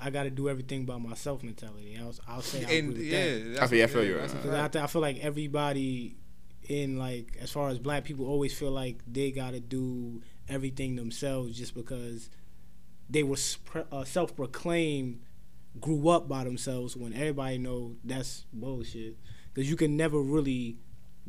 I 0.00 0.08
got 0.08 0.22
to 0.22 0.30
do 0.30 0.48
everything 0.48 0.86
by 0.86 0.96
myself 0.96 1.42
mentality. 1.42 1.98
I'll, 2.00 2.14
I'll 2.26 2.40
say 2.40 2.64
I 2.64 2.70
And 2.78 2.96
yeah, 2.96 3.34
that. 3.54 3.62
I 3.62 3.66
feel- 3.66 3.84
I 3.84 3.86
feel 3.86 4.02
yeah, 4.02 4.08
you. 4.08 4.16
that's 4.46 4.76
a 4.76 4.80
I, 4.80 4.84
I 4.84 4.86
feel 4.86 5.02
like 5.02 5.18
everybody 5.18 6.16
in 6.68 6.96
like 6.98 7.36
as 7.40 7.50
far 7.50 7.68
as 7.68 7.78
black 7.78 8.04
people 8.04 8.24
always 8.26 8.54
feel 8.54 8.70
like 8.70 9.00
they 9.06 9.30
got 9.30 9.50
to 9.50 9.60
do 9.60 10.22
everything 10.48 10.96
themselves 10.96 11.58
just 11.58 11.74
because 11.74 12.30
they 13.10 13.22
were 13.22 13.36
spr- 13.36 13.84
uh, 13.92 14.04
self-proclaimed 14.04 15.20
grew 15.78 16.08
up 16.08 16.28
by 16.28 16.44
themselves 16.44 16.96
when 16.96 17.12
everybody 17.12 17.58
know 17.58 17.96
that's 18.04 18.44
bullshit. 18.52 19.16
Because 19.52 19.68
you 19.68 19.76
can 19.76 19.96
never 19.96 20.20
really 20.20 20.78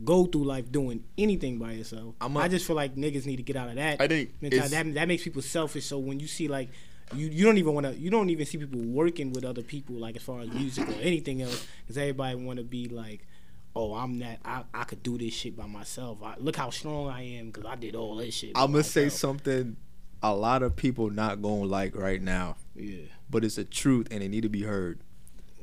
go 0.03 0.25
through 0.25 0.45
life 0.45 0.71
doing 0.71 1.03
anything 1.17 1.59
by 1.59 1.73
yourself. 1.73 2.15
I'm 2.21 2.35
a- 2.37 2.39
I 2.41 2.47
just 2.47 2.65
feel 2.65 2.75
like 2.75 2.95
niggas 2.95 3.25
need 3.25 3.37
to 3.37 3.43
get 3.43 3.55
out 3.55 3.69
of 3.69 3.75
that 3.75 4.01
I 4.01 4.07
think 4.07 4.39
that, 4.39 4.93
that 4.95 5.07
makes 5.07 5.23
people 5.23 5.41
selfish. 5.41 5.85
So 5.85 5.99
when 5.99 6.19
you 6.19 6.27
see 6.27 6.47
like 6.47 6.69
you, 7.13 7.27
you 7.27 7.43
don't 7.45 7.57
even 7.57 7.73
want 7.73 7.85
to 7.87 7.93
you 7.95 8.09
don't 8.09 8.29
even 8.29 8.45
see 8.45 8.57
people 8.57 8.79
working 8.79 9.31
with 9.33 9.43
other 9.43 9.61
people 9.61 9.95
like 9.95 10.15
as 10.15 10.23
far 10.23 10.39
as 10.41 10.49
music 10.49 10.87
or 10.87 10.93
anything 11.01 11.41
else 11.41 11.67
because 11.83 11.97
everybody 11.97 12.35
want 12.35 12.57
to 12.57 12.63
be 12.63 12.87
like 12.87 13.27
oh 13.75 13.93
i'm 13.93 14.19
that 14.19 14.39
I, 14.45 14.63
I 14.73 14.85
could 14.85 15.03
do 15.03 15.17
this 15.17 15.33
shit 15.33 15.57
by 15.57 15.65
myself. 15.65 16.19
I, 16.23 16.35
look 16.37 16.55
how 16.55 16.69
strong 16.69 17.09
i 17.09 17.21
am 17.37 17.47
because 17.47 17.65
i 17.65 17.75
did 17.75 17.95
all 17.95 18.15
this 18.15 18.33
shit 18.33 18.51
I'm 18.55 18.71
gonna 18.71 18.83
say 18.83 19.09
something 19.09 19.75
a 20.23 20.35
lot 20.35 20.63
of 20.63 20.75
people 20.75 21.09
not 21.09 21.41
gonna 21.41 21.63
like 21.63 21.95
right 21.95 22.21
now, 22.21 22.55
yeah 22.75 23.05
but 23.31 23.45
it's 23.45 23.57
a 23.57 23.63
truth 23.63 24.07
and 24.11 24.21
it 24.21 24.29
need 24.29 24.43
to 24.43 24.49
be 24.49 24.63
heard. 24.63 24.99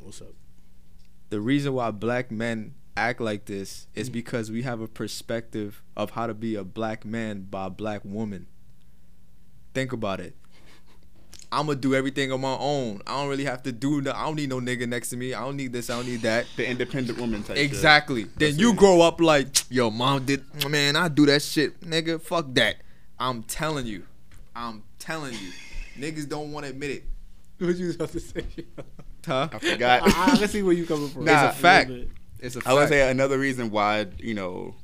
what's 0.03 0.23
up 0.23 0.35
The 1.29 1.41
reason 1.41 1.75
why 1.75 1.91
black 1.91 2.31
men 2.31 2.75
act 2.97 3.21
like 3.21 3.45
this 3.45 3.87
is 3.95 4.09
mm. 4.09 4.15
because 4.15 4.51
we 4.51 4.63
have 4.63 4.81
a 4.81 4.89
perspective 4.89 5.83
of 5.97 6.13
how 6.13 6.27
to 6.27 6.35
be 6.35 6.57
a 6.57 6.65
black 6.65 7.05
man 7.05 7.43
by 7.43 7.67
a 7.67 7.71
black 7.71 8.01
woman. 8.05 8.47
Think 9.75 9.93
about 9.93 10.19
it. 10.19 10.35
I'm 11.53 11.67
gonna 11.67 11.79
do 11.79 11.95
everything 11.95 12.33
on 12.33 12.41
my 12.41 12.57
own. 12.59 13.01
I 13.07 13.21
don't 13.21 13.29
really 13.29 13.45
have 13.45 13.63
to 13.63 13.73
do. 13.73 14.03
No, 14.03 14.13
I 14.13 14.25
don't 14.25 14.37
need 14.37 14.51
no 14.51 14.61
nigga 14.61 14.87
next 14.87 15.11
to 15.11 15.17
me. 15.17 15.33
I 15.33 15.41
don't 15.41 15.57
need 15.57 15.73
this. 15.73 15.89
I 15.89 15.97
don't 15.97 16.07
need 16.07 16.21
that. 16.23 16.47
the 16.57 16.69
independent 16.69 17.19
woman 17.19 17.43
type. 17.43 17.57
shit. 17.57 17.65
Exactly. 17.65 18.25
Then 18.37 18.59
you 18.59 18.75
grow 18.75 19.01
up 19.01 19.21
like, 19.21 19.49
yo, 19.71 19.91
mom 19.91 20.27
did, 20.27 20.45
man, 20.69 20.97
I 20.97 21.09
do 21.09 21.25
that 21.27 21.41
shit, 21.41 21.81
nigga. 21.81 22.21
Fuck 22.21 22.53
that. 22.55 22.77
I'm 23.19 23.45
telling 23.45 23.87
you. 23.87 24.05
I'm 24.59 24.83
telling 24.99 25.33
you. 25.35 25.51
Niggas 25.99 26.29
don't 26.29 26.53
want 26.53 26.65
to 26.67 26.71
admit 26.71 26.91
it. 26.91 27.05
what 27.59 27.77
you 27.77 27.91
about 27.93 28.11
to 28.11 28.21
say 28.21 28.45
Huh? 29.27 29.49
I 29.53 29.59
forgot. 29.59 30.03
I, 30.05 30.33
I 30.33 30.37
can 30.37 30.49
see 30.49 30.63
where 30.63 30.73
you 30.75 30.87
coming 30.87 31.09
from 31.09 31.25
Nah, 31.25 31.49
it's 31.49 31.59
a 31.59 31.61
fact. 31.61 31.91
little. 31.91 32.07
It's 32.41 32.57
a 32.57 32.61
fact. 32.61 32.69
I 32.71 32.75
would 32.75 32.89
say 32.89 33.11
another 33.11 33.39
reason 33.39 33.71
why 33.71 34.07
you 34.19 34.35
know 34.35 34.75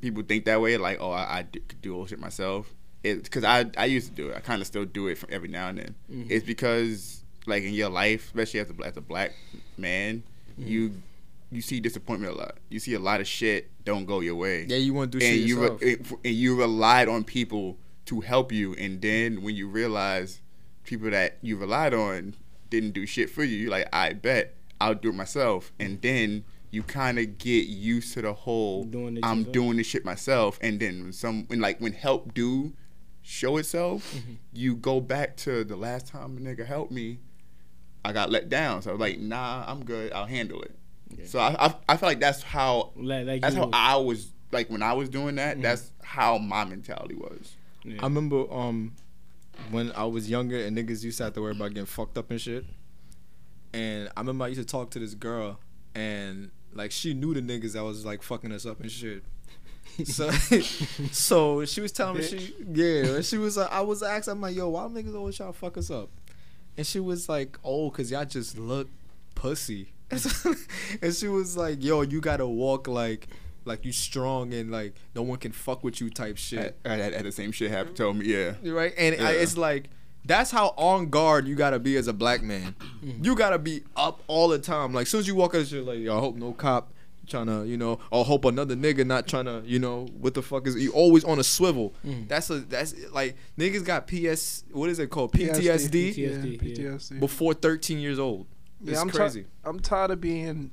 people 0.00 0.22
think 0.22 0.44
that 0.44 0.60
way, 0.60 0.76
like 0.76 0.98
oh 1.00 1.10
I, 1.10 1.38
I 1.38 1.42
do, 1.42 1.60
could 1.60 1.80
do 1.82 1.96
all 1.96 2.06
shit 2.06 2.18
myself, 2.20 2.72
is 3.02 3.22
because 3.22 3.44
I 3.44 3.64
I 3.76 3.86
used 3.86 4.08
to 4.08 4.14
do 4.14 4.28
it. 4.28 4.36
I 4.36 4.40
kind 4.40 4.60
of 4.60 4.66
still 4.68 4.84
do 4.84 5.08
it 5.08 5.18
from 5.18 5.30
every 5.32 5.48
now 5.48 5.68
and 5.68 5.78
then. 5.78 5.94
Mm-hmm. 6.12 6.30
It's 6.30 6.44
because 6.46 7.24
like 7.46 7.62
in 7.64 7.72
your 7.74 7.88
life, 7.88 8.26
especially 8.26 8.60
as 8.60 8.70
a 8.70 8.84
as 8.86 8.96
a 8.96 9.00
black 9.02 9.32
man, 9.76 10.22
Mm-hmm. 10.60 10.68
you 10.70 11.02
you 11.50 11.60
see 11.60 11.80
disappointment 11.80 12.34
a 12.34 12.36
lot. 12.38 12.56
You 12.70 12.78
see 12.78 12.94
a 12.94 12.98
lot 12.98 13.20
of 13.20 13.26
shit 13.26 13.70
don't 13.84 14.04
go 14.06 14.20
your 14.20 14.34
way. 14.36 14.64
Yeah, 14.68 14.76
you 14.78 14.94
want 14.94 15.12
to 15.12 15.18
do 15.18 15.24
and 15.26 15.34
shit 15.34 15.46
you 15.48 15.60
yourself. 15.60 15.80
re- 15.82 15.98
and 16.24 16.34
you 16.34 16.56
relied 16.56 17.08
on 17.08 17.24
people 17.24 17.76
to 18.06 18.20
help 18.20 18.52
you, 18.52 18.74
and 18.74 19.00
then 19.02 19.42
when 19.42 19.54
you 19.54 19.68
realize 19.68 20.40
people 20.84 21.10
that 21.10 21.38
you 21.42 21.56
relied 21.56 21.92
on 21.94 22.34
didn't 22.70 22.92
do 22.92 23.06
shit 23.06 23.28
for 23.30 23.44
you, 23.44 23.56
you're 23.58 23.70
like, 23.70 23.88
I 23.92 24.12
bet 24.12 24.54
I'll 24.80 24.94
do 24.94 25.10
it 25.10 25.14
myself, 25.14 25.72
and 25.80 26.00
then 26.02 26.44
you 26.70 26.82
kind 26.82 27.18
of 27.18 27.38
get 27.38 27.66
used 27.68 28.12
to 28.14 28.22
the 28.22 28.32
whole 28.32 28.84
Doing 28.84 29.18
I'm 29.22 29.38
yourself. 29.38 29.52
doing 29.52 29.76
this 29.78 29.86
shit 29.86 30.04
myself, 30.04 30.58
and 30.62 30.78
then 30.80 31.02
when 31.04 31.12
some 31.12 31.44
when 31.46 31.60
like 31.60 31.80
when 31.80 31.92
help 31.92 32.34
do 32.34 32.72
show 33.22 33.56
itself, 33.56 34.14
Mm-hmm. 34.14 34.34
you 34.52 34.76
go 34.76 35.00
back 35.00 35.36
to 35.38 35.64
the 35.64 35.76
last 35.76 36.06
time 36.06 36.36
a 36.36 36.40
nigga 36.40 36.64
helped 36.66 36.92
me, 36.92 37.18
I 38.04 38.12
got 38.12 38.30
let 38.30 38.48
down, 38.48 38.82
so 38.82 38.90
I 38.90 38.92
was 38.92 39.00
like, 39.00 39.18
nah, 39.18 39.64
I'm 39.66 39.84
good, 39.84 40.12
I'll 40.12 40.26
handle 40.26 40.62
it. 40.62 40.72
So 41.28 41.38
I, 41.38 41.56
I 41.66 41.74
I 41.88 41.96
feel 41.96 42.08
like 42.08 42.20
that's 42.20 42.42
how 42.42 42.92
Like- 42.96 43.26
like 43.26 43.40
that's 43.42 43.56
how 43.56 43.70
I 43.72 43.96
was 43.96 44.32
like 44.52 44.68
when 44.70 44.82
I 44.82 44.92
was 44.92 45.08
doing 45.08 45.34
Mm-hmm. 45.36 45.60
that. 45.60 45.62
That's 45.62 45.90
how 46.02 46.38
my 46.38 46.64
mentality 46.64 47.14
was. 47.16 47.56
I 48.00 48.04
remember 48.04 48.52
um 48.52 48.94
when 49.70 49.92
I 49.92 50.04
was 50.04 50.28
younger 50.28 50.58
and 50.58 50.76
niggas 50.76 51.02
used 51.02 51.18
to 51.18 51.24
have 51.24 51.32
to 51.34 51.42
worry 51.42 51.52
about 51.52 51.68
getting 51.68 51.86
fucked 51.86 52.18
up 52.18 52.30
and 52.30 52.40
shit. 52.40 52.64
And 53.72 54.10
I 54.16 54.20
remember 54.20 54.44
I 54.44 54.48
used 54.48 54.60
to 54.60 54.66
talk 54.66 54.90
to 54.90 54.98
this 54.98 55.14
girl 55.14 55.60
and 55.94 56.50
like 56.72 56.92
she 56.92 57.14
knew 57.14 57.34
the 57.34 57.40
niggas 57.40 57.72
that 57.72 57.82
was 57.82 58.04
like 58.04 58.22
fucking 58.22 58.52
us 58.52 58.66
up 58.66 58.80
and 58.80 58.90
shit. 58.90 59.24
So 60.04 60.30
so 61.12 61.64
she 61.64 61.80
was 61.80 61.92
telling 61.92 62.18
me 62.18 62.22
she 62.22 62.54
yeah, 62.72 63.16
and 63.16 63.24
she 63.24 63.38
was 63.38 63.56
like 63.56 63.72
I 63.72 63.80
was 63.80 64.02
asking 64.02 64.32
I'm 64.32 64.40
like, 64.40 64.54
yo, 64.56 64.68
why 64.68 64.82
niggas 64.82 65.14
always 65.14 65.36
try 65.36 65.46
to 65.46 65.52
fuck 65.52 65.78
us 65.78 65.90
up? 65.90 66.10
And 66.76 66.86
she 66.86 67.00
was 67.00 67.28
like, 67.28 67.58
Oh, 67.64 67.90
cause 67.90 68.10
y'all 68.10 68.24
just 68.24 68.58
look 68.58 68.88
pussy. 69.34 69.92
and 70.10 71.14
she 71.14 71.28
was 71.28 71.56
like, 71.56 71.82
Yo, 71.82 72.02
you 72.02 72.20
gotta 72.20 72.46
walk 72.46 72.88
like 72.88 73.28
like 73.66 73.84
you 73.84 73.92
strong 73.92 74.54
and 74.54 74.70
like 74.70 74.94
no 75.14 75.22
one 75.22 75.38
can 75.38 75.52
fuck 75.52 75.84
with 75.84 76.00
you 76.00 76.08
type 76.10 76.36
shit. 76.36 76.78
I, 76.84 76.94
I 76.94 76.96
had 76.96 77.24
the 77.24 77.32
same 77.32 77.52
shit 77.52 77.70
happen. 77.70 77.94
Told 77.94 78.16
me, 78.16 78.26
yeah. 78.26 78.54
Right? 78.64 78.94
And 78.96 79.14
I, 79.20 79.32
it's 79.32 79.56
like 79.56 79.90
That's 80.24 80.50
how 80.50 80.68
on 80.76 81.10
guard 81.10 81.46
you 81.46 81.54
gotta 81.54 81.78
be 81.78 81.96
as 81.96 82.08
a 82.08 82.12
black 82.12 82.42
man. 82.42 82.74
You 83.22 83.34
gotta 83.36 83.58
be 83.58 83.82
up 83.96 84.22
all 84.26 84.48
the 84.48 84.58
time. 84.58 84.92
Like, 84.94 85.02
as 85.02 85.08
soon 85.10 85.20
as 85.20 85.28
you 85.28 85.34
walk 85.34 85.54
out, 85.54 85.70
you're 85.70 85.82
like, 85.82 85.98
yo, 85.98 86.16
I 86.16 86.20
hope 86.20 86.36
no 86.36 86.52
cop 86.52 86.92
trying 87.28 87.46
to, 87.46 87.64
you 87.66 87.76
know, 87.76 87.98
or 88.12 88.24
hope 88.24 88.44
another 88.44 88.76
nigga 88.76 89.04
not 89.04 89.26
trying 89.26 89.46
to, 89.46 89.60
you 89.64 89.80
know, 89.80 90.06
what 90.20 90.34
the 90.34 90.42
fuck 90.42 90.64
is 90.68 90.76
you 90.76 90.92
always 90.92 91.24
on 91.24 91.40
a 91.40 91.44
swivel. 91.44 91.92
Mm. 92.04 92.28
That's 92.28 92.50
a 92.50 92.60
that's 92.60 92.94
like 93.12 93.36
niggas 93.58 93.84
got 93.84 94.06
PS. 94.06 94.62
What 94.70 94.90
is 94.90 94.98
it 95.00 95.10
called? 95.10 95.32
PTSD. 95.32 96.14
PTSD. 96.14 96.14
PTSD, 96.14 96.78
Yeah, 96.78 96.90
PTSD. 96.90 97.20
Before 97.20 97.52
13 97.54 97.98
years 97.98 98.18
old. 98.20 98.46
Yeah, 98.80 98.92
It's 98.92 99.00
I'm 99.00 99.10
crazy. 99.10 99.46
I'm 99.64 99.80
tired 99.80 100.10
of 100.12 100.20
being. 100.20 100.70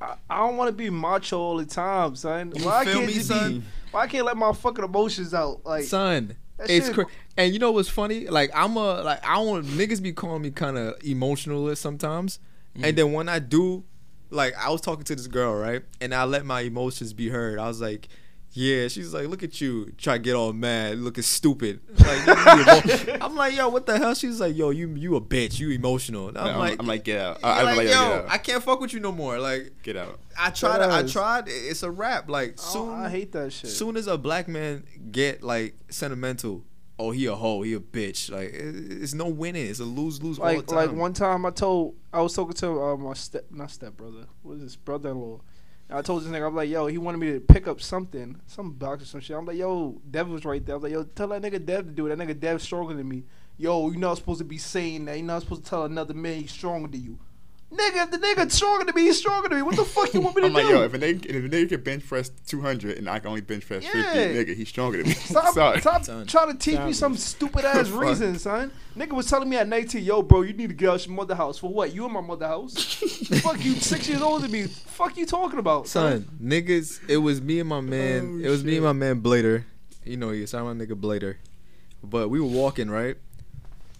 I, 0.00 0.14
I 0.28 0.38
don't 0.38 0.56
want 0.56 0.68
to 0.68 0.72
be 0.72 0.90
macho 0.90 1.38
all 1.38 1.56
the 1.56 1.66
time, 1.66 2.16
son. 2.16 2.52
You 2.54 2.64
why 2.64 2.84
feel 2.84 2.94
can't 2.94 3.06
me, 3.06 3.14
just 3.14 3.28
son? 3.28 3.58
Be, 3.60 3.64
why 3.90 4.02
I 4.02 4.06
can't 4.06 4.26
let 4.26 4.36
my 4.36 4.52
fucking 4.52 4.84
emotions 4.84 5.34
out? 5.34 5.64
Like, 5.64 5.84
son. 5.84 6.36
It's 6.58 6.88
crazy. 6.88 7.10
and 7.36 7.52
you 7.52 7.58
know 7.58 7.72
what's 7.72 7.88
funny? 7.88 8.28
Like 8.28 8.50
I'm 8.54 8.76
a 8.76 9.02
like 9.02 9.24
I 9.24 9.38
want 9.38 9.66
niggas 9.66 10.02
be 10.02 10.12
calling 10.12 10.42
me 10.42 10.50
kind 10.50 10.78
of 10.78 10.94
emotionalist 11.04 11.82
sometimes, 11.82 12.38
and 12.74 12.84
mm. 12.84 12.96
then 12.96 13.12
when 13.12 13.28
I 13.28 13.40
do, 13.40 13.84
like 14.30 14.54
I 14.56 14.70
was 14.70 14.80
talking 14.80 15.04
to 15.04 15.14
this 15.14 15.26
girl 15.26 15.54
right, 15.54 15.82
and 16.00 16.14
I 16.14 16.24
let 16.24 16.46
my 16.46 16.62
emotions 16.62 17.12
be 17.12 17.28
heard. 17.28 17.58
I 17.58 17.68
was 17.68 17.80
like, 17.80 18.08
yeah. 18.56 18.88
She's 18.88 19.12
like, 19.12 19.28
look 19.28 19.42
at 19.42 19.60
you, 19.60 19.92
try 19.98 20.14
to 20.14 20.18
get 20.18 20.34
all 20.34 20.52
mad, 20.52 20.98
looking 20.98 21.22
stupid. 21.22 21.80
Like, 21.98 22.22
I'm 23.22 23.34
like, 23.36 23.54
yo, 23.54 23.68
what 23.68 23.86
the 23.86 23.98
hell? 23.98 24.14
She's 24.14 24.40
like, 24.40 24.56
yo, 24.56 24.70
you 24.70 24.88
you 24.94 25.16
a 25.16 25.20
bitch, 25.20 25.58
you 25.58 25.70
emotional. 25.70 26.28
And 26.28 26.38
I'm, 26.38 26.46
I'm, 26.46 26.58
like, 26.58 26.76
I'm 26.80 26.86
like, 26.86 27.04
get 27.04 27.20
out. 27.20 27.38
I'm 27.44 27.50
I, 27.50 27.58
I'm 27.58 27.64
like, 27.66 27.76
like, 27.76 27.88
yo, 27.88 27.92
yo, 27.92 28.08
get 28.08 28.18
out. 28.18 28.26
I 28.30 28.38
can't 28.38 28.62
fuck 28.62 28.80
with 28.80 28.92
you 28.92 29.00
no 29.00 29.12
more. 29.12 29.38
Like, 29.38 29.72
Get 29.82 29.96
out. 29.96 30.18
I 30.38 30.50
tried. 30.50 30.80
I 30.80 31.02
tried. 31.06 31.44
It's 31.46 31.82
a 31.82 31.90
rap. 31.90 32.28
Like 32.28 32.54
oh, 32.58 32.72
soon. 32.72 32.94
I 32.94 33.08
hate 33.08 33.32
that 33.32 33.52
shit. 33.52 33.70
Soon 33.70 33.96
as 33.96 34.06
a 34.06 34.18
black 34.18 34.48
man 34.48 34.84
get 35.10 35.42
like 35.42 35.76
sentimental, 35.90 36.64
oh 36.98 37.10
he 37.10 37.26
a 37.26 37.34
hoe, 37.34 37.62
he 37.62 37.74
a 37.74 37.80
bitch. 37.80 38.30
Like 38.30 38.52
it- 38.52 39.02
it's 39.02 39.14
no 39.14 39.28
winning. 39.28 39.66
It's 39.66 39.80
a 39.80 39.84
lose 39.84 40.22
lose 40.22 40.38
all 40.38 40.46
the 40.46 40.56
like 40.56 40.66
time. 40.66 40.76
like 40.76 40.92
one 40.92 41.12
time 41.12 41.46
I 41.46 41.50
told 41.50 41.96
I 42.12 42.20
was 42.20 42.34
talking 42.34 42.54
to 42.54 42.82
uh, 42.82 42.96
my 42.96 43.14
step 43.14 43.46
not 43.50 43.70
step 43.70 43.96
brother 43.96 44.26
what 44.42 44.54
is 44.54 44.62
this 44.62 44.76
brother 44.76 45.10
in 45.10 45.20
law. 45.20 45.40
I 45.88 46.02
told 46.02 46.22
this 46.22 46.30
nigga 46.30 46.46
I'm 46.48 46.56
like 46.56 46.68
yo 46.68 46.86
he 46.86 46.98
wanted 46.98 47.18
me 47.18 47.32
to 47.32 47.40
pick 47.40 47.68
up 47.68 47.80
something 47.80 48.40
some 48.46 48.72
box 48.72 49.02
or 49.02 49.06
some 49.06 49.20
shit. 49.20 49.36
I'm 49.36 49.46
like 49.46 49.56
yo 49.56 50.00
Dev 50.10 50.28
was 50.28 50.44
right 50.44 50.64
there. 50.64 50.74
I 50.74 50.76
was 50.78 50.82
like 50.82 50.92
yo 50.92 51.04
tell 51.04 51.28
that 51.28 51.42
nigga 51.42 51.64
Dev 51.64 51.86
to 51.86 51.92
do 51.92 52.06
it. 52.06 52.16
That 52.16 52.26
nigga 52.26 52.38
Dev 52.38 52.60
stronger 52.60 52.94
than 52.94 53.08
me. 53.08 53.24
Yo 53.56 53.90
you're 53.90 53.98
not 53.98 54.16
supposed 54.16 54.38
to 54.38 54.44
be 54.44 54.58
saying 54.58 55.04
that. 55.04 55.16
You're 55.16 55.26
not 55.26 55.42
supposed 55.42 55.64
to 55.64 55.70
tell 55.70 55.84
another 55.84 56.14
man 56.14 56.40
he's 56.40 56.50
stronger 56.50 56.88
than 56.88 57.02
you. 57.02 57.18
Nigga 57.72 58.04
if 58.04 58.10
the 58.12 58.18
nigga 58.18 58.48
stronger 58.50 58.84
than 58.84 58.94
me 58.94 59.02
he's 59.02 59.18
stronger 59.18 59.48
than 59.48 59.58
me. 59.58 59.62
What 59.62 59.74
the 59.74 59.84
fuck 59.84 60.14
you 60.14 60.20
want 60.20 60.36
me 60.36 60.42
to 60.42 60.46
I'm 60.46 60.52
do? 60.54 60.60
like, 60.60 60.70
yo, 60.70 60.82
if 60.84 60.94
a 60.94 60.98
nigga, 60.98 61.26
if 61.26 61.44
a 61.44 61.48
nigga 61.48 61.68
can 61.70 61.80
bench 61.82 62.06
press 62.06 62.28
200 62.46 62.96
and 62.98 63.10
I 63.10 63.18
can 63.18 63.28
only 63.30 63.40
bench 63.40 63.66
press 63.66 63.84
50, 63.84 63.98
Yeah. 63.98 64.14
nigga, 64.14 64.54
he's 64.54 64.68
stronger 64.68 64.98
than 64.98 65.08
me. 65.08 65.14
Stop, 65.14 65.52
Sorry. 65.54 65.80
stop 65.80 66.04
Son. 66.04 66.26
trying 66.28 66.52
to 66.52 66.58
teach 66.58 66.78
me 66.78 66.92
some 66.92 67.16
stupid 67.16 67.64
ass 67.64 67.88
Fuck. 67.88 68.00
reason, 68.00 68.38
son. 68.38 68.70
Nigga 68.96 69.12
was 69.12 69.26
telling 69.28 69.48
me 69.48 69.56
at 69.56 69.66
19, 69.68 70.04
yo, 70.04 70.22
bro, 70.22 70.42
you 70.42 70.52
need 70.52 70.68
to 70.68 70.74
get 70.74 70.88
out 70.90 71.04
your 71.06 71.16
mother 71.16 71.34
house. 71.34 71.58
For 71.58 71.68
what? 71.68 71.92
You 71.92 72.06
in 72.06 72.12
my 72.12 72.20
mother 72.20 72.46
house? 72.46 72.94
Fuck 73.42 73.64
you, 73.64 73.72
six 73.72 74.08
years 74.08 74.22
older 74.22 74.42
than 74.42 74.52
me. 74.52 74.62
Fuck 74.68 75.16
you 75.16 75.26
talking 75.26 75.58
about, 75.58 75.88
son, 75.88 76.24
niggas. 76.40 77.00
It 77.08 77.16
was 77.16 77.42
me 77.42 77.58
and 77.58 77.68
my 77.68 77.78
oh, 77.78 77.82
man. 77.82 78.40
Oh, 78.42 78.46
it 78.46 78.48
was 78.48 78.62
me 78.62 78.70
shit. 78.74 78.76
and 78.78 78.86
my 78.86 78.92
man 78.92 79.20
Blader. 79.22 79.64
You 80.04 80.16
know, 80.16 80.30
you 80.30 80.46
sound 80.46 80.78
my 80.78 80.84
nigga 80.86 80.92
Blader. 80.92 81.34
But 82.02 82.28
we 82.28 82.38
were 82.40 82.46
walking 82.46 82.88
right. 82.88 83.16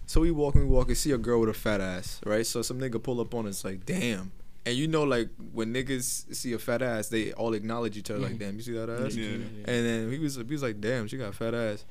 So 0.06 0.20
we 0.20 0.30
walking, 0.30 0.62
we 0.62 0.74
walking, 0.74 0.94
see 0.94 1.10
a 1.10 1.18
girl 1.18 1.40
with 1.40 1.48
a 1.48 1.54
fat 1.54 1.80
ass, 1.80 2.20
right? 2.24 2.46
So 2.46 2.62
some 2.62 2.78
nigga 2.78 3.02
pull 3.02 3.20
up 3.20 3.34
on 3.34 3.46
us 3.46 3.64
like, 3.64 3.84
damn. 3.84 4.32
And 4.64 4.74
you 4.74 4.88
know, 4.88 5.02
like 5.04 5.28
when 5.52 5.74
niggas 5.74 6.34
see 6.34 6.52
a 6.52 6.58
fat 6.58 6.80
ass, 6.80 7.08
they 7.08 7.32
all 7.32 7.54
acknowledge 7.54 7.96
each 7.96 8.10
other 8.10 8.20
like, 8.20 8.32
mm-hmm. 8.32 8.38
damn, 8.38 8.56
you 8.56 8.62
see 8.62 8.72
that 8.72 8.88
ass? 8.88 9.14
Yeah. 9.14 9.24
And 9.64 9.66
then 9.86 10.10
he 10.10 10.18
was, 10.18 10.36
he 10.36 10.42
was 10.42 10.62
like, 10.62 10.80
damn, 10.80 11.08
she 11.08 11.16
got 11.16 11.28
a 11.28 11.32
fat 11.32 11.54
ass. 11.54 11.84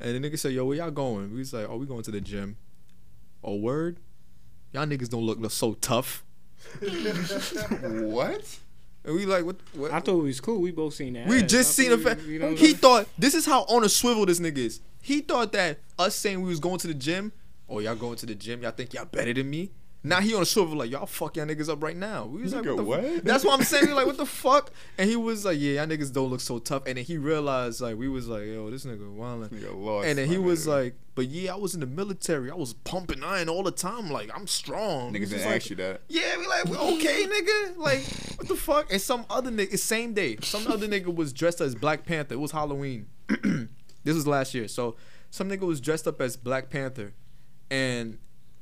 And 0.00 0.22
the 0.22 0.28
nigga 0.28 0.38
said, 0.38 0.52
yo, 0.52 0.64
where 0.64 0.76
y'all 0.76 0.90
going? 0.90 1.32
We 1.32 1.38
was 1.38 1.52
like, 1.52 1.68
oh, 1.68 1.76
we 1.76 1.86
going 1.86 2.02
to 2.02 2.10
the 2.10 2.20
gym. 2.20 2.56
Oh, 3.44 3.56
word? 3.56 3.98
Y'all 4.72 4.86
niggas 4.86 5.08
don't 5.08 5.22
look 5.22 5.50
so 5.50 5.74
tough. 5.74 6.24
what? 6.80 8.58
And 9.04 9.14
we 9.14 9.26
like, 9.26 9.44
what? 9.44 9.56
what? 9.74 9.90
I 9.90 10.00
thought 10.00 10.18
it 10.20 10.22
was 10.22 10.40
cool. 10.40 10.60
We 10.60 10.70
both 10.70 10.94
seen 10.94 11.14
that. 11.14 11.26
We 11.26 11.42
ass. 11.42 11.50
just 11.50 11.78
I 11.78 11.82
seen 11.82 11.92
a 11.92 11.96
thought 11.96 12.18
fa- 12.18 12.24
we- 12.26 12.34
you 12.34 12.38
know 12.38 12.54
He 12.54 12.72
thought 12.72 13.08
this 13.18 13.34
is 13.34 13.46
how 13.46 13.62
on 13.62 13.84
a 13.84 13.88
swivel 13.88 14.26
this 14.26 14.40
nigga 14.40 14.58
is. 14.58 14.80
He 15.00 15.20
thought 15.20 15.52
that 15.52 15.78
us 15.98 16.14
saying 16.14 16.40
we 16.40 16.48
was 16.48 16.60
going 16.60 16.78
to 16.78 16.86
the 16.86 16.94
gym, 16.94 17.32
oh 17.72 17.78
y'all 17.78 17.96
going 17.96 18.16
to 18.16 18.26
the 18.26 18.34
gym, 18.34 18.62
y'all 18.62 18.70
think 18.70 18.92
y'all 18.94 19.06
better 19.06 19.32
than 19.32 19.48
me. 19.48 19.72
Now 20.04 20.20
he 20.20 20.34
on 20.34 20.42
a 20.42 20.44
swivel 20.44 20.78
like 20.78 20.90
y'all 20.90 21.06
fuck 21.06 21.36
y'all 21.36 21.46
niggas 21.46 21.68
up 21.68 21.80
right 21.80 21.96
now. 21.96 22.26
We 22.26 22.42
was 22.42 22.52
like, 22.52 22.64
Nigga, 22.64 22.84
what? 22.84 23.02
the 23.02 23.08
fu-" 23.08 23.14
what? 23.14 23.24
That's 23.24 23.44
what 23.44 23.54
I'm 23.54 23.64
saying. 23.64 23.86
We 23.86 23.92
like, 23.92 24.06
what 24.06 24.16
the 24.16 24.26
fuck? 24.26 24.72
And 24.98 25.08
he 25.08 25.14
was 25.14 25.44
like, 25.44 25.60
yeah, 25.60 25.74
y'all 25.74 25.86
niggas 25.86 26.12
don't 26.12 26.28
look 26.28 26.40
so 26.40 26.58
tough. 26.58 26.86
And 26.86 26.98
then 26.98 27.04
he 27.04 27.18
realized 27.18 27.80
like 27.80 27.96
we 27.96 28.08
was 28.08 28.26
like, 28.26 28.46
yo, 28.46 28.68
this 28.68 28.84
nigga 28.84 29.16
wildin'. 29.16 29.50
Nigga 29.50 29.80
lost. 29.80 30.08
And 30.08 30.18
then 30.18 30.28
he 30.28 30.38
was 30.38 30.66
nigga. 30.66 30.84
like, 30.84 30.94
but 31.14 31.28
yeah, 31.28 31.52
I 31.52 31.56
was 31.56 31.74
in 31.74 31.80
the 31.80 31.86
military. 31.86 32.50
I 32.50 32.54
was 32.54 32.74
pumping 32.74 33.22
iron 33.22 33.48
all 33.48 33.62
the 33.62 33.70
time. 33.70 34.10
Like 34.10 34.28
I'm 34.34 34.48
strong. 34.48 35.10
Niggas 35.12 35.12
didn't 35.12 35.28
just 35.30 35.46
like, 35.46 35.56
ask 35.56 35.70
you 35.70 35.76
that. 35.76 36.00
yeah, 36.08 36.36
we 36.36 36.46
like, 36.48 36.68
okay, 36.68 37.24
nigga. 37.26 37.76
Like, 37.76 38.02
what 38.38 38.48
the 38.48 38.56
fuck? 38.56 38.90
And 38.90 39.00
some 39.00 39.24
other 39.30 39.52
nigga, 39.52 39.78
same 39.78 40.14
day, 40.14 40.36
some 40.42 40.66
other 40.66 40.88
nigga 40.88 41.14
was 41.14 41.32
dressed 41.32 41.60
as 41.60 41.76
Black 41.76 42.04
Panther. 42.04 42.34
It 42.34 42.40
was 42.40 42.50
Halloween. 42.50 43.06
this 43.28 44.16
was 44.16 44.26
last 44.26 44.52
year. 44.52 44.66
So 44.66 44.96
some 45.30 45.48
nigga 45.48 45.60
was 45.60 45.80
dressed 45.80 46.08
up 46.08 46.20
as 46.20 46.36
Black 46.36 46.70
Panther, 46.70 47.14
and 47.72 48.18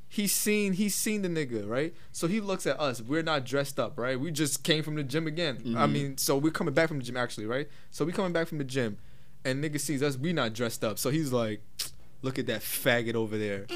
he's 0.07 0.31
seen 0.33 0.73
he 0.73 0.89
seen 0.89 1.21
the 1.21 1.27
nigga 1.29 1.67
right. 1.69 1.93
So 2.11 2.27
he 2.27 2.39
looks 2.39 2.65
at 2.65 2.79
us. 2.79 3.01
We're 3.01 3.21
not 3.23 3.45
dressed 3.45 3.79
up, 3.79 3.99
right? 3.99 4.19
We 4.19 4.31
just 4.31 4.63
came 4.63 4.83
from 4.83 4.95
the 4.95 5.03
gym 5.03 5.27
again. 5.27 5.57
I 5.77 5.85
Mhm. 5.85 5.91
mean, 5.91 6.17
so 6.17 6.37
we're 6.37 6.51
coming 6.51 6.73
back 6.73 6.87
from 6.87 6.97
the 6.97 7.03
gym 7.03 7.17
actually, 7.17 7.45
right? 7.45 7.67
So 7.91 8.05
we 8.05 8.11
coming 8.11 8.33
back 8.33 8.47
from 8.47 8.57
the 8.57 8.63
gym, 8.63 8.97
and 9.45 9.63
nigga 9.63 9.79
sees 9.79 10.01
us. 10.01 10.17
We 10.17 10.33
not 10.33 10.53
dressed 10.53 10.83
up. 10.83 10.97
So 10.97 11.09
he's 11.09 11.31
like, 11.31 11.61
look 12.23 12.39
at 12.39 12.47
that 12.47 12.61
faggot 12.61 13.15
over 13.15 13.37
there. 13.37 13.67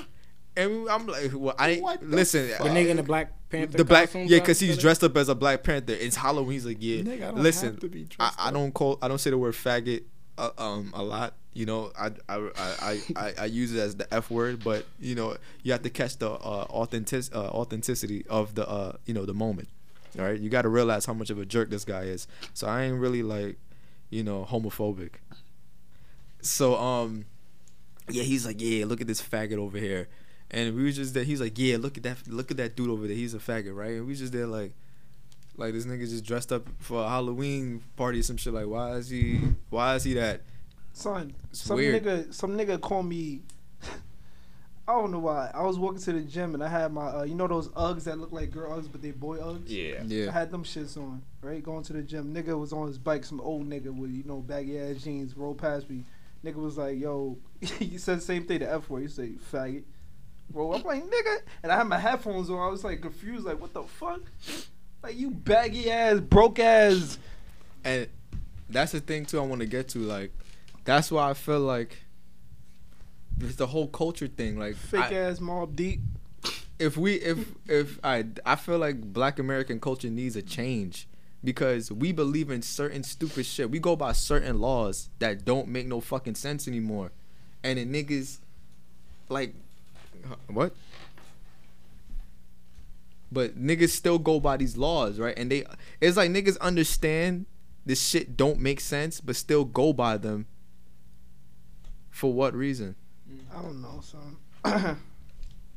And 0.58 0.88
I'm 0.90 1.06
like, 1.06 1.32
well, 1.34 1.54
I 1.60 1.78
What 1.78 2.00
the 2.00 2.08
listen. 2.08 2.48
The 2.48 2.56
nigga 2.70 2.88
in 2.90 2.98
the 2.98 3.04
Black 3.04 3.34
Panther. 3.50 3.78
The 3.78 3.84
black, 3.86 4.14
yeah, 4.14 4.40
because 4.40 4.60
he's 4.60 4.78
dressed 4.78 5.04
up 5.04 5.16
as 5.18 5.28
a 5.28 5.36
Black 5.36 5.64
Panther. 5.64 5.92
It's 5.94 6.16
Halloween. 6.16 6.54
He's 6.54 6.66
like, 6.66 6.78
yeah. 6.80 7.02
Nigga, 7.02 7.14
I 7.16 7.20
don't 7.32 7.44
Listen, 7.44 7.72
have 7.72 7.80
to 7.82 7.90
be 7.90 8.08
I, 8.20 8.32
I 8.40 8.52
don't 8.52 8.74
call, 8.74 8.98
I 9.02 9.10
don't 9.10 9.18
say 9.18 9.32
the 9.32 9.38
word 9.38 9.54
faggot, 9.54 10.04
uh, 10.38 10.52
um, 10.58 10.92
a 10.96 11.04
lot. 11.04 11.36
You 11.56 11.66
know, 11.66 11.92
I, 11.98 12.12
I, 12.28 12.50
I, 12.58 13.02
I, 13.16 13.34
I, 13.40 13.46
use 13.46 13.74
it 13.74 13.80
as 13.80 13.96
the 13.96 14.14
f 14.14 14.30
word, 14.30 14.62
but 14.62 14.86
you 15.00 15.16
know, 15.16 15.38
you 15.64 15.72
have 15.72 15.84
to 15.84 15.90
catch 15.90 16.18
the 16.18 16.30
uh, 16.30 16.68
authentic, 16.70 17.34
uh, 17.34 17.48
authenticity 17.48 18.26
of 18.30 18.56
the, 18.56 18.68
uh, 18.68 18.98
you 19.06 19.14
know, 19.14 19.26
the 19.26 19.34
moment. 19.34 19.70
All 20.20 20.26
right, 20.26 20.38
you 20.38 20.50
got 20.50 20.64
to 20.64 20.70
realize 20.70 21.06
how 21.06 21.14
much 21.14 21.30
of 21.30 21.40
a 21.40 21.46
jerk 21.46 21.70
this 21.70 21.86
guy 21.86 22.04
is. 22.04 22.28
So 22.54 22.68
I 22.68 22.84
ain't 22.84 23.00
really 23.00 23.24
like, 23.24 23.58
you 24.10 24.22
know, 24.22 24.46
homophobic. 24.50 25.12
So 26.42 26.76
um, 26.76 27.26
yeah, 28.10 28.24
he's 28.24 28.46
like, 28.46 28.58
yeah, 28.60 28.86
look 28.86 29.00
at 29.00 29.08
this 29.08 29.22
faggot 29.22 29.58
over 29.58 29.78
here, 29.78 30.10
and 30.52 30.76
we 30.76 30.84
was 30.84 30.98
just 30.98 31.14
there. 31.14 31.24
He's 31.24 31.40
like, 31.40 31.58
yeah, 31.58 31.78
look 31.78 31.96
at 31.96 32.04
that, 32.04 32.28
look 32.28 32.52
at 32.52 32.58
that 32.58 32.76
dude 32.76 32.90
over 32.90 33.08
there. 33.08 33.16
He's 33.16 33.34
a 33.34 33.40
faggot, 33.40 33.74
right? 33.74 33.92
And 33.92 34.08
we 34.08 34.16
just 34.16 34.34
there 34.34 34.46
like, 34.46 34.74
like 35.56 35.74
this 35.74 35.86
nigga 35.86 36.02
just 36.02 36.26
dressed 36.26 36.52
up 36.52 36.68
for 36.80 37.02
a 37.02 37.08
Halloween 37.08 37.82
party 37.96 38.20
or 38.20 38.24
some 38.24 38.36
shit. 38.36 38.54
Like, 38.54 38.68
why 38.68 38.92
is 38.96 39.10
he, 39.10 39.40
why 39.70 39.96
is 39.96 40.04
he 40.04 40.16
that? 40.16 40.42
Son, 40.96 41.36
It's 41.52 41.60
some 41.62 41.76
weird. 41.76 42.04
nigga, 42.04 42.34
some 42.34 42.58
nigga 42.58 42.80
called 42.80 43.06
me. 43.06 43.42
I 44.88 44.94
don't 44.94 45.12
know 45.12 45.20
why. 45.20 45.52
I 45.54 45.64
was 45.64 45.78
walking 45.78 46.00
to 46.00 46.14
the 46.14 46.22
gym 46.22 46.54
and 46.54 46.64
I 46.64 46.70
had 46.70 46.94
my, 46.94 47.08
uh, 47.08 47.24
you 47.24 47.36
know 47.36 47.48
those 47.48 47.68
Uggs 47.70 48.04
that 48.06 48.18
look 48.20 48.32
like 48.32 48.52
girl 48.52 48.80
Uggs 48.80 48.90
but 48.90 49.02
they 49.02 49.12
boy 49.12 49.38
Uggs. 49.40 49.64
Yeah. 49.68 50.04
yeah. 50.06 50.30
I 50.30 50.32
had 50.32 50.52
them 50.52 50.64
shits 50.64 50.96
on, 50.96 51.22
right? 51.42 51.62
Going 51.62 51.84
to 51.84 51.94
the 51.94 52.02
gym. 52.02 52.34
Nigga 52.34 52.58
was 52.58 52.72
on 52.72 52.88
his 52.88 52.98
bike, 52.98 53.26
some 53.26 53.42
old 53.42 53.70
nigga 53.70 53.94
with, 53.94 54.10
you 54.12 54.24
know, 54.24 54.38
baggy 54.38 54.80
ass 54.80 55.04
jeans, 55.04 55.36
Roll 55.36 55.54
past 55.54 55.90
me. 55.90 56.04
Nigga 56.46 56.56
was 56.56 56.78
like, 56.78 56.98
yo, 56.98 57.38
he 57.62 57.98
said 57.98 58.20
the 58.20 58.22
same 58.22 58.46
thing, 58.46 58.60
the 58.60 58.72
F 58.72 58.90
word. 58.90 59.02
He 59.02 59.08
said, 59.10 59.38
faggot. 59.52 59.84
Bro, 60.50 60.74
I'm 60.76 60.84
like, 60.84 61.04
nigga. 61.04 61.38
And 61.64 61.72
I 61.72 61.76
had 61.78 61.88
my 61.88 61.98
headphones 62.00 62.50
on. 62.50 62.60
I 62.60 62.70
was 62.70 62.84
like 62.86 63.02
confused, 63.02 63.46
like, 63.46 63.60
what 63.60 63.74
the 63.74 63.84
fuck? 63.84 64.22
Like, 65.04 65.18
you 65.18 65.32
baggy 65.32 65.92
ass, 65.92 66.20
broke 66.22 66.60
ass. 66.60 67.18
and 67.84 68.08
that's 68.70 68.92
the 68.94 69.00
thing 69.02 69.26
too. 69.26 69.40
I 69.40 69.44
want 69.46 69.62
to 69.62 69.68
get 69.68 69.88
to 69.90 70.00
like, 70.00 70.32
that's 70.86 71.12
why 71.12 71.30
I 71.30 71.34
feel 71.34 71.60
like 71.60 71.98
it's 73.42 73.58
the 73.58 73.68
whole 73.68 73.88
culture 73.88 74.28
thing. 74.28 74.58
Like, 74.58 74.76
Fake 74.76 75.02
I- 75.12 75.14
ass 75.14 75.40
Mobb 75.40 75.76
Deep. 75.76 76.00
if 76.80 76.96
we 76.98 77.16
if 77.16 77.54
if 77.68 78.00
I 78.04 78.26
I 78.46 78.56
feel 78.56 78.78
like 78.78 79.02
Black 79.02 79.40
American 79.40 79.80
culture 79.80 80.10
needs 80.10 80.36
a 80.36 80.42
change 80.42 81.08
because 81.44 81.92
we 81.92 82.12
believe 82.12 82.50
in 82.50 82.62
certain 82.62 83.04
stupid 83.04 83.46
shit. 83.46 83.70
We 83.70 83.80
go 83.80 83.96
by 83.96 84.14
certain 84.14 84.60
laws 84.60 85.10
that 85.20 85.44
don't 85.46 85.68
make 85.68 85.86
no 85.88 86.00
fucking 86.02 86.36
sense 86.36 86.68
anymore, 86.68 87.12
and 87.64 87.78
the 87.78 87.86
niggas 87.86 88.38
like 89.30 89.54
what? 90.48 90.74
But 93.32 93.58
niggas 93.62 93.90
still 93.90 94.20
go 94.20 94.40
by 94.40 94.58
these 94.58 94.78
laws, 94.78 95.20
right? 95.20 95.38
And 95.38 95.52
they 95.52 95.66
it's 96.00 96.16
like 96.18 96.32
niggas 96.32 96.60
understand 96.60 97.46
this 97.86 98.02
shit 98.02 98.38
don't 98.38 98.60
make 98.60 98.80
sense, 98.80 99.20
but 99.20 99.36
still 99.36 99.66
go 99.66 99.94
by 99.94 100.18
them. 100.18 100.46
For 102.16 102.32
what 102.32 102.54
reason? 102.56 102.96
I 103.54 103.62
don't 103.62 103.82
know, 103.82 104.00
son. 104.02 104.38
I 104.64 104.96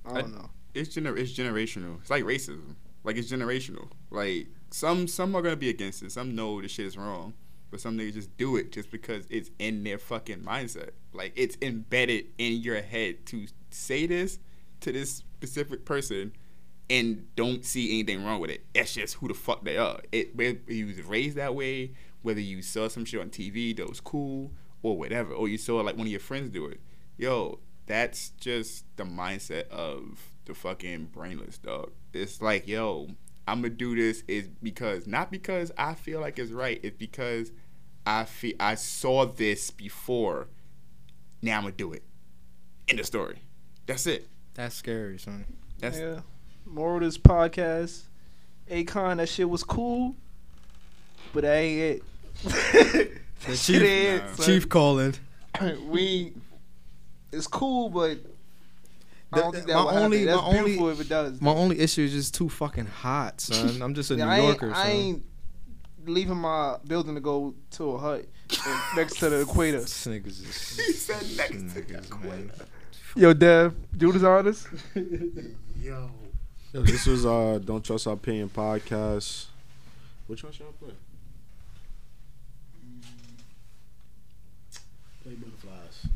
I- 0.07 0.21
don't 0.21 0.37
know. 0.37 0.51
It's 0.73 0.95
gener- 0.95 1.19
it's 1.19 1.33
generational. 1.33 2.01
It's 2.01 2.11
like 2.11 2.23
racism. 2.23 2.77
Like 3.03 3.17
it's 3.17 3.33
generational. 3.33 3.89
Like 4.11 4.47
some 4.71 5.09
some 5.09 5.35
are 5.35 5.43
gonna 5.43 5.57
be 5.57 5.69
against 5.69 6.01
it. 6.05 6.13
Some 6.13 6.37
know 6.37 6.63
this 6.63 6.71
shit 6.71 6.87
is 6.87 6.97
wrong, 6.97 7.35
but 7.73 7.81
some 7.81 7.99
niggas 7.99 8.15
just 8.15 8.37
do 8.37 8.55
it 8.55 8.71
just 8.71 8.93
because 8.93 9.27
it's 9.31 9.51
in 9.59 9.83
their 9.83 9.99
fucking 9.99 10.39
mindset. 10.43 10.91
Like 11.13 11.33
it's 11.35 11.57
embedded 11.61 12.27
in 12.39 12.63
your 12.63 12.83
head 12.83 13.27
to 13.27 13.47
say 13.71 14.07
this 14.07 14.39
to 14.83 14.93
this 14.93 15.17
specific 15.17 15.85
person 15.85 16.31
and 16.89 17.27
don't 17.35 17.65
see 17.65 17.91
anything 17.99 18.25
wrong 18.25 18.39
with 18.41 18.51
it. 18.51 18.65
That's 18.77 18.95
just 18.95 19.15
who 19.15 19.27
the 19.27 19.35
fuck 19.35 19.65
they 19.65 19.77
are. 19.77 19.99
It 20.13 20.37
whether 20.37 20.59
you 20.69 20.87
was 20.87 21.03
raised 21.03 21.37
that 21.37 21.57
way, 21.57 21.95
whether 22.23 22.41
you 22.41 22.63
saw 22.63 22.87
some 22.87 23.05
shit 23.05 23.21
on 23.21 23.31
TV 23.31 23.77
that 23.77 23.89
was 23.89 23.99
cool 23.99 24.53
or 24.83 24.97
whatever, 24.97 25.33
or 25.33 25.49
you 25.49 25.59
saw 25.59 25.77
like 25.81 25.97
one 25.97 26.07
of 26.07 26.11
your 26.11 26.21
friends 26.21 26.51
do 26.51 26.67
it. 26.67 26.81
Yo, 27.17 27.59
that's 27.87 28.31
just 28.31 28.85
the 28.97 29.05
mindset 29.05 29.69
of 29.69 30.31
the 30.45 30.55
fucking 30.55 31.07
brainless 31.07 31.59
dog. 31.59 31.91
It's 32.13 32.41
like, 32.41 32.69
yo, 32.69 33.09
I'm 33.47 33.63
gonna 33.63 33.71
do 33.71 33.97
this 33.97 34.23
is 34.29 34.49
because 34.63 35.07
not 35.07 35.31
because 35.31 35.73
I 35.79 35.95
feel 35.95 36.21
like 36.21 36.39
it's 36.39 36.53
right. 36.53 36.79
It's 36.83 36.97
because 36.97 37.51
I 38.07 38.25
feel 38.25 38.55
I 38.61 38.75
saw 38.75 39.27
this 39.27 39.71
before. 39.71 40.49
Now 41.43 41.57
I'm 41.57 41.63
gonna 41.63 41.75
do 41.75 41.93
it. 41.93 42.03
End 42.89 43.01
of 43.01 43.07
story. 43.07 43.39
That's 43.87 44.07
it. 44.07 44.29
That's 44.55 44.75
scary, 44.75 45.19
son. 45.19 45.45
That's 45.79 45.99
yeah. 45.99 46.21
Moral 46.67 46.97
of 46.97 47.03
this 47.03 47.17
podcast, 47.17 48.03
Akon, 48.71 49.17
that 49.17 49.29
shit 49.29 49.49
was 49.49 49.65
cool, 49.65 50.15
but 51.33 51.43
that 51.43 51.57
ain't 51.57 52.03
it. 52.45 53.13
that 53.47 53.57
shit 53.57 53.81
Chief- 53.81 53.83
ain't 53.83 54.23
it. 54.39 54.43
Chief 54.43 54.69
calling. 54.69 55.15
we, 55.89 56.33
it's 57.33 57.47
cool, 57.47 57.89
but 57.91 58.19
I 59.33 59.37
The- 59.37 59.43
don't 59.43 59.53
think 59.55 59.67
that 59.67 59.75
my 59.75 59.83
will 59.85 59.91
only- 59.91 60.25
That's 60.25 60.37
my 60.41 60.47
only- 60.47 60.63
beautiful 60.65 60.91
if 60.91 61.01
it 61.01 61.09
does. 61.09 61.41
My 61.41 61.51
only 61.53 61.79
issue 61.81 62.03
is 62.03 62.13
just 62.13 62.35
too 62.35 62.49
fucking 62.49 62.87
hot, 62.87 63.41
son. 63.41 63.81
I'm 63.83 63.95
just 63.95 64.11
a 64.11 64.15
Yeah, 64.17 64.25
New 64.25 64.31
I 64.31 64.37
ain't, 64.39 64.47
Yorker, 64.47 64.73
I 64.75 64.89
ain't 64.91 65.23
leaving 66.07 66.37
my 66.37 66.77
building 66.87 67.15
to 67.15 67.21
go 67.21 67.55
to 67.73 67.91
a 67.93 67.99
hut 67.99 68.25
next 68.97 69.19
to 69.19 69.29
the 69.29 69.41
equator. 69.43 69.81
This 69.81 70.07
niggas 70.07 70.27
is. 70.27 70.77
He 70.87 70.93
said 70.93 71.37
next 71.37 71.75
to 71.75 71.81
the 71.83 71.99
equator. 71.99 72.67
Yo, 73.17 73.33
Dev, 73.35 73.75
do 73.97 74.13
this 74.13 74.23
honest. 74.23 74.69
Yo. 75.81 76.11
Yo, 76.73 76.83
this 76.83 77.07
was 77.07 77.25
uh 77.27 77.59
Don't 77.65 77.85
Trust 77.85 78.07
Our 78.07 78.13
Opinion 78.15 78.49
podcast. 78.51 79.47
Which 80.27 80.43
one 80.45 80.53
should 80.53 80.67
I 80.67 80.85
play? 80.85 80.95
Play 85.25 85.33
butterflies. 85.35 86.07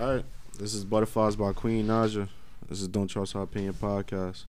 All 0.00 0.14
right. 0.14 0.24
This 0.58 0.74
is 0.74 0.84
Butterflies 0.84 1.34
by 1.34 1.52
Queen 1.52 1.86
Naija. 1.86 2.28
This 2.68 2.80
is 2.80 2.86
Don't 2.86 3.08
Trust 3.08 3.34
Our 3.34 3.42
Opinion 3.42 3.74
podcast. 3.74 4.44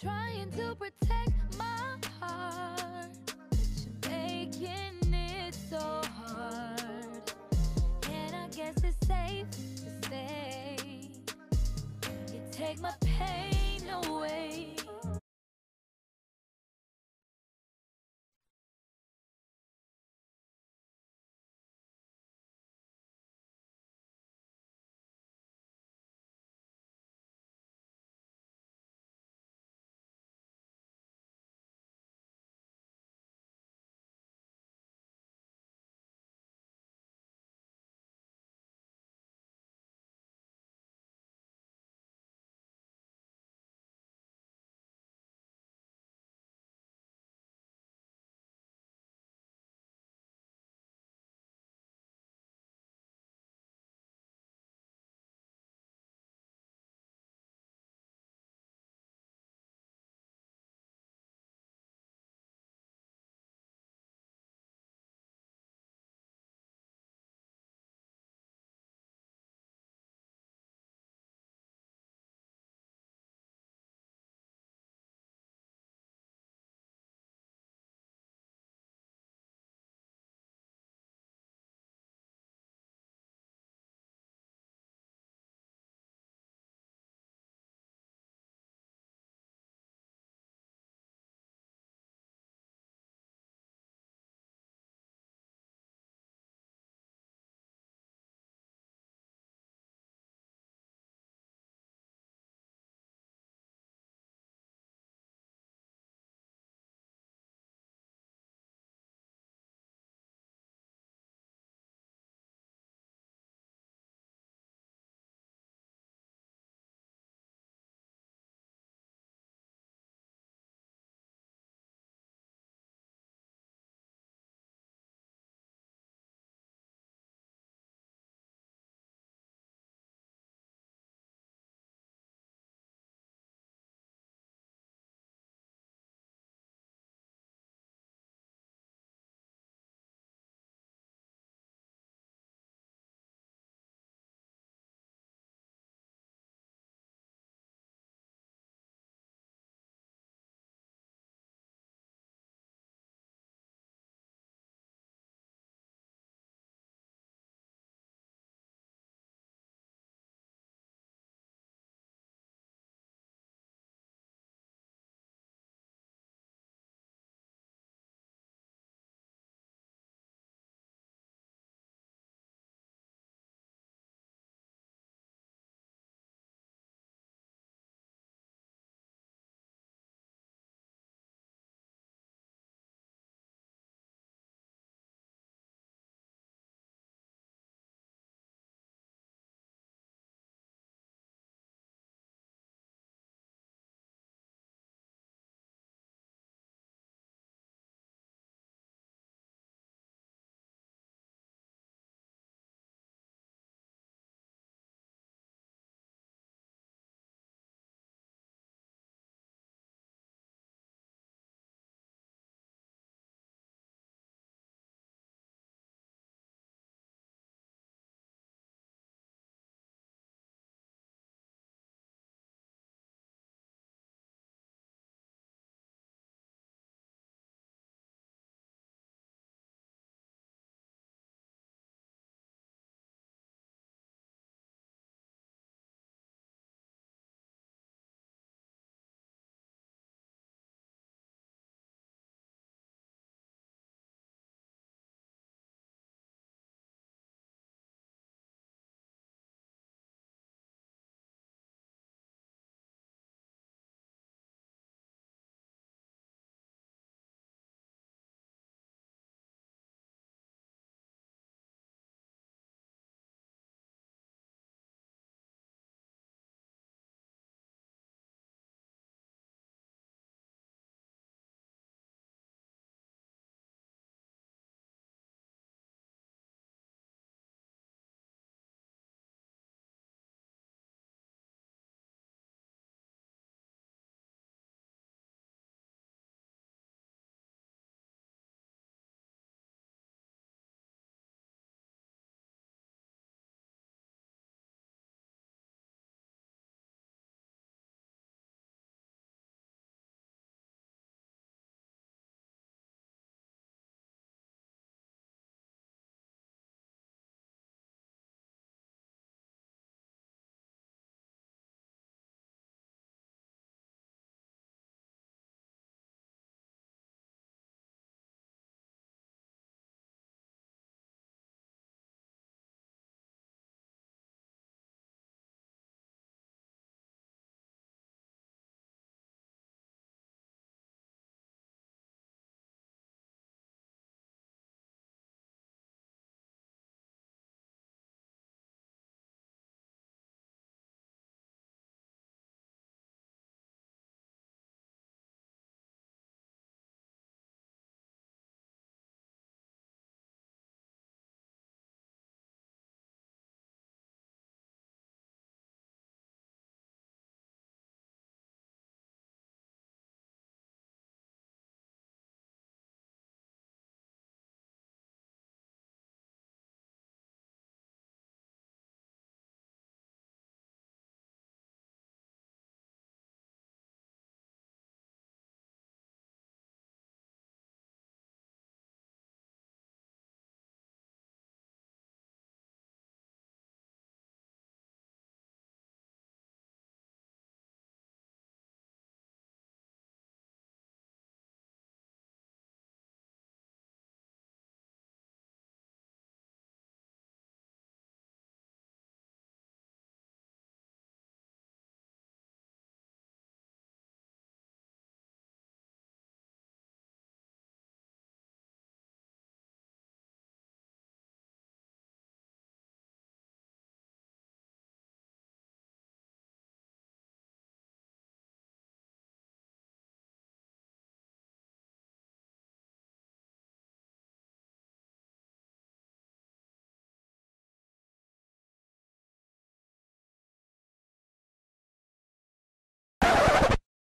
Trying 0.00 0.50
to 0.52 0.76